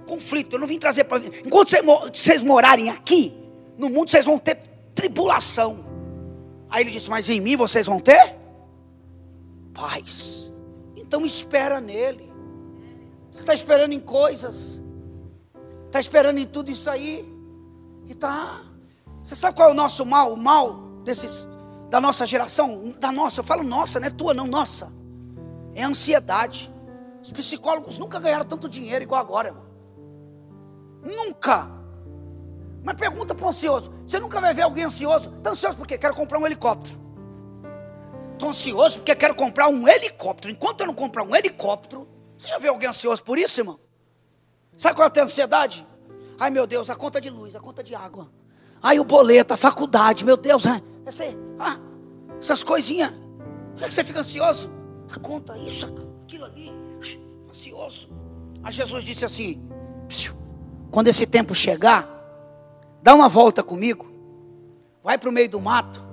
conflito. 0.07 0.57
Eu 0.57 0.61
não 0.61 0.67
vim 0.67 0.79
trazer 0.79 1.05
para. 1.05 1.25
Enquanto 1.45 1.71
vocês 2.12 2.43
morarem 2.43 2.91
aqui, 2.91 3.35
no 3.79 3.89
mundo 3.89 4.11
vocês 4.11 4.25
vão 4.25 4.39
ter 4.39 4.76
tribulação. 4.97 5.84
Aí 6.68 6.82
ele 6.82 6.90
disse: 6.90 7.09
Mas 7.09 7.28
em 7.28 7.40
mim 7.40 7.55
vocês 7.55 7.86
vão 7.86 8.01
ter 8.01 8.34
paz. 9.72 10.51
Então 10.97 11.24
espera 11.24 11.80
nele. 11.80 12.32
Você 13.30 13.42
está 13.42 13.55
esperando 13.55 13.92
em 13.92 14.01
coisas, 14.01 14.82
está 15.84 16.01
esperando 16.01 16.38
em 16.38 16.47
tudo 16.47 16.70
isso 16.70 16.90
aí, 16.90 17.30
e 18.07 18.14
tá. 18.14 18.62
Você 19.22 19.36
sabe 19.36 19.55
qual 19.57 19.68
é 19.68 19.72
o 19.72 19.74
nosso 19.74 20.05
mal? 20.07 20.32
O 20.32 20.36
mal 20.36 20.72
desses 21.05 21.47
da 21.90 22.01
nossa 22.01 22.26
geração, 22.26 22.90
da 22.99 23.12
nossa, 23.12 23.40
eu 23.40 23.44
falo 23.44 23.62
nossa, 23.62 24.01
não 24.01 24.09
é 24.09 24.11
tua, 24.11 24.34
não, 24.34 24.47
nossa. 24.47 24.90
É 25.74 25.84
a 25.84 25.88
ansiedade. 25.88 26.72
Os 27.22 27.30
psicólogos 27.30 27.99
nunca 27.99 28.18
ganharam 28.18 28.44
tanto 28.44 28.68
dinheiro 28.68 29.03
igual 29.03 29.20
agora. 29.20 29.49
Irmão. 29.49 29.66
Nunca. 31.05 31.76
Mas 32.87 32.97
pergunta 32.97 33.34
para 33.34 33.45
o 33.45 33.49
ansioso: 33.49 33.93
você 34.07 34.20
nunca 34.20 34.41
vai 34.41 34.55
ver 34.55 34.62
alguém 34.62 34.84
ansioso? 34.84 35.34
Está 35.37 35.51
ansioso 35.51 35.76
por 35.76 35.89
quê? 35.89 35.99
Quero 35.99 36.14
comprar 36.14 36.39
um 36.39 36.47
helicóptero. 36.47 36.97
Estou 38.34 38.51
ansioso 38.51 38.99
porque 38.99 39.12
quero 39.16 39.34
comprar 39.34 39.68
um 39.68 39.89
helicóptero. 39.89 40.53
Enquanto 40.53 40.82
eu 40.82 40.87
não 40.87 40.95
comprar 40.95 41.24
um 41.24 41.34
helicóptero, 41.34 42.07
você 42.39 42.47
já 42.47 42.59
viu 42.59 42.70
alguém 42.70 42.89
ansioso 42.89 43.24
por 43.24 43.37
isso, 43.39 43.61
irmão? 43.61 43.80
Sabe 44.76 44.95
qual 44.95 45.11
é 45.12 45.20
a 45.20 45.24
ansiedade? 45.24 45.84
Ai 46.39 46.49
meu 46.49 46.64
Deus, 46.64 46.89
a 46.89 46.95
conta 46.95 47.20
de 47.20 47.28
luz, 47.28 47.57
a 47.57 47.61
conta 47.61 47.82
de 47.82 47.93
água. 47.93 48.30
Ai 48.80 49.01
o 49.01 49.05
boleto, 49.05 49.53
a 49.53 49.57
faculdade, 49.57 50.24
meu 50.24 50.37
Deus, 50.37 50.62
essa, 51.05 51.24
ah, 51.59 51.78
essas 52.41 52.62
coisinhas. 52.62 53.11
Por 53.74 53.84
que 53.84 53.91
você 53.91 54.05
fica 54.05 54.20
ansioso? 54.20 54.70
A 55.12 55.18
conta, 55.18 55.59
isso, 55.59 55.87
aquilo 56.24 56.45
ali, 56.45 56.70
ansioso. 57.51 58.09
Aí 58.62 58.70
Jesus 58.70 59.03
disse 59.03 59.24
assim: 59.24 59.61
quando 60.91 61.09
esse 61.09 61.26
tempo 61.26 61.55
chegar, 61.55 62.16
dá 63.07 63.15
uma 63.15 63.29
volta 63.29 63.63
comigo, 63.63 64.05
vai 65.01 65.17
para 65.17 65.29
o 65.29 65.33
meio 65.33 65.49
do 65.49 65.61
mato 65.61 66.05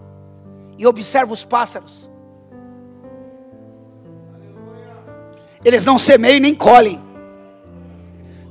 e 0.78 0.86
observa 0.86 1.34
os 1.34 1.44
pássaros. 1.44 2.08
Eles 5.66 5.84
não 5.84 5.98
semeiam 5.98 6.40
nem 6.40 6.54
colhem. 6.54 7.02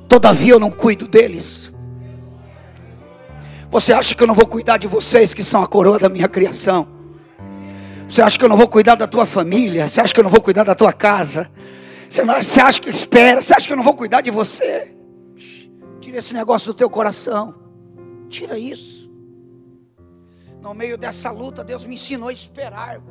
Todavia 0.09 0.55
eu 0.55 0.59
não 0.59 0.73
cuido 0.73 1.07
deles. 1.07 1.73
Você 3.71 3.93
acha 3.93 4.13
que 4.13 4.21
eu 4.21 4.27
não 4.27 4.35
vou 4.35 4.49
cuidar 4.49 4.77
de 4.77 4.89
vocês 4.89 5.33
que 5.33 5.45
são 5.45 5.63
a 5.63 5.69
coroa 5.69 6.01
da 6.01 6.09
minha 6.09 6.27
criação? 6.27 6.89
Você 8.09 8.23
acha 8.23 8.37
que 8.37 8.45
eu 8.45 8.49
não 8.49 8.57
vou 8.57 8.67
cuidar 8.67 8.97
da 8.97 9.07
tua 9.07 9.25
família? 9.25 9.87
Você 9.87 10.01
acha 10.01 10.13
que 10.13 10.19
eu 10.19 10.25
não 10.25 10.31
vou 10.31 10.43
cuidar 10.43 10.65
da 10.65 10.75
tua 10.75 10.93
casa? 10.93 11.49
Você 12.11 12.61
acha 12.61 12.81
que 12.81 12.91
espera? 12.91 13.41
Você 13.41 13.55
acha 13.55 13.69
que 13.69 13.73
eu 13.73 13.77
não 13.77 13.85
vou 13.85 13.95
cuidar 13.95 14.21
de 14.21 14.33
você? 14.33 14.93
Tira 16.01 16.19
esse 16.19 16.35
negócio 16.35 16.67
do 16.67 16.75
teu 16.75 16.91
coração. 16.91 17.62
Tira 18.33 18.59
isso. 18.59 19.13
No 20.63 20.73
meio 20.73 20.97
dessa 20.97 21.31
luta, 21.31 21.63
Deus 21.63 21.85
me 21.85 21.97
ensinou 21.97 22.31
a 22.31 22.33
esperar. 22.33 23.03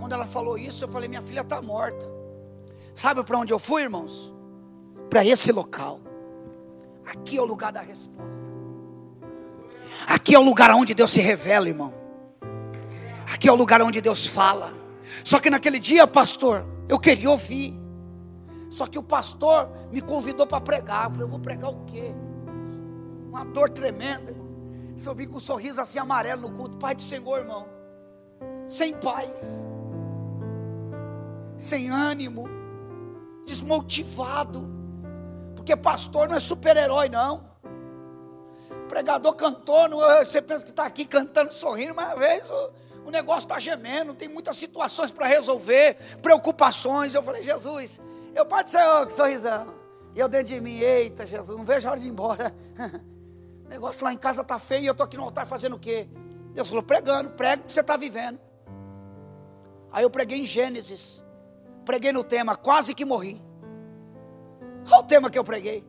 Quando 0.00 0.14
ela 0.14 0.24
falou 0.24 0.56
isso, 0.56 0.84
eu 0.84 0.88
falei: 0.88 1.10
minha 1.10 1.20
filha 1.20 1.42
está 1.42 1.60
morta. 1.60 2.10
Sabe 2.94 3.22
para 3.22 3.38
onde 3.38 3.52
eu 3.52 3.58
fui, 3.58 3.82
irmãos? 3.82 4.32
Para 5.10 5.22
esse 5.26 5.52
local. 5.52 6.00
Aqui 7.04 7.36
é 7.36 7.42
o 7.42 7.44
lugar 7.44 7.70
da 7.70 7.82
resposta. 7.82 8.42
Aqui 10.06 10.34
é 10.34 10.38
o 10.38 10.42
lugar 10.42 10.70
onde 10.70 10.94
Deus 10.94 11.10
se 11.10 11.20
revela, 11.20 11.68
irmão. 11.68 11.92
Aqui 13.30 13.46
é 13.46 13.52
o 13.52 13.56
lugar 13.56 13.82
onde 13.82 14.00
Deus 14.00 14.26
fala. 14.26 14.72
Só 15.22 15.38
que 15.38 15.50
naquele 15.50 15.78
dia, 15.78 16.06
pastor, 16.06 16.64
eu 16.88 16.98
queria 16.98 17.30
ouvir. 17.30 17.78
Só 18.70 18.86
que 18.86 18.98
o 18.98 19.02
pastor 19.02 19.70
me 19.90 20.00
convidou 20.00 20.46
para 20.46 20.62
pregar. 20.62 21.04
Eu 21.04 21.10
falei, 21.10 21.24
eu 21.26 21.28
vou 21.28 21.38
pregar 21.38 21.70
o 21.70 21.84
quê? 21.84 22.14
Uma 23.32 23.46
dor 23.46 23.70
tremenda, 23.70 24.30
irmão. 24.30 24.52
Eu 25.04 25.14
vi 25.14 25.26
com 25.26 25.38
um 25.38 25.40
sorriso 25.40 25.80
assim 25.80 25.98
amarelo 25.98 26.42
no 26.42 26.56
culto. 26.56 26.76
Pai 26.76 26.94
do 26.94 27.00
Senhor, 27.00 27.38
irmão. 27.38 27.66
Sem 28.68 28.94
paz. 28.94 29.64
Sem 31.56 31.88
ânimo 31.88 32.46
desmotivado, 33.46 34.68
porque 35.56 35.76
pastor 35.76 36.28
não 36.28 36.36
é 36.36 36.40
super-herói, 36.40 37.08
não. 37.08 37.50
Pregador 38.88 39.34
cantor, 39.34 39.88
não, 39.88 39.98
você 39.98 40.42
pensa 40.42 40.64
que 40.64 40.70
está 40.70 40.84
aqui 40.84 41.04
cantando, 41.04 41.52
sorrindo, 41.52 41.94
mas 41.94 42.12
às 42.12 42.18
vezes 42.18 42.50
o, 42.50 42.70
o 43.06 43.10
negócio 43.10 43.44
está 43.44 43.58
gemendo, 43.58 44.14
tem 44.14 44.28
muitas 44.28 44.56
situações 44.56 45.10
para 45.10 45.26
resolver, 45.26 45.96
preocupações. 46.20 47.14
Eu 47.14 47.22
falei, 47.22 47.42
Jesus, 47.42 48.00
eu 48.34 48.44
pode 48.44 48.70
ser 48.70 48.86
oh, 48.86 49.06
que 49.06 49.12
sorrisão. 49.12 49.74
E 50.14 50.20
eu 50.20 50.28
dentro 50.28 50.48
de 50.48 50.60
mim, 50.60 50.78
eita, 50.78 51.24
Jesus, 51.24 51.56
não 51.56 51.64
vejo 51.64 51.88
a 51.88 51.92
hora 51.92 52.00
de 52.00 52.06
ir 52.06 52.10
embora. 52.10 52.54
negócio 53.72 54.04
lá 54.04 54.12
em 54.12 54.16
casa 54.16 54.42
está 54.42 54.58
feio 54.58 54.84
e 54.84 54.86
eu 54.86 54.92
estou 54.92 55.04
aqui 55.04 55.16
no 55.16 55.24
altar 55.24 55.46
fazendo 55.46 55.76
o 55.76 55.78
quê? 55.78 56.08
Deus 56.52 56.68
falou, 56.68 56.82
pregando, 56.82 57.30
prega 57.30 57.62
o 57.62 57.66
que 57.66 57.72
você 57.72 57.80
está 57.80 57.96
vivendo. 57.96 58.38
Aí 59.90 60.04
eu 60.04 60.10
preguei 60.10 60.40
em 60.40 60.46
Gênesis 60.46 61.22
Preguei 61.84 62.12
no 62.12 62.22
tema, 62.22 62.56
quase 62.56 62.94
que 62.94 63.04
morri. 63.04 63.42
Olha 64.86 65.00
o 65.00 65.02
tema 65.02 65.30
que 65.30 65.38
eu 65.38 65.44
preguei. 65.44 65.84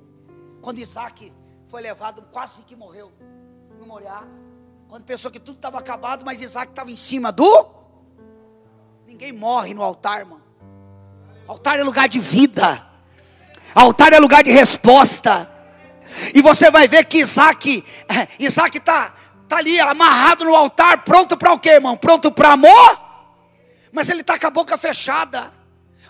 Quando 0.61 0.79
Isaac 0.79 1.31
foi 1.67 1.81
levado, 1.81 2.23
quase 2.31 2.63
que 2.63 2.75
morreu 2.75 3.11
no 3.79 3.85
Moriá. 3.85 4.23
Quando 4.87 5.03
pensou 5.03 5.29
que 5.29 5.39
tudo 5.39 5.55
estava 5.55 5.79
acabado, 5.79 6.25
mas 6.25 6.41
Isaac 6.41 6.71
estava 6.71 6.91
em 6.91 6.95
cima 6.95 7.31
do. 7.31 7.67
Ninguém 9.05 9.31
morre 9.31 9.73
no 9.73 9.83
altar, 9.83 10.21
irmão. 10.21 10.41
Altar 11.47 11.79
é 11.79 11.83
lugar 11.83 12.09
de 12.09 12.19
vida. 12.19 12.85
Altar 13.75 14.13
é 14.13 14.19
lugar 14.19 14.43
de 14.43 14.51
resposta. 14.51 15.49
E 16.33 16.41
você 16.41 16.69
vai 16.69 16.87
ver 16.87 17.05
que 17.05 17.19
Isaac, 17.19 17.83
Isaac 18.39 18.77
está 18.77 19.13
tá 19.47 19.57
ali 19.57 19.79
amarrado 19.79 20.45
no 20.45 20.55
altar, 20.55 21.03
pronto 21.03 21.37
para 21.37 21.53
o 21.53 21.59
quê, 21.59 21.71
irmão? 21.71 21.95
Pronto 21.95 22.31
para 22.31 22.53
amor? 22.53 22.99
Mas 23.91 24.09
ele 24.09 24.21
está 24.21 24.39
com 24.39 24.47
a 24.47 24.49
boca 24.49 24.77
fechada. 24.77 25.51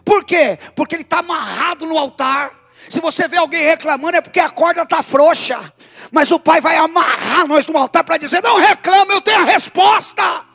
Por 0.05 0.23
quê? 0.23 0.57
Porque 0.75 0.95
ele 0.95 1.03
está 1.03 1.19
amarrado 1.19 1.85
no 1.85 1.97
altar. 1.97 2.51
Se 2.89 2.99
você 2.99 3.27
vê 3.27 3.37
alguém 3.37 3.63
reclamando, 3.63 4.17
é 4.17 4.21
porque 4.21 4.39
a 4.39 4.49
corda 4.49 4.83
está 4.83 5.01
frouxa. 5.01 5.73
Mas 6.11 6.31
o 6.31 6.39
Pai 6.39 6.59
vai 6.59 6.77
amarrar 6.77 7.47
nós 7.47 7.65
no 7.67 7.77
altar 7.77 8.03
para 8.03 8.17
dizer: 8.17 8.43
não 8.43 8.57
reclama, 8.57 9.13
eu 9.13 9.21
tenho 9.21 9.41
a 9.41 9.45
resposta. 9.45 10.52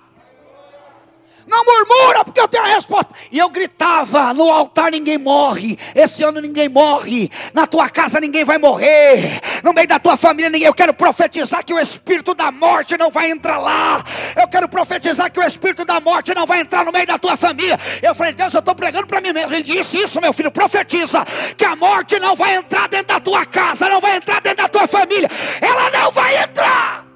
Não 1.48 1.64
murmura, 1.64 2.24
porque 2.24 2.40
eu 2.40 2.46
tenho 2.46 2.64
a 2.64 2.68
resposta. 2.68 3.14
E 3.32 3.38
eu 3.38 3.48
gritava: 3.48 4.34
no 4.34 4.50
altar 4.52 4.92
ninguém 4.92 5.16
morre. 5.16 5.78
Esse 5.94 6.22
ano 6.22 6.40
ninguém 6.40 6.68
morre. 6.68 7.30
Na 7.54 7.66
tua 7.66 7.88
casa 7.88 8.20
ninguém 8.20 8.44
vai 8.44 8.58
morrer. 8.58 9.40
No 9.64 9.72
meio 9.72 9.88
da 9.88 9.98
tua 9.98 10.16
família 10.16 10.50
ninguém. 10.50 10.68
Eu 10.68 10.74
quero 10.74 10.92
profetizar 10.92 11.64
que 11.64 11.72
o 11.72 11.80
espírito 11.80 12.34
da 12.34 12.52
morte 12.52 12.96
não 12.98 13.10
vai 13.10 13.30
entrar 13.30 13.58
lá. 13.58 14.04
Eu 14.36 14.46
quero 14.46 14.68
profetizar 14.68 15.32
que 15.32 15.40
o 15.40 15.42
espírito 15.42 15.86
da 15.86 15.98
morte 16.00 16.34
não 16.34 16.46
vai 16.46 16.60
entrar 16.60 16.84
no 16.84 16.92
meio 16.92 17.06
da 17.06 17.18
tua 17.18 17.36
família. 17.36 17.80
Eu 18.02 18.14
falei: 18.14 18.34
Deus, 18.34 18.52
eu 18.52 18.60
estou 18.60 18.74
pregando 18.74 19.06
para 19.06 19.20
mim 19.20 19.32
mesmo. 19.32 19.54
Ele 19.54 19.62
disse: 19.62 20.02
Isso, 20.02 20.20
meu 20.20 20.34
filho, 20.34 20.50
profetiza 20.50 21.24
que 21.56 21.64
a 21.64 21.74
morte 21.74 22.18
não 22.20 22.36
vai 22.36 22.56
entrar 22.56 22.88
dentro 22.88 23.08
da 23.08 23.20
tua 23.20 23.46
casa, 23.46 23.88
não 23.88 24.00
vai 24.00 24.16
entrar 24.16 24.42
dentro 24.42 24.58
da 24.58 24.68
tua 24.68 24.86
família. 24.86 25.30
Ela 25.62 25.90
não 25.90 26.10
vai 26.12 26.42
entrar. 26.42 27.07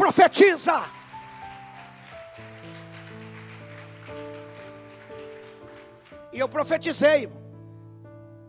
Profetiza. 0.00 0.90
E 6.32 6.38
eu 6.38 6.48
profetizei. 6.48 7.30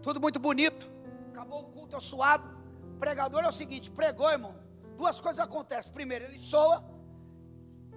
Tudo 0.02 0.22
muito 0.22 0.40
bonito. 0.40 0.90
Acabou 1.32 1.64
o 1.64 1.66
culto, 1.66 1.98
eu 1.98 2.00
suado. 2.00 2.48
O 2.96 2.98
pregador 2.98 3.44
é 3.44 3.50
o 3.50 3.52
seguinte: 3.52 3.92
pregou, 3.92 4.32
irmão. 4.32 4.56
Duas 4.96 5.20
coisas 5.20 5.42
acontecem. 5.42 5.92
Primeiro, 5.92 6.24
ele 6.24 6.40
soa. 6.40 6.86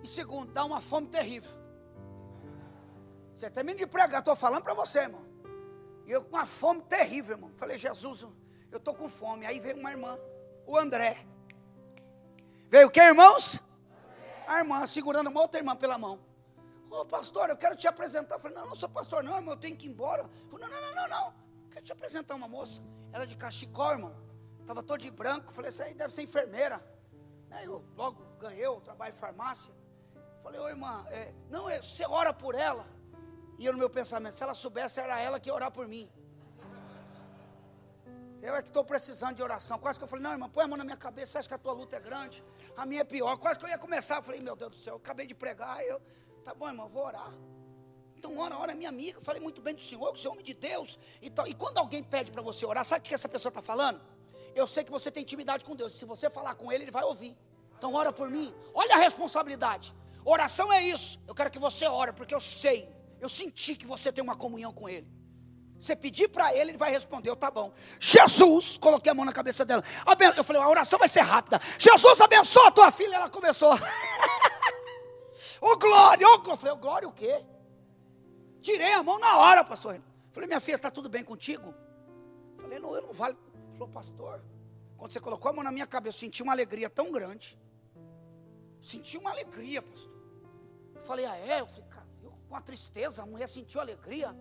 E 0.02 0.08
segundo, 0.08 0.52
dá 0.52 0.64
uma 0.64 0.80
fome 0.80 1.06
terrível. 1.06 1.52
Você 3.36 3.48
termina 3.50 3.78
de 3.78 3.86
pregar, 3.86 4.18
estou 4.18 4.34
falando 4.34 4.64
para 4.64 4.74
você, 4.74 5.00
irmão. 5.00 5.24
E 6.06 6.10
eu 6.10 6.24
com 6.24 6.36
uma 6.36 6.46
fome 6.46 6.82
terrível, 6.82 7.36
irmão. 7.36 7.52
Falei, 7.56 7.78
Jesus, 7.78 8.22
eu 8.72 8.78
estou 8.78 8.94
com 8.94 9.08
fome. 9.08 9.46
Aí 9.46 9.60
veio 9.60 9.76
uma 9.76 9.92
irmã, 9.92 10.18
o 10.66 10.76
André. 10.76 11.24
Veio 12.74 12.88
o 12.88 12.90
que, 12.90 13.00
irmãos? 13.00 13.60
A 14.48 14.58
irmã 14.58 14.84
segurando 14.84 15.30
uma 15.30 15.40
outra 15.40 15.60
irmã 15.60 15.76
pela 15.76 15.96
mão. 15.96 16.18
Ô 16.90 17.02
oh, 17.02 17.04
pastor, 17.06 17.48
eu 17.48 17.56
quero 17.56 17.76
te 17.76 17.86
apresentar. 17.86 18.34
Eu 18.34 18.40
falei, 18.40 18.56
não, 18.56 18.66
não 18.66 18.74
sou 18.74 18.88
pastor, 18.88 19.22
não, 19.22 19.36
irmão, 19.36 19.54
eu 19.54 19.60
tenho 19.60 19.76
que 19.76 19.86
ir 19.86 19.90
embora. 19.90 20.22
Eu 20.22 20.48
falei, 20.48 20.66
não, 20.66 20.74
não, 20.74 20.88
não, 20.88 20.94
não, 20.96 21.08
não. 21.08 21.34
Quero 21.70 21.84
te 21.84 21.92
apresentar 21.92 22.34
uma 22.34 22.48
moça. 22.48 22.82
Ela 23.12 23.22
é 23.22 23.26
de 23.28 23.36
cachecol, 23.36 23.92
irmão. 23.92 24.16
Estava 24.60 24.82
toda 24.82 24.98
de 24.98 25.08
branco. 25.08 25.52
Falei, 25.52 25.68
essa 25.68 25.84
aí 25.84 25.94
deve 25.94 26.12
ser 26.12 26.22
enfermeira. 26.22 26.84
Aí 27.52 27.64
eu 27.64 27.84
logo 27.96 28.20
ganhei, 28.40 28.66
eu 28.66 28.80
trabalho 28.80 29.14
em 29.14 29.16
farmácia. 29.16 29.72
Falei, 30.42 30.58
ô 30.58 30.68
irmã, 30.68 31.06
é, 31.12 31.32
não, 31.48 31.70
é, 31.70 31.80
você 31.80 32.04
ora 32.04 32.32
por 32.32 32.56
ela. 32.56 32.88
E 33.56 33.66
eu 33.66 33.72
no 33.72 33.78
meu 33.78 33.88
pensamento, 33.88 34.34
se 34.34 34.42
ela 34.42 34.52
soubesse, 34.52 34.98
era 34.98 35.20
ela 35.20 35.38
que 35.38 35.48
ia 35.48 35.54
orar 35.54 35.70
por 35.70 35.86
mim. 35.86 36.10
Eu 38.44 38.54
é 38.54 38.60
que 38.60 38.68
estou 38.68 38.84
precisando 38.84 39.36
de 39.36 39.42
oração. 39.42 39.78
Quase 39.78 39.98
que 39.98 40.04
eu 40.04 40.08
falei, 40.08 40.22
não, 40.22 40.32
irmã, 40.32 40.50
põe 40.50 40.64
a 40.64 40.68
mão 40.68 40.76
na 40.76 40.84
minha 40.84 40.98
cabeça, 40.98 41.32
você 41.32 41.38
acha 41.38 41.48
que 41.48 41.54
a 41.54 41.58
tua 41.58 41.72
luta 41.72 41.96
é 41.96 42.00
grande? 42.00 42.44
A 42.76 42.84
minha 42.84 43.00
é 43.00 43.04
pior. 43.04 43.34
Quase 43.38 43.58
que 43.58 43.64
eu 43.64 43.70
ia 43.70 43.78
começar. 43.78 44.16
Eu 44.16 44.22
falei, 44.22 44.38
meu 44.38 44.54
Deus 44.54 44.72
do 44.72 44.76
céu, 44.76 44.92
eu 44.92 44.98
acabei 44.98 45.26
de 45.26 45.34
pregar. 45.34 45.82
Eu, 45.82 45.98
tá 46.44 46.52
bom, 46.52 46.68
irmão, 46.68 46.86
vou 46.86 47.06
orar. 47.06 47.32
Então, 48.14 48.36
ora, 48.36 48.58
ora, 48.58 48.74
minha 48.74 48.90
amiga. 48.90 49.16
Eu 49.16 49.22
falei 49.22 49.40
muito 49.40 49.62
bem 49.62 49.74
do 49.74 49.82
Senhor, 49.82 50.12
que 50.12 50.18
o 50.18 50.20
Senhor 50.20 50.32
é 50.32 50.34
homem 50.34 50.44
de 50.44 50.52
Deus. 50.52 50.98
E, 51.22 51.30
tal. 51.30 51.48
e 51.48 51.54
quando 51.54 51.78
alguém 51.78 52.02
pede 52.02 52.30
para 52.30 52.42
você 52.42 52.66
orar, 52.66 52.84
sabe 52.84 53.00
o 53.00 53.08
que 53.08 53.14
essa 53.14 53.30
pessoa 53.30 53.48
está 53.48 53.62
falando? 53.62 53.98
Eu 54.54 54.66
sei 54.66 54.84
que 54.84 54.90
você 54.90 55.10
tem 55.10 55.22
intimidade 55.22 55.64
com 55.64 55.74
Deus. 55.74 55.94
Se 55.94 56.04
você 56.04 56.28
falar 56.28 56.54
com 56.54 56.70
Ele, 56.70 56.84
Ele 56.84 56.90
vai 56.90 57.04
ouvir. 57.04 57.34
Então, 57.78 57.94
ora 57.94 58.12
por 58.12 58.28
mim. 58.28 58.54
Olha 58.74 58.96
a 58.96 58.98
responsabilidade. 58.98 59.94
Oração 60.22 60.70
é 60.70 60.82
isso. 60.82 61.18
Eu 61.26 61.34
quero 61.34 61.50
que 61.50 61.58
você 61.58 61.86
ore, 61.86 62.12
porque 62.12 62.34
eu 62.34 62.42
sei, 62.42 62.94
eu 63.20 63.28
senti 63.30 63.74
que 63.74 63.86
você 63.86 64.12
tem 64.12 64.22
uma 64.22 64.36
comunhão 64.36 64.70
com 64.70 64.86
Ele. 64.86 65.10
Você 65.84 65.94
pedir 65.94 66.28
para 66.28 66.50
ele, 66.54 66.70
ele 66.70 66.78
vai 66.78 66.90
responder, 66.90 67.28
eu, 67.28 67.36
tá 67.36 67.50
bom. 67.50 67.70
Jesus, 68.00 68.78
coloquei 68.78 69.12
a 69.12 69.14
mão 69.14 69.22
na 69.22 69.34
cabeça 69.34 69.66
dela. 69.66 69.84
Eu 70.34 70.42
falei, 70.42 70.62
a 70.62 70.66
oração 70.66 70.98
vai 70.98 71.08
ser 71.08 71.20
rápida. 71.20 71.60
Jesus 71.78 72.22
abençoa 72.22 72.68
a 72.68 72.70
tua 72.70 72.90
filha. 72.90 73.16
Ela 73.16 73.28
começou. 73.28 73.74
Ô 75.60 75.76
glória, 75.76 76.26
ô 76.26 76.42
oh, 76.42 76.50
Eu 76.50 76.56
falei, 76.56 76.74
glória 76.76 77.06
o 77.06 77.12
quê? 77.12 77.44
Tirei 78.62 78.94
a 78.94 79.02
mão 79.02 79.18
na 79.18 79.36
hora, 79.36 79.62
pastor. 79.62 80.00
falei, 80.32 80.46
minha 80.46 80.58
filha, 80.58 80.76
está 80.76 80.90
tudo 80.90 81.10
bem 81.10 81.22
contigo? 81.22 81.74
falei, 82.56 82.78
não, 82.78 82.94
eu 82.94 83.02
não 83.02 83.12
vale. 83.12 83.36
Ele 83.68 83.76
falou, 83.76 83.92
pastor, 83.92 84.42
quando 84.96 85.12
você 85.12 85.20
colocou 85.20 85.50
a 85.50 85.52
mão 85.52 85.62
na 85.62 85.70
minha 85.70 85.86
cabeça, 85.86 86.16
eu 86.16 86.20
senti 86.20 86.42
uma 86.42 86.54
alegria 86.54 86.88
tão 86.88 87.12
grande. 87.12 87.58
Senti 88.80 89.18
uma 89.18 89.32
alegria, 89.32 89.82
pastor. 89.82 90.10
Eu 90.94 91.02
falei, 91.02 91.26
ah 91.26 91.36
é? 91.36 91.60
Eu 91.60 91.66
falei, 91.66 91.84
cara, 91.90 92.08
eu, 92.22 92.32
com 92.48 92.56
a 92.56 92.60
tristeza, 92.62 93.22
a 93.22 93.26
mulher 93.26 93.50
sentiu 93.50 93.82
alegria. 93.82 94.34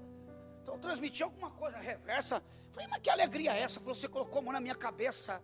Então 0.63 0.75
eu 0.75 0.79
transmiti 0.79 1.21
alguma 1.21 1.51
coisa 1.51 1.77
reversa. 1.77 2.41
Falei, 2.71 2.87
mas 2.87 3.01
que 3.01 3.09
alegria 3.09 3.53
é 3.53 3.59
essa? 3.59 3.81
Você 3.81 4.07
colocou 4.07 4.39
a 4.39 4.41
mão 4.41 4.53
na 4.53 4.61
minha 4.61 4.73
cabeça. 4.73 5.43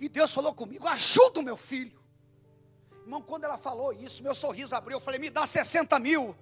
E 0.00 0.08
Deus 0.08 0.32
falou 0.32 0.54
comigo: 0.54 0.88
ajuda 0.88 1.40
o 1.40 1.42
meu 1.42 1.56
filho. 1.56 2.02
Irmão, 3.02 3.20
quando 3.20 3.44
ela 3.44 3.58
falou 3.58 3.92
isso, 3.92 4.22
meu 4.22 4.34
sorriso 4.34 4.74
abriu. 4.74 4.96
Eu 4.96 5.00
falei: 5.00 5.20
me 5.20 5.28
dá 5.28 5.46
60 5.46 5.98
mil. 6.00 6.34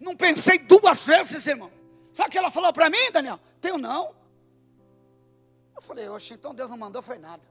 Não 0.00 0.16
pensei 0.16 0.58
duas 0.58 1.04
vezes, 1.04 1.46
irmão. 1.46 1.70
Sabe 2.12 2.28
o 2.28 2.32
que 2.32 2.38
ela 2.38 2.50
falou 2.50 2.72
para 2.72 2.90
mim, 2.90 3.10
Daniel? 3.12 3.38
Tenho 3.60 3.78
não. 3.78 4.16
Eu 5.76 5.80
falei: 5.80 6.08
oxe, 6.08 6.34
então 6.34 6.52
Deus 6.52 6.68
não 6.68 6.76
mandou, 6.76 7.00
foi 7.00 7.18
nada. 7.18 7.44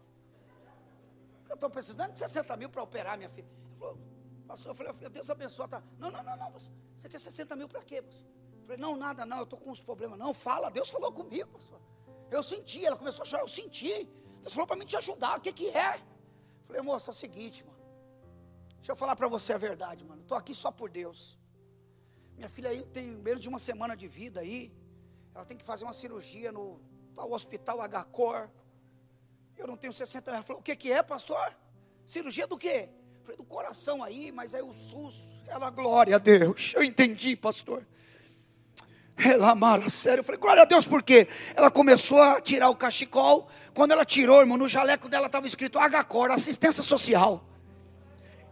Eu 1.48 1.56
estou 1.56 1.70
precisando 1.70 2.12
de 2.12 2.20
60 2.20 2.56
mil 2.58 2.70
para 2.70 2.84
operar 2.84 3.18
minha 3.18 3.30
filha. 3.30 3.48
Ele 3.48 3.80
falou: 3.80 4.11
Pastor, 4.52 4.72
eu 4.72 4.76
falei, 4.76 5.10
Deus 5.10 5.30
abençoe. 5.30 5.66
Tá. 5.70 5.82
Não, 5.98 6.12
não, 6.12 6.22
não, 6.22 6.36
não. 6.36 6.54
Você 6.98 7.08
quer 7.08 7.20
60 7.20 7.56
mil 7.56 7.70
para 7.70 7.82
quê? 7.84 8.02
Pastor? 8.02 8.26
Eu 8.60 8.64
falei, 8.64 8.78
não, 8.78 8.98
nada, 8.98 9.26
não, 9.26 9.38
eu 9.38 9.44
estou 9.46 9.58
com 9.58 9.72
uns 9.72 9.80
problemas. 9.80 10.20
Não, 10.20 10.34
fala, 10.34 10.70
Deus 10.70 10.90
falou 10.90 11.10
comigo, 11.10 11.50
pastor. 11.52 11.80
Eu 12.30 12.44
senti, 12.44 12.86
ela 12.86 12.98
começou 12.98 13.24
a 13.24 13.26
chorar, 13.26 13.44
eu 13.44 13.48
senti. 13.48 14.10
Deus 14.42 14.52
falou 14.52 14.68
para 14.68 14.76
mim 14.76 14.86
te 14.86 14.98
ajudar, 14.98 15.38
o 15.38 15.42
que 15.42 15.54
que 15.54 15.70
é? 15.70 15.96
Eu 15.96 16.66
falei, 16.68 16.82
moça, 16.82 17.12
é 17.12 17.14
o 17.14 17.16
seguinte, 17.16 17.64
mano. 17.64 17.80
Deixa 18.76 18.92
eu 18.92 18.96
falar 18.98 19.16
para 19.16 19.30
você 19.30 19.54
a 19.54 19.58
verdade, 19.58 20.04
mano. 20.04 20.22
Estou 20.22 20.38
aqui 20.38 20.54
só 20.54 20.70
por 20.70 20.90
Deus. 20.90 21.40
Minha 22.36 22.50
filha 22.50 22.72
aí 22.72 22.84
tem 22.84 23.08
menos 23.08 23.42
de 23.42 23.48
uma 23.48 23.60
semana 23.60 23.96
de 23.96 24.10
vida 24.10 24.42
aí. 24.42 24.76
Ela 25.34 25.46
tem 25.46 25.56
que 25.56 25.64
fazer 25.64 25.86
uma 25.86 25.94
cirurgia 25.94 26.52
no 26.52 26.82
tal 27.16 27.32
hospital 27.32 27.80
H-Cor. 27.80 28.50
Eu 29.56 29.66
não 29.66 29.78
tenho 29.78 29.94
60 29.94 30.30
anos. 30.30 30.38
Ela 30.40 30.46
falou, 30.46 30.60
o 30.60 30.64
que 30.64 30.76
que 30.76 30.92
é, 30.92 31.02
pastor? 31.02 31.56
Cirurgia 32.06 32.46
do 32.46 32.58
quê? 32.58 32.90
Falei, 33.24 33.38
do 33.38 33.44
coração 33.44 34.04
aí, 34.04 34.32
mas 34.32 34.56
aí 34.56 34.62
o 34.62 34.74
SUS, 34.74 35.14
ela, 35.48 35.70
glória 35.70 36.16
a 36.16 36.20
Deus. 36.20 36.74
Eu 36.76 36.84
entendi, 36.84 37.36
pastor. 37.36 37.86
Ela 39.16 39.52
amara 39.52 39.88
sério. 39.90 40.22
Eu 40.22 40.24
falei, 40.24 40.40
glória 40.40 40.64
a 40.64 40.66
Deus, 40.66 40.88
por 40.88 41.04
quê? 41.04 41.28
Ela 41.56 41.70
começou 41.70 42.22
a 42.22 42.42
tirar 42.42 42.70
o 42.70 42.76
cachecol. 42.76 43.48
Quando 43.74 43.92
ela 43.92 44.04
tirou, 44.04 44.40
irmão, 44.40 44.58
no 44.58 44.68
jaleco 44.68 45.08
dela 45.08 45.28
estava 45.28 45.46
escrito 45.46 45.78
HCOR, 45.78 46.32
assistência 46.32 46.82
social. 46.82 47.46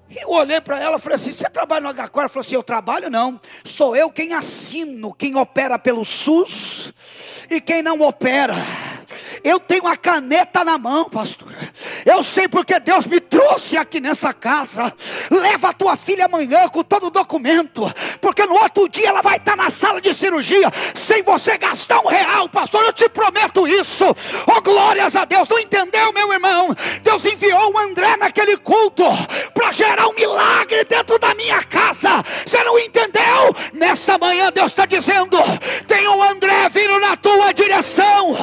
E 0.09 0.17
eu 0.17 0.30
olhei 0.30 0.59
para 0.61 0.80
ela 0.80 0.97
e 0.97 1.01
falei 1.01 1.15
assim: 1.15 1.32
você 1.32 1.49
trabalha 1.49 1.82
no 1.82 1.93
HCOR? 1.93 2.22
Ela 2.22 2.30
falou 2.30 2.41
assim: 2.41 2.55
eu 2.55 2.63
trabalho 2.63 3.09
não. 3.09 3.39
Sou 3.63 3.95
eu 3.95 4.11
quem 4.11 4.34
assino, 4.34 5.13
quem 5.13 5.36
opera 5.36 5.80
pelo 5.80 6.05
SUS 6.05 6.93
e 7.49 7.59
quem 7.59 7.82
não 7.82 8.01
opera. 8.01 8.55
Eu 9.43 9.59
tenho 9.59 9.87
a 9.87 9.95
caneta 9.95 10.63
na 10.63 10.77
mão, 10.77 11.09
pastor. 11.09 11.53
Eu 12.05 12.23
sei 12.23 12.47
porque 12.47 12.79
Deus 12.79 13.07
me 13.07 13.19
trouxe 13.19 13.77
aqui 13.77 13.99
nessa 13.99 14.33
casa. 14.33 14.93
Leva 15.29 15.69
a 15.69 15.73
tua 15.73 15.95
filha 15.95 16.25
amanhã 16.25 16.67
com 16.69 16.83
todo 16.83 17.07
o 17.07 17.09
documento, 17.09 17.91
porque 18.21 18.45
no 18.45 18.55
outro 18.55 18.87
dia 18.89 19.09
ela 19.09 19.21
vai 19.21 19.37
estar 19.37 19.55
na 19.55 19.69
sala 19.69 20.01
de 20.01 20.13
cirurgia 20.13 20.71
sem 20.95 21.23
você 21.23 21.57
gastar 21.57 21.99
um 21.99 22.07
real, 22.07 22.49
pastor. 22.49 22.83
Eu 22.83 22.93
te 22.93 23.07
prometo 23.09 23.67
isso. 23.67 24.05
Oh, 24.47 24.61
glórias 24.61 25.15
a 25.15 25.25
Deus. 25.25 25.47
Não 25.47 25.59
entendeu, 25.59 26.11
meu 26.13 26.31
irmão? 26.33 26.75
Deus 27.01 27.25
enviou 27.25 27.73
o 27.73 27.77
André 27.77 28.17
naquele 28.17 28.57
culto 28.57 29.03
para 29.53 29.71
gerar 29.71 30.07
um 30.07 30.13
milagre 30.13 30.83
dentro 30.85 31.17
da 31.19 31.33
minha 31.35 31.63
casa. 31.63 32.23
Você 32.45 32.63
não 32.63 32.77
entendeu? 32.77 33.55
Nessa 33.73 34.17
manhã 34.17 34.51
Deus 34.51 34.71
está 34.71 34.85
dizendo: 34.85 35.37
tem 35.87 36.07
um 36.07 36.21
André 36.23 36.69
vindo 36.69 36.99
na 36.99 37.15
tua 37.15 37.51
direção. 37.51 38.35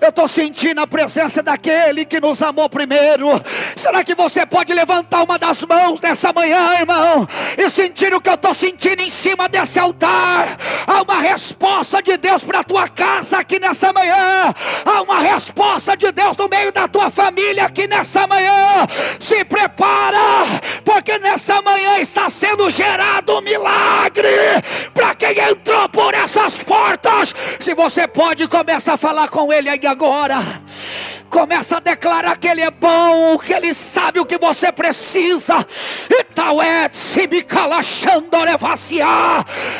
Eu 0.00 0.08
estou 0.08 0.26
sentindo 0.26 0.80
a 0.80 0.86
presença 0.88 1.40
daquele 1.40 2.04
que 2.04 2.20
nos 2.20 2.42
amou 2.42 2.68
primeiro. 2.68 3.28
Será 3.76 4.02
que 4.02 4.12
você 4.12 4.44
pode 4.44 4.74
levantar 4.74 5.22
uma 5.22 5.38
das 5.38 5.62
mãos 5.62 6.00
nessa 6.00 6.32
manhã, 6.32 6.80
irmão? 6.80 7.28
E 7.56 7.70
sentir 7.70 8.12
o 8.12 8.20
que 8.20 8.28
eu 8.28 8.34
estou 8.34 8.52
sentindo 8.52 9.02
em 9.02 9.08
cima 9.08 9.48
desse 9.48 9.78
altar? 9.78 10.58
Há 10.84 11.02
uma 11.02 11.20
resposta 11.20 12.02
de 12.02 12.16
Deus 12.16 12.42
para 12.42 12.58
a 12.58 12.64
tua 12.64 12.88
casa 12.88 13.38
aqui 13.38 13.60
nessa 13.60 13.92
manhã. 13.92 14.52
Há 14.84 15.02
uma 15.02 15.20
resposta 15.20 15.96
de 15.96 16.10
Deus 16.10 16.36
no 16.36 16.48
meio 16.48 16.72
da 16.72 16.88
tua 16.88 17.08
família 17.08 17.66
aqui 17.66 17.86
nessa 17.86 18.26
manhã. 18.26 18.84
Se 19.20 19.44
prepara, 19.44 20.18
porque 20.84 21.18
nessa 21.18 21.62
manhã 21.62 22.00
está 22.00 22.28
sendo 22.28 22.68
gerado 22.68 23.38
um 23.38 23.40
milagre 23.40 24.28
para 25.04 25.14
quem 25.14 25.38
entrou 25.38 25.86
por 25.90 26.14
essas 26.14 26.62
portas. 26.62 27.34
Se 27.60 27.74
você 27.74 28.08
pode, 28.08 28.48
começa 28.48 28.94
a 28.94 28.96
falar 28.96 29.28
com 29.28 29.52
ele 29.52 29.68
aí 29.68 29.86
agora. 29.86 30.36
Começa 31.34 31.78
a 31.78 31.80
declarar 31.80 32.38
que 32.38 32.46
Ele 32.46 32.62
é 32.62 32.70
bom, 32.70 33.36
que 33.38 33.52
Ele 33.52 33.74
sabe 33.74 34.20
o 34.20 34.24
que 34.24 34.38
você 34.38 34.70
precisa. 34.70 35.66
E 36.08 36.22
tal 36.22 36.62
é, 36.62 36.88
se 36.92 37.26
me 37.26 37.42
calachando, 37.42 38.24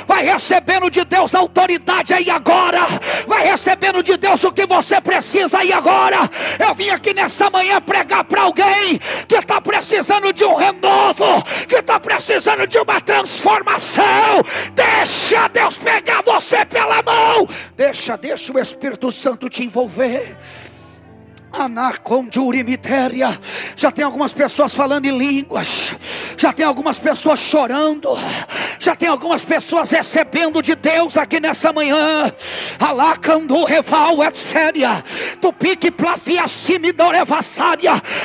vai 0.05 0.25
recebendo 0.25 0.91
de 0.91 1.05
Deus 1.05 1.33
autoridade 1.33 2.13
aí 2.13 2.29
agora. 2.29 2.81
Vai 3.29 3.45
recebendo 3.45 4.03
de 4.03 4.17
Deus 4.17 4.43
o 4.43 4.51
que 4.51 4.67
você 4.67 5.01
precisa 5.01 5.59
aí 5.59 5.73
agora. 5.73 6.29
Eu 6.59 6.75
vim 6.75 6.91
aqui 6.91 7.15
nessa 7.15 7.49
manhã 7.51 7.81
pregar 7.81 8.25
para 8.25 8.43
alguém 8.43 8.99
que 9.29 9.37
está 9.37 9.61
precisando 9.61 10.33
de 10.33 10.45
um 10.45 10.57
renovo, 10.57 11.41
que 11.69 11.77
está 11.77 12.01
precisando 12.01 12.67
de 12.67 12.79
uma 12.79 13.01
transformação. 13.01 14.43
Deixa 14.75 15.47
Deus 15.49 15.79
pegar 15.79 16.21
você 16.23 16.65
pela 16.65 17.01
mão. 17.03 17.47
Deixa, 17.77 18.17
deixa 18.17 18.53
o 18.53 18.59
Espírito 18.59 19.13
Santo 19.13 19.49
te 19.49 19.63
envolver. 19.63 20.37
Já 23.77 23.91
tem 23.91 24.05
algumas 24.05 24.33
pessoas 24.33 24.75
falando 24.75 25.07
em 25.07 25.17
línguas. 25.17 25.95
Já 26.37 26.53
tem 26.53 26.67
algumas 26.67 26.99
pessoas 26.99 27.39
chorando. 27.39 28.11
Já 28.79 28.97
tem 28.97 29.09
algumas 29.09 29.45
pessoas 29.45 29.91
recebendo 29.91 30.61
de 30.61 30.75
Deus 30.75 31.17
aqui 31.17 31.39
nessa 31.39 31.73
manhã. 31.73 32.33
Alacandu 32.81 33.65
reval. 33.65 34.19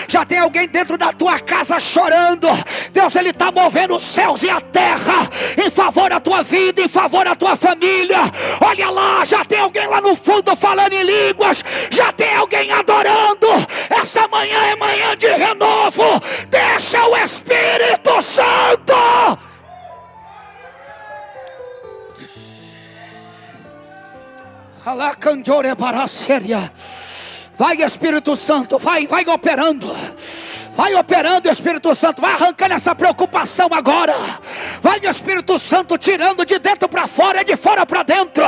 Já 0.07 0.25
tem 0.25 0.39
alguém 0.39 0.67
dentro 0.67 0.97
da 0.97 1.13
tua 1.13 1.39
casa 1.39 1.79
chorando. 1.79 2.47
Deus 2.91 3.15
ele 3.15 3.29
está 3.29 3.51
movendo 3.51 3.95
os 3.95 4.03
céus 4.03 4.41
e 4.43 4.49
a 4.49 4.59
terra 4.59 5.29
em 5.57 5.69
favor 5.69 6.09
da 6.09 6.19
tua 6.19 6.41
vida, 6.41 6.81
em 6.81 6.87
favor 6.87 7.25
da 7.25 7.35
tua 7.35 7.55
família. 7.55 8.19
Olha 8.59 8.89
lá, 8.89 9.23
já 9.23 9.45
tem 9.45 9.59
alguém 9.59 9.87
lá 9.87 10.01
no 10.01 10.15
fundo 10.15 10.55
falando 10.55 10.93
em 10.93 11.03
línguas. 11.03 11.63
Já 11.91 12.11
tem 12.11 12.35
alguém 12.35 12.71
adorando 12.71 13.18
renovando. 13.19 13.67
Essa 13.89 14.27
manhã 14.27 14.57
é 14.71 14.75
manhã 14.75 15.17
de 15.17 15.27
renovo. 15.27 16.03
Deixa 16.49 17.05
o 17.07 17.17
Espírito 17.17 18.21
Santo. 18.21 18.93
Vai, 27.57 27.83
Espírito 27.83 28.35
Santo, 28.37 28.79
vai, 28.79 29.05
vai 29.05 29.25
operando. 29.27 29.93
Vai 30.79 30.95
operando, 30.95 31.49
Espírito 31.49 31.93
Santo, 31.93 32.21
vai 32.21 32.31
arrancando 32.31 32.73
essa 32.73 32.95
preocupação 32.95 33.67
agora. 33.73 34.15
Vai, 34.81 35.05
Espírito 35.05 35.59
Santo, 35.59 35.97
tirando 35.97 36.45
de 36.45 36.57
dentro 36.57 36.87
para 36.87 37.05
fora 37.05 37.41
e 37.41 37.43
de 37.43 37.57
fora 37.57 37.85
para 37.85 38.01
dentro. 38.01 38.45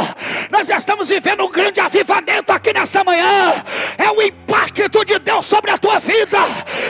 Nós 0.49 0.65
já 0.65 0.77
estamos 0.77 1.09
vivendo 1.09 1.43
um 1.43 1.51
grande 1.51 1.81
avivamento 1.81 2.53
aqui 2.53 2.71
nessa 2.71 3.03
manhã. 3.03 3.61
É 3.97 4.09
o 4.09 4.21
impacto 4.21 5.03
de 5.03 5.19
Deus 5.19 5.45
sobre 5.45 5.71
a 5.71 5.77
tua 5.77 5.99
vida, 5.99 6.37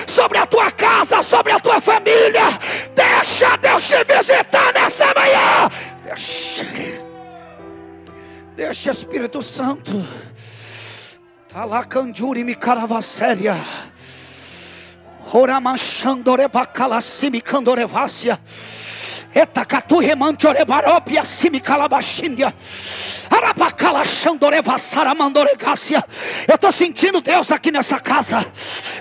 sobre 0.05 0.37
a 0.37 0.45
tua 0.45 0.71
casa, 0.71 1.23
sobre 1.23 1.53
a 1.53 1.59
tua 1.59 1.81
família. 1.81 2.45
Deixa 2.93 3.57
Deus 3.57 3.83
te 3.83 4.03
visitar 4.03 4.71
nessa 4.75 5.07
manhã. 5.07 5.71
Deixa, 6.05 6.65
deixa 8.55 8.91
Espírito 8.91 9.41
Santo. 9.41 10.07
Talacanjuri 11.51 12.43
me 12.43 12.53
caravasséria. 12.53 13.55
Oramachandore 15.33 16.47
bacalassimi. 16.47 17.41
Etacatu. 19.33 20.01
Eu 26.47 26.55
estou 26.55 26.71
sentindo 26.71 27.21
Deus 27.21 27.51
aqui 27.51 27.71
nessa 27.71 27.99
casa. 27.99 28.45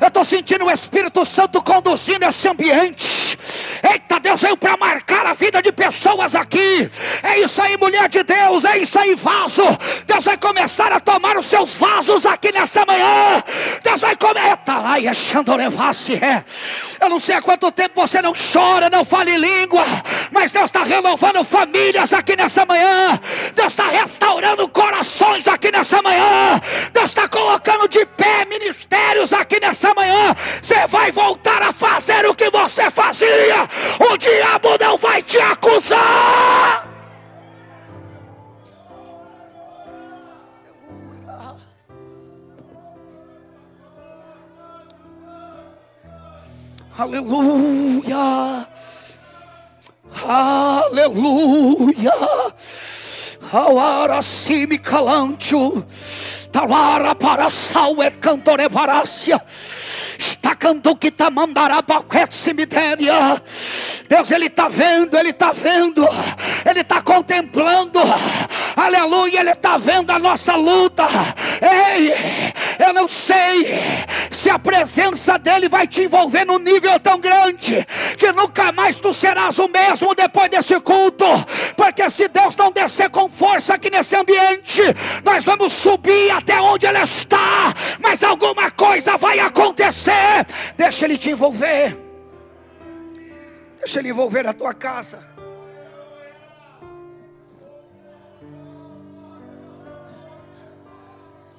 Eu 0.00 0.08
estou 0.08 0.24
sentindo 0.24 0.66
o 0.66 0.70
Espírito 0.70 1.24
Santo 1.24 1.62
conduzindo 1.62 2.24
esse 2.24 2.48
ambiente. 2.48 3.38
Eita, 3.82 4.20
Deus 4.20 4.40
veio 4.40 4.56
para 4.56 4.76
marcar 4.76 5.26
a 5.26 5.32
vida 5.32 5.62
de 5.62 5.72
pessoas 5.72 6.34
aqui. 6.34 6.90
É 7.22 7.40
isso 7.40 7.60
aí, 7.60 7.76
mulher 7.76 8.08
de 8.08 8.22
Deus. 8.22 8.64
É 8.64 8.78
isso 8.78 8.98
aí, 8.98 9.14
vaso. 9.14 9.62
Deus 10.06 10.24
vai 10.24 10.36
começar 10.36 10.92
a 10.92 11.00
tomar 11.00 11.36
os 11.36 11.46
seus 11.46 11.74
vasos 11.74 12.24
aqui 12.26 12.52
nessa 12.52 12.84
manhã. 12.86 13.42
Deus 13.82 14.00
vai 14.00 14.14
começar. 14.16 14.48
Eita 14.50 14.78
lá 14.78 15.00
é. 15.00 16.44
Eu 17.00 17.08
não 17.08 17.18
sei 17.18 17.34
há 17.34 17.42
quanto 17.42 17.70
tempo 17.72 18.00
você 18.00 18.22
não 18.22 18.32
chora, 18.34 18.88
não 18.90 19.04
fala 19.04 19.30
em 19.30 19.38
língua. 19.38 19.84
Mas 20.30 20.50
Deus 20.50 20.66
está 20.66 20.82
renovando 20.82 21.44
famílias 21.44 22.12
aqui 22.12 22.36
nessa 22.36 22.64
manhã. 22.66 23.18
Deus 23.54 23.68
está 23.68 23.88
restaurando 23.88 24.68
corações 24.68 25.46
aqui 25.48 25.70
nessa 25.70 26.02
manhã. 26.02 26.60
Deus 26.92 27.06
está 27.06 27.28
colocando 27.28 27.88
de 27.88 28.04
pé 28.06 28.44
ministérios 28.44 29.32
aqui 29.32 29.60
nessa 29.60 29.94
manhã. 29.94 30.34
Você 30.62 30.86
vai 30.86 31.10
voltar 31.10 31.62
a 31.62 31.72
fazer 31.72 32.26
o 32.26 32.34
que 32.34 32.50
você 32.50 32.90
fazia. 32.90 33.68
O 33.98 34.16
diabo 34.16 34.76
não 34.78 34.96
vai 34.96 35.22
te 35.22 35.38
acusar. 35.38 36.90
Aleluia. 47.00 48.68
Aleluia. 50.30 52.12
Awara 53.52 54.22
simi 54.22 54.78
calancho. 54.78 55.82
Talara 56.50 57.14
para 57.14 57.48
sal 57.48 58.02
e 58.02 58.10
cantore 58.10 58.68
varácia. 58.68 59.40
Estacando 60.18 60.96
que 60.96 61.10
tá 61.10 61.30
mandará 61.30 61.80
baquete 61.80 62.34
cemitério. 62.34 63.12
Deus, 64.08 64.30
Ele 64.30 64.46
está 64.46 64.68
vendo, 64.68 65.16
Ele 65.16 65.30
está 65.30 65.52
vendo, 65.52 66.06
Ele 66.68 66.80
está 66.80 67.00
contemplando, 67.00 68.00
aleluia, 68.76 69.40
Ele 69.40 69.50
está 69.50 69.78
vendo 69.78 70.10
a 70.10 70.18
nossa 70.18 70.56
luta. 70.56 71.04
Ei, 71.62 72.12
eu 72.84 72.92
não 72.92 73.08
sei 73.08 73.78
se 74.30 74.50
a 74.50 74.58
presença 74.58 75.38
dEle 75.38 75.68
vai 75.68 75.86
te 75.86 76.02
envolver 76.02 76.44
num 76.44 76.58
nível 76.58 76.98
tão 76.98 77.20
grande 77.20 77.86
que 78.18 78.32
nunca 78.32 78.72
mais 78.72 78.96
tu 78.96 79.14
serás 79.14 79.58
o 79.58 79.68
mesmo 79.68 80.14
depois 80.14 80.50
desse 80.50 80.80
culto, 80.80 81.24
porque 81.76 82.08
se 82.10 82.26
Deus 82.28 82.56
não 82.56 82.72
descer 82.72 83.10
com 83.10 83.28
força 83.28 83.74
aqui 83.74 83.90
nesse 83.90 84.16
ambiente, 84.16 84.82
nós 85.24 85.44
vamos 85.44 85.72
subir 85.72 86.30
até 86.40 86.60
onde 86.60 86.86
Ele 86.86 86.98
está, 86.98 87.72
mas 88.00 88.22
alguma 88.22 88.70
coisa 88.70 89.16
vai 89.16 89.38
acontecer. 89.38 90.46
Deixa 90.76 91.04
Ele 91.04 91.16
te 91.16 91.30
envolver. 91.30 91.96
Deixa 93.78 94.00
Ele 94.00 94.10
envolver 94.10 94.46
a 94.46 94.52
tua 94.52 94.74
casa. 94.74 95.22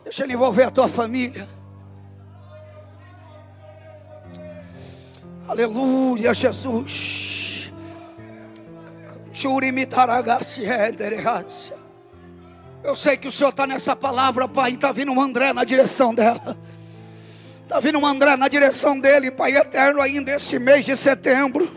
Deixa 0.04 0.24
Ele 0.24 0.34
envolver 0.34 0.64
a 0.64 0.72
tua 0.72 0.88
família. 0.88 1.48
Aleluia, 5.48 6.34
Jesus. 6.34 7.72
Eu 12.84 12.96
sei 12.96 13.16
que 13.16 13.28
o 13.28 13.32
Senhor 13.32 13.50
está 13.50 13.68
nessa 13.68 13.96
palavra, 13.96 14.48
Pai. 14.48 14.72
Está 14.72 14.92
vindo 14.92 15.12
um 15.12 15.22
André 15.22 15.54
na 15.54 15.64
direção 15.64 16.14
dela. 16.14 16.58
Está 17.64 17.80
vindo 17.80 18.00
um 18.00 18.06
André 18.06 18.36
na 18.36 18.48
direção 18.48 19.00
dele, 19.00 19.32
Pai 19.32 19.56
eterno, 19.56 20.02
ainda 20.02 20.32
esse 20.32 20.60
mês 20.60 20.86
de 20.86 20.98
setembro. 20.98 21.72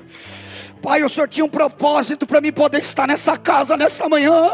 Pai, 0.83 1.03
o 1.03 1.09
Senhor 1.09 1.29
tinha 1.29 1.45
um 1.45 1.49
propósito 1.49 2.27
para 2.27 2.41
mim 2.41 2.53
poder 2.53 2.79
estar 2.79 3.07
nessa 3.07 3.39
casa 3.39 3.77
nessa 3.77 4.09
manhã. 4.09 4.51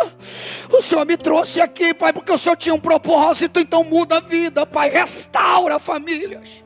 O 0.71 0.83
Senhor 0.83 1.07
me 1.07 1.17
trouxe 1.17 1.61
aqui, 1.61 1.95
Pai, 1.95 2.13
porque 2.13 2.31
o 2.31 2.39
Senhor 2.39 2.57
tinha 2.57 2.75
um 2.75 2.79
propósito, 2.79 3.59
então 3.59 3.83
muda 3.83 4.19
a 4.19 4.21
vida, 4.21 4.67
Pai, 4.67 4.91
restaura 4.91 5.79
famílias. 5.79 6.63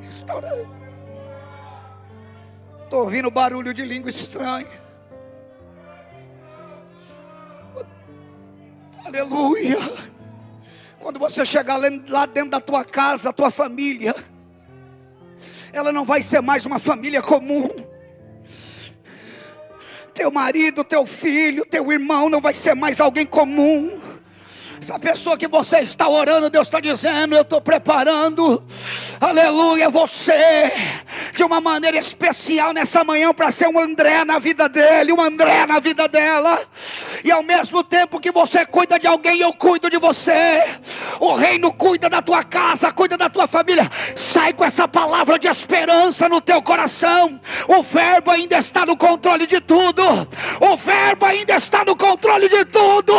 Restaura. 0.00 0.66
Estou 2.84 3.00
ouvindo 3.00 3.30
barulho 3.30 3.72
de 3.74 3.84
língua 3.84 4.10
estranha. 4.10 4.81
Aleluia. 9.04 9.78
Quando 10.98 11.18
você 11.18 11.44
chegar 11.44 11.80
lá 12.08 12.26
dentro 12.26 12.50
da 12.50 12.60
tua 12.60 12.84
casa, 12.84 13.30
a 13.30 13.32
tua 13.32 13.50
família, 13.50 14.14
ela 15.72 15.92
não 15.92 16.04
vai 16.04 16.22
ser 16.22 16.40
mais 16.40 16.64
uma 16.64 16.78
família 16.78 17.20
comum 17.20 17.68
teu 20.12 20.30
marido, 20.30 20.84
teu 20.84 21.06
filho, 21.06 21.64
teu 21.64 21.90
irmão 21.90 22.28
não 22.28 22.40
vai 22.40 22.54
ser 22.54 22.74
mais 22.74 23.00
alguém 23.00 23.26
comum. 23.26 24.00
Essa 24.80 24.98
pessoa 24.98 25.36
que 25.36 25.46
você 25.46 25.78
está 25.78 26.08
orando, 26.08 26.50
Deus 26.50 26.66
está 26.66 26.80
dizendo: 26.80 27.34
Eu 27.34 27.42
estou 27.42 27.60
preparando, 27.60 28.62
aleluia, 29.20 29.88
você, 29.88 30.72
de 31.34 31.44
uma 31.44 31.60
maneira 31.60 31.98
especial 31.98 32.72
nessa 32.72 33.04
manhã, 33.04 33.32
para 33.32 33.50
ser 33.50 33.68
um 33.68 33.78
André 33.78 34.24
na 34.24 34.38
vida 34.38 34.68
dele, 34.68 35.12
um 35.12 35.20
André 35.20 35.66
na 35.66 35.78
vida 35.78 36.08
dela. 36.08 36.60
E 37.24 37.30
ao 37.30 37.42
mesmo 37.42 37.84
tempo 37.84 38.18
que 38.18 38.32
você 38.32 38.66
cuida 38.66 38.98
de 38.98 39.06
alguém, 39.06 39.40
eu 39.40 39.52
cuido 39.52 39.88
de 39.88 39.96
você. 39.96 40.64
O 41.20 41.34
reino 41.34 41.72
cuida 41.72 42.10
da 42.10 42.20
tua 42.20 42.42
casa, 42.42 42.90
cuida 42.90 43.16
da 43.16 43.30
tua 43.30 43.46
família. 43.46 43.88
Sai 44.16 44.52
com 44.52 44.64
essa 44.64 44.88
palavra 44.88 45.38
de 45.38 45.46
esperança 45.46 46.28
no 46.28 46.40
teu 46.40 46.60
coração. 46.60 47.40
O 47.68 47.82
Verbo 47.82 48.30
ainda 48.30 48.58
está 48.58 48.84
no 48.84 48.96
controle 48.96 49.46
de 49.46 49.60
tudo. 49.60 50.02
O 50.60 50.76
Verbo 50.76 51.24
ainda 51.26 51.54
está 51.54 51.84
no 51.84 51.96
controle 51.96 52.48
de 52.48 52.64
tudo. 52.64 53.14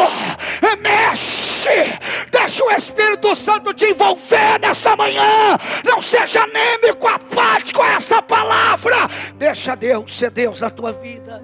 Mexe 0.81 1.52
Deixe, 1.63 1.99
deixe 2.29 2.63
o 2.63 2.71
Espírito 2.71 3.33
Santo 3.35 3.73
te 3.73 3.85
envolver 3.85 4.59
nessa 4.59 4.95
manhã. 4.95 5.57
Não 5.85 6.01
seja 6.01 6.43
anêmico, 6.43 7.07
apático 7.07 7.81
a 7.81 7.93
essa 7.93 8.21
palavra. 8.21 8.95
Deixa 9.35 9.75
Deus 9.75 10.17
ser 10.17 10.31
Deus 10.31 10.59
na 10.59 10.69
tua 10.69 10.91
vida. 10.91 11.43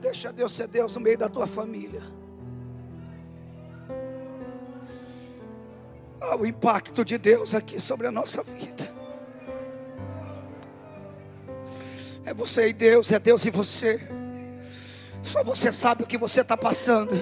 Deixa 0.00 0.32
Deus 0.32 0.52
ser 0.52 0.66
Deus 0.66 0.92
no 0.92 1.00
meio 1.00 1.18
da 1.18 1.28
tua 1.28 1.46
família. 1.46 2.02
Há 6.20 6.36
o 6.36 6.46
impacto 6.46 7.04
de 7.04 7.18
Deus 7.18 7.54
aqui 7.54 7.80
sobre 7.80 8.08
a 8.08 8.10
nossa 8.10 8.42
vida. 8.42 8.94
É 12.24 12.34
você 12.34 12.68
e 12.68 12.72
Deus, 12.72 13.12
é 13.12 13.18
Deus 13.20 13.44
e 13.44 13.50
você. 13.50 14.25
Só 15.26 15.42
você 15.42 15.72
sabe 15.72 16.04
o 16.04 16.06
que 16.06 16.16
você 16.16 16.40
está 16.40 16.56
passando. 16.56 17.12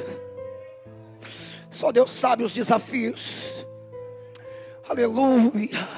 Só 1.71 1.91
Deus 1.91 2.13
sabe 2.13 2.45
os 2.45 2.53
desafios. 2.53 3.51
Aleluia. 4.87 5.89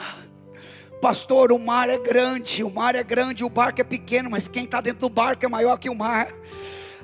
Pastor, 1.03 1.51
o 1.51 1.59
mar 1.59 1.91
é 1.91 1.99
grande, 1.99 2.63
o 2.63 2.71
mar 2.71 2.95
é 2.95 3.03
grande, 3.03 3.45
o 3.45 3.51
barco 3.51 3.81
é 3.81 3.85
pequeno, 3.85 4.31
mas 4.31 4.47
quem 4.47 4.65
está 4.65 4.81
dentro 4.81 5.01
do 5.01 5.09
barco 5.09 5.45
é 5.45 5.49
maior 5.49 5.79
que 5.79 5.91
o 5.91 5.95
mar. 5.95 6.33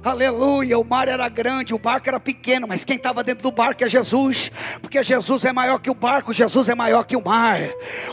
Aleluia, 0.04 0.76
o 0.76 0.84
mar 0.84 1.06
era 1.06 1.28
grande, 1.28 1.72
o 1.72 1.78
barco 1.78 2.08
era 2.08 2.18
pequeno, 2.18 2.66
mas 2.66 2.84
quem 2.84 2.96
estava 2.96 3.22
dentro 3.22 3.44
do 3.44 3.52
barco 3.52 3.84
é 3.84 3.88
Jesus, 3.88 4.50
porque 4.80 5.00
Jesus 5.00 5.44
é 5.44 5.52
maior 5.52 5.78
que 5.78 5.88
o 5.88 5.94
barco, 5.94 6.32
Jesus 6.32 6.68
é 6.68 6.74
maior 6.74 7.04
que 7.04 7.16
o 7.16 7.24
mar. 7.24 7.60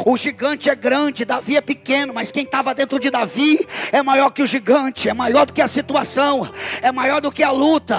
O 0.05 0.15
gigante 0.15 0.69
é 0.69 0.75
grande, 0.75 1.25
Davi 1.25 1.57
é 1.57 1.61
pequeno, 1.61 2.13
mas 2.13 2.31
quem 2.31 2.43
estava 2.43 2.75
dentro 2.75 2.99
de 2.99 3.09
Davi 3.09 3.67
é 3.91 4.03
maior 4.03 4.29
que 4.29 4.43
o 4.43 4.47
gigante, 4.47 5.09
é 5.09 5.15
maior 5.15 5.47
do 5.47 5.53
que 5.53 5.63
a 5.63 5.67
situação, 5.67 6.47
é 6.79 6.91
maior 6.91 7.21
do 7.21 7.31
que 7.31 7.41
a 7.41 7.49
luta. 7.49 7.97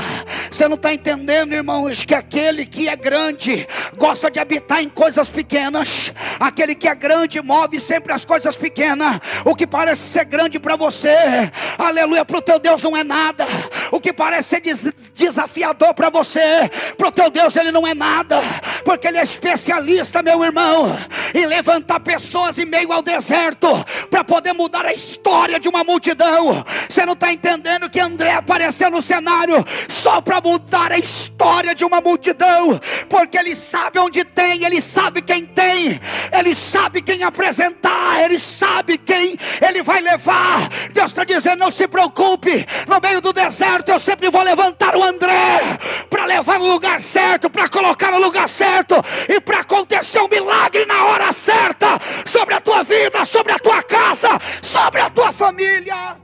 Você 0.53 0.69
não 0.69 0.77
está 0.77 0.95
entendendo, 0.95 1.53
irmãos, 1.53 2.05
que 2.05 2.15
aquele 2.15 2.67
que 2.67 2.89
é 2.89 2.95
grande 2.95 3.67
gosta 3.97 4.31
de 4.31 4.39
habitar 4.39 4.85
em 4.85 4.89
coisas 4.89 5.29
pequenas, 5.29 6.13
aquele 6.39 6.77
que 6.77 6.87
é 6.87 6.95
grande 6.95 7.43
move 7.43 7.81
sempre 7.81 8.13
as 8.13 8.25
coisas 8.25 8.57
pequenas. 8.57 9.19
O 9.45 9.57
que 9.57 9.67
parece 9.67 10.03
ser 10.03 10.27
grande 10.27 10.61
para 10.61 10.77
você, 10.77 11.51
aleluia, 11.77 12.25
para 12.25 12.39
o 12.39 12.43
teu 12.43 12.61
Deus 12.61 12.81
não 12.83 12.97
é 12.97 13.03
nada. 13.03 13.49
O 13.91 14.01
que 14.01 14.13
parece 14.13 14.51
ser 14.51 14.61
des 14.61 14.93
desafiador 15.15 15.95
para 15.95 16.11
você, 16.11 16.71
para 16.97 17.09
o 17.09 17.13
teu 17.13 17.31
Deus 17.31 17.57
ele 17.57 17.71
não 17.71 17.87
é 17.87 17.95
nada, 17.95 18.41
porque 18.85 19.07
ele 19.07 19.19
é 19.19 19.23
especialista, 19.23 20.23
meu 20.23 20.43
irmão, 20.43 20.97
em 21.35 21.47
levantar 21.47 22.01
pessoas 22.01 22.59
em 22.59 22.65
meio 22.65 22.93
ao 22.93 23.03
deserto 23.03 23.69
para 24.11 24.25
poder 24.25 24.53
mudar 24.53 24.85
a 24.85 24.93
história 24.93 25.61
de 25.61 25.69
uma 25.69 25.85
multidão. 25.85 26.65
Você 26.89 27.05
não 27.05 27.13
está 27.13 27.33
entendendo 27.33 27.89
que 27.89 28.01
André 28.01 28.33
apareceu 28.33 28.91
no 28.91 29.03
cenário 29.03 29.65
só 29.89 30.21
para 30.21 30.41
mudar 30.41 30.93
a 30.93 30.99
história 30.99 31.75
de 31.75 31.85
uma 31.85 32.01
multidão, 32.01 32.81
porque 33.09 33.39
ele 33.39 33.55
sabe 33.55 33.99
onde 33.99 34.25
tem, 34.25 34.65
ele 34.65 34.81
sabe 34.81 35.23
quem 35.23 35.47
tem, 35.47 36.01
ele 36.33 36.55
sabe 36.55 37.03
quem 37.03 37.23
apresentar, 37.23 38.23
ele 38.23 38.39
sabe 38.39 38.99
quem 38.99 39.39
ele 39.61 39.83
vai 39.83 40.01
levar. 40.01 40.69
Deus 40.93 41.11
está 41.11 41.25
dizendo: 41.25 41.61
não 41.61 41.71
se 41.71 41.87
preocupe, 41.87 42.67
no 42.89 43.01
meio 43.01 43.21
do 43.21 43.33
deserto 43.33 43.70
eu 43.91 44.01
sempre 44.01 44.31
vou 44.31 44.43
levantar 44.43 44.97
o 44.97 45.03
André 45.03 45.79
para 46.09 46.25
levar 46.25 46.59
no 46.59 46.67
lugar 46.67 47.01
certo, 47.01 47.51
para 47.51 47.69
colocar 47.69 48.11
no 48.13 48.19
lugar 48.19 48.49
certo 48.49 48.95
e 49.29 49.41
para 49.41 49.61
acontecer 49.61 50.21
um 50.21 50.29
milagre 50.29 50.87
na 50.87 51.05
hora 51.07 51.33
certa 51.33 51.87
sobre 52.27 52.55
a 52.55 52.61
tua 52.61 52.83
vida, 52.83 53.25
sobre 53.25 53.53
a 53.53 53.59
tua 53.59 53.83
casa, 53.83 54.29
sobre 54.63 55.01
a 55.01 55.11
tua 55.11 55.33
família. 55.33 56.17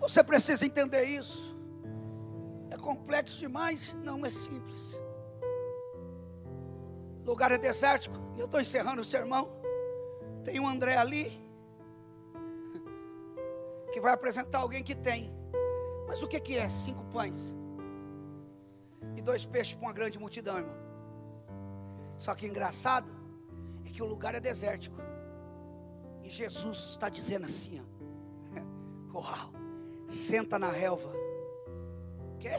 Você 0.00 0.22
precisa 0.22 0.66
entender 0.66 1.04
isso. 1.04 1.56
É 2.70 2.76
complexo 2.76 3.38
demais? 3.38 3.96
Não 4.02 4.24
é 4.24 4.30
simples. 4.30 5.00
O 7.22 7.26
lugar 7.26 7.52
é 7.52 7.58
desértico. 7.58 8.16
Eu 8.36 8.44
estou 8.44 8.60
encerrando 8.60 9.00
o 9.00 9.04
sermão. 9.04 9.50
Tem 10.44 10.60
um 10.60 10.68
André 10.68 10.96
ali 10.96 11.43
que 13.94 14.00
vai 14.00 14.12
apresentar 14.12 14.58
alguém 14.58 14.82
que 14.82 14.92
tem. 14.92 15.32
Mas 16.08 16.20
o 16.20 16.26
que, 16.26 16.40
que 16.40 16.58
é? 16.58 16.68
Cinco 16.68 17.04
pães 17.12 17.54
e 19.16 19.22
dois 19.22 19.46
peixes 19.46 19.74
para 19.74 19.86
uma 19.86 19.92
grande 19.92 20.18
multidão, 20.18 20.58
irmão. 20.58 20.74
Só 22.18 22.34
que 22.34 22.44
engraçado 22.44 23.08
é 23.86 23.90
que 23.90 24.02
o 24.02 24.06
lugar 24.06 24.34
é 24.34 24.40
desértico. 24.40 24.96
E 26.24 26.28
Jesus 26.28 26.78
está 26.90 27.08
dizendo 27.08 27.44
assim: 27.44 27.80
ó, 27.80 29.14
Uau, 29.16 29.52
senta 30.08 30.58
na 30.58 30.70
relva. 30.70 31.12
Quê? 32.40 32.50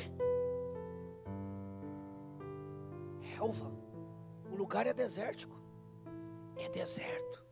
Relva. 3.19 3.73
O 4.49 4.55
lugar 4.55 4.87
é 4.87 4.93
desértico. 4.93 5.59
É 6.55 6.69
deserto. 6.69 7.44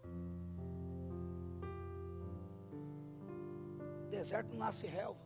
Deserto 4.23 4.51
não 4.51 4.59
nasce 4.65 4.87
relva. 4.87 5.19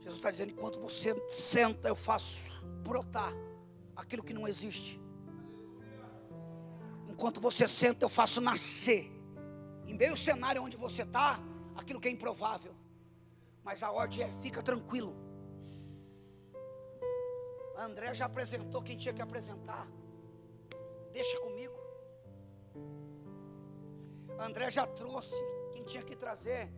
Jesus 0.00 0.18
está 0.18 0.30
dizendo: 0.30 0.52
enquanto 0.52 0.78
você 0.80 1.10
senta, 1.30 1.88
eu 1.88 1.96
faço 1.96 2.48
brotar 2.88 3.32
aquilo 3.96 4.22
que 4.22 4.32
não 4.38 4.46
existe. 4.46 5.00
Enquanto 7.08 7.40
você 7.40 7.66
senta, 7.66 8.04
eu 8.04 8.08
faço 8.08 8.40
nascer. 8.40 9.10
Em 9.86 9.94
meio 9.94 10.12
ao 10.12 10.16
cenário 10.16 10.62
onde 10.62 10.76
você 10.76 11.02
está, 11.02 11.40
aquilo 11.74 12.00
que 12.00 12.08
é 12.08 12.10
improvável. 12.10 12.74
Mas 13.64 13.82
a 13.82 13.90
ordem 13.90 14.22
é: 14.22 14.32
fica 14.44 14.62
tranquilo. 14.62 15.12
André 17.76 18.14
já 18.14 18.26
apresentou 18.26 18.80
quem 18.80 18.96
tinha 18.96 19.12
que 19.12 19.22
apresentar. 19.22 19.88
Deixa 21.12 21.36
comigo. 21.40 21.74
André 24.38 24.70
já 24.70 24.86
trouxe 24.86 25.34
quem 25.72 25.84
tinha 25.84 26.04
que 26.04 26.14
trazer. 26.14 26.70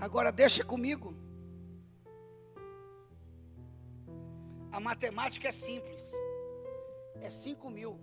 Agora 0.00 0.30
deixa 0.30 0.64
comigo. 0.64 1.14
A 4.70 4.78
matemática 4.78 5.48
é 5.48 5.52
simples. 5.52 6.12
É 7.20 7.28
cinco 7.28 7.68
mil. 7.68 7.98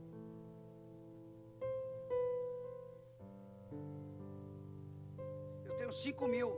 Eu 5.63 5.73
tenho 5.75 5.93
cinco 5.93 6.27
mil. 6.27 6.49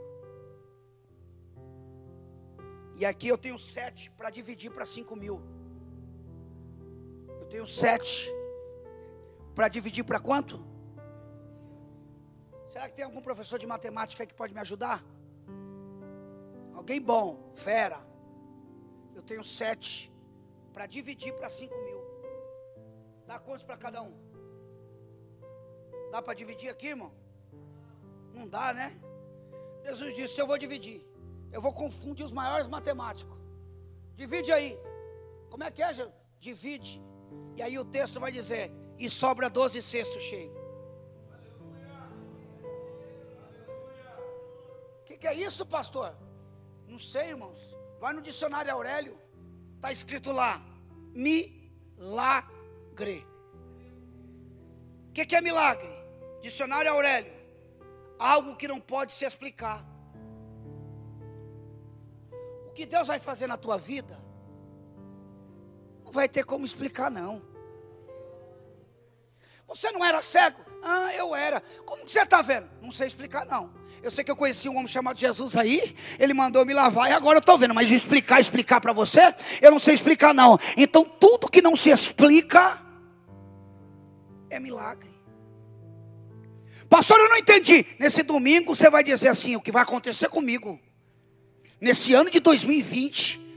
E 2.96 3.04
aqui 3.06 3.28
eu 3.28 3.38
tenho 3.38 3.58
sete 3.58 4.10
para 4.10 4.28
dividir 4.28 4.72
para 4.72 4.84
cinco 4.84 5.14
mil. 5.14 5.40
Eu 7.40 7.46
tenho 7.46 7.66
sete 7.66 8.28
para 9.54 9.68
dividir 9.68 10.04
para 10.04 10.18
quanto? 10.18 10.56
Será 12.72 12.88
que 12.88 12.96
tem 12.96 13.04
algum 13.04 13.22
professor 13.22 13.56
de 13.56 13.68
matemática 13.68 14.26
que 14.26 14.34
pode 14.34 14.52
me 14.52 14.60
ajudar? 14.60 14.98
Alguém 16.88 17.02
bom, 17.02 17.52
fera. 17.54 18.00
Eu 19.14 19.22
tenho 19.22 19.44
sete 19.44 20.10
para 20.72 20.86
dividir 20.86 21.34
para 21.34 21.50
cinco 21.50 21.76
mil. 21.84 22.00
Dá 23.26 23.38
quantos 23.38 23.62
para 23.62 23.76
cada 23.76 24.00
um? 24.00 24.14
Dá 26.10 26.22
para 26.22 26.32
dividir 26.32 26.70
aqui, 26.70 26.86
irmão? 26.86 27.12
Não 28.32 28.48
dá, 28.48 28.72
né? 28.72 28.98
Jesus 29.84 30.14
disse: 30.14 30.40
Eu 30.40 30.46
vou 30.46 30.56
dividir. 30.56 31.06
Eu 31.52 31.60
vou 31.60 31.74
confundir 31.74 32.24
os 32.24 32.32
maiores 32.32 32.66
matemáticos. 32.66 33.36
Divide 34.16 34.50
aí. 34.50 34.80
Como 35.50 35.64
é 35.64 35.70
que 35.70 35.82
é, 35.82 35.92
Jesus? 35.92 36.14
Divide. 36.40 37.02
E 37.54 37.60
aí 37.60 37.78
o 37.78 37.84
texto 37.84 38.18
vai 38.18 38.32
dizer: 38.32 38.72
E 38.98 39.10
sobra 39.10 39.50
doze 39.50 39.82
cestos 39.82 40.22
cheios. 40.22 40.56
O 45.00 45.04
que, 45.04 45.18
que 45.18 45.26
é 45.26 45.34
isso, 45.34 45.66
pastor? 45.66 46.16
Não 46.88 46.98
sei, 46.98 47.28
irmãos. 47.28 47.76
Vai 48.00 48.12
no 48.14 48.22
dicionário 48.22 48.72
Aurélio. 48.72 49.16
Está 49.76 49.92
escrito 49.92 50.32
lá: 50.32 50.60
milagre. 51.12 52.48
O 55.08 55.12
que, 55.12 55.26
que 55.26 55.36
é 55.36 55.40
milagre? 55.40 55.88
Dicionário 56.42 56.90
Aurélio. 56.90 57.32
Algo 58.18 58.56
que 58.56 58.66
não 58.66 58.80
pode 58.80 59.12
se 59.12 59.24
explicar. 59.24 59.84
O 62.66 62.70
que 62.72 62.86
Deus 62.86 63.06
vai 63.06 63.18
fazer 63.18 63.46
na 63.46 63.56
tua 63.56 63.76
vida, 63.76 64.18
não 66.04 66.12
vai 66.12 66.28
ter 66.28 66.44
como 66.44 66.64
explicar, 66.64 67.10
não. 67.10 67.42
Você 69.66 69.90
não 69.90 70.04
era 70.04 70.22
cego? 70.22 70.64
Ah, 70.82 71.12
eu 71.14 71.34
era. 71.34 71.60
Como 71.84 72.06
que 72.06 72.12
você 72.12 72.22
está 72.22 72.40
vendo? 72.40 72.70
Não 72.80 72.90
sei 72.90 73.06
explicar, 73.06 73.44
não. 73.44 73.77
Eu 74.02 74.10
sei 74.10 74.22
que 74.22 74.30
eu 74.30 74.36
conheci 74.36 74.68
um 74.68 74.76
homem 74.76 74.86
chamado 74.86 75.18
Jesus 75.18 75.56
aí, 75.56 75.94
ele 76.18 76.32
mandou 76.32 76.64
me 76.64 76.72
lavar 76.72 77.10
e 77.10 77.12
agora 77.12 77.38
eu 77.38 77.40
estou 77.40 77.58
vendo, 77.58 77.74
mas 77.74 77.90
explicar, 77.90 78.40
explicar 78.40 78.80
para 78.80 78.92
você, 78.92 79.34
eu 79.60 79.70
não 79.70 79.78
sei 79.78 79.94
explicar, 79.94 80.32
não. 80.32 80.58
Então, 80.76 81.04
tudo 81.04 81.48
que 81.48 81.60
não 81.60 81.74
se 81.74 81.90
explica 81.90 82.80
é 84.48 84.60
milagre. 84.60 85.08
Pastor, 86.88 87.18
eu 87.18 87.28
não 87.28 87.36
entendi. 87.36 87.84
Nesse 87.98 88.22
domingo 88.22 88.74
você 88.74 88.88
vai 88.88 89.04
dizer 89.04 89.28
assim: 89.28 89.56
o 89.56 89.60
que 89.60 89.70
vai 89.70 89.82
acontecer 89.82 90.28
comigo, 90.28 90.80
nesse 91.80 92.14
ano 92.14 92.30
de 92.30 92.40
2020 92.40 93.47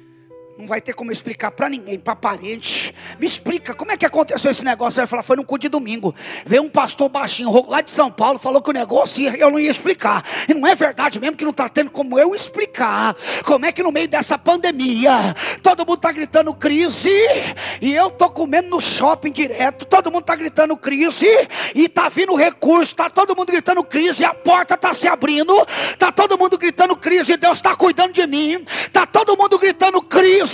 não 0.62 0.68
vai 0.68 0.80
ter 0.80 0.94
como 0.94 1.12
explicar 1.12 1.52
para 1.52 1.68
ninguém, 1.68 2.00
para 2.00 2.16
parente. 2.16 2.94
Me 3.20 3.26
explica, 3.26 3.74
como 3.74 3.92
é 3.92 3.98
que 3.98 4.06
aconteceu 4.06 4.52
esse 4.52 4.64
negócio? 4.64 4.98
Vai 4.98 5.08
falar, 5.08 5.24
foi 5.24 5.36
no 5.36 5.44
culto 5.44 5.64
de 5.64 5.70
domingo. 5.70 6.14
Veio 6.46 6.62
um 6.62 6.70
pastor 6.70 7.10
baixinho 7.10 7.66
lá 7.68 7.82
de 7.82 7.90
São 7.90 8.12
Paulo, 8.12 8.38
falou 8.38 8.62
que 8.62 8.70
o 8.70 8.74
negócio 8.74 9.28
eu 9.36 9.50
não 9.50 9.60
ia 9.60 9.70
explicar. 9.70 10.24
E 10.48 10.54
não 10.54 10.68
é 10.68 10.76
verdade 10.76 11.20
mesmo 11.20 11.36
que 11.36 11.44
não 11.44 11.52
está 11.52 11.68
tendo 11.68 11.90
como 11.90 12.20
eu 12.20 12.36
explicar. 12.36 13.16
Como 13.44 13.66
é 13.66 13.72
que 13.72 13.82
no 13.82 13.92
meio 13.92 14.08
dessa 14.08 14.38
pandemia, 14.38 15.36
todo 15.64 15.80
mundo 15.80 15.96
está 15.96 16.12
gritando 16.12 16.54
crise, 16.54 17.10
e 17.82 17.94
eu 17.94 18.08
estou 18.08 18.30
comendo 18.30 18.70
no 18.70 18.80
shopping 18.80 19.32
direto, 19.32 19.86
todo 19.86 20.12
mundo 20.12 20.22
está 20.22 20.36
gritando 20.36 20.78
crise, 20.78 21.28
e 21.74 21.86
está 21.86 22.08
vindo 22.08 22.36
recurso, 22.36 22.92
está 22.92 23.10
todo 23.10 23.36
mundo 23.36 23.52
gritando 23.52 23.84
crise, 23.84 24.22
e 24.22 24.26
a 24.26 24.34
porta 24.34 24.76
está 24.76 24.94
se 24.94 25.08
abrindo, 25.08 25.54
está 25.92 26.12
todo 26.12 26.38
mundo 26.38 26.58
gritando 26.58 26.96
crise, 26.96 27.36
Deus 27.36 27.58
está 27.58 27.76
cuidando 27.76 28.14
de 28.14 28.28
mim, 28.28 28.64
está 28.86 29.08
todo 29.08 29.36
mundo 29.36 29.58
gritando 29.58 30.02
crise 30.02 30.51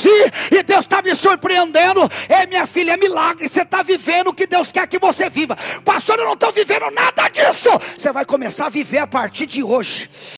e 0.51 0.63
Deus 0.63 0.81
está 0.81 1.01
me 1.01 1.13
surpreendendo. 1.15 2.09
É 2.27 2.45
minha 2.45 2.67
filha, 2.67 2.93
é 2.93 2.97
milagre. 2.97 3.47
Você 3.47 3.61
está 3.61 3.81
vivendo 3.81 4.29
o 4.29 4.33
que 4.33 4.45
Deus 4.45 4.71
quer 4.71 4.87
que 4.87 4.99
você 4.99 5.29
viva. 5.29 5.57
Pastor, 5.83 6.19
eu 6.19 6.25
não 6.25 6.33
estou 6.33 6.51
vivendo 6.51 6.89
nada 6.91 7.27
disso. 7.29 7.69
Você 7.97 8.11
vai 8.11 8.25
começar 8.25 8.67
a 8.67 8.69
viver 8.69 8.99
a 8.99 9.07
partir 9.07 9.45
de 9.45 9.63
hoje. 9.63 10.09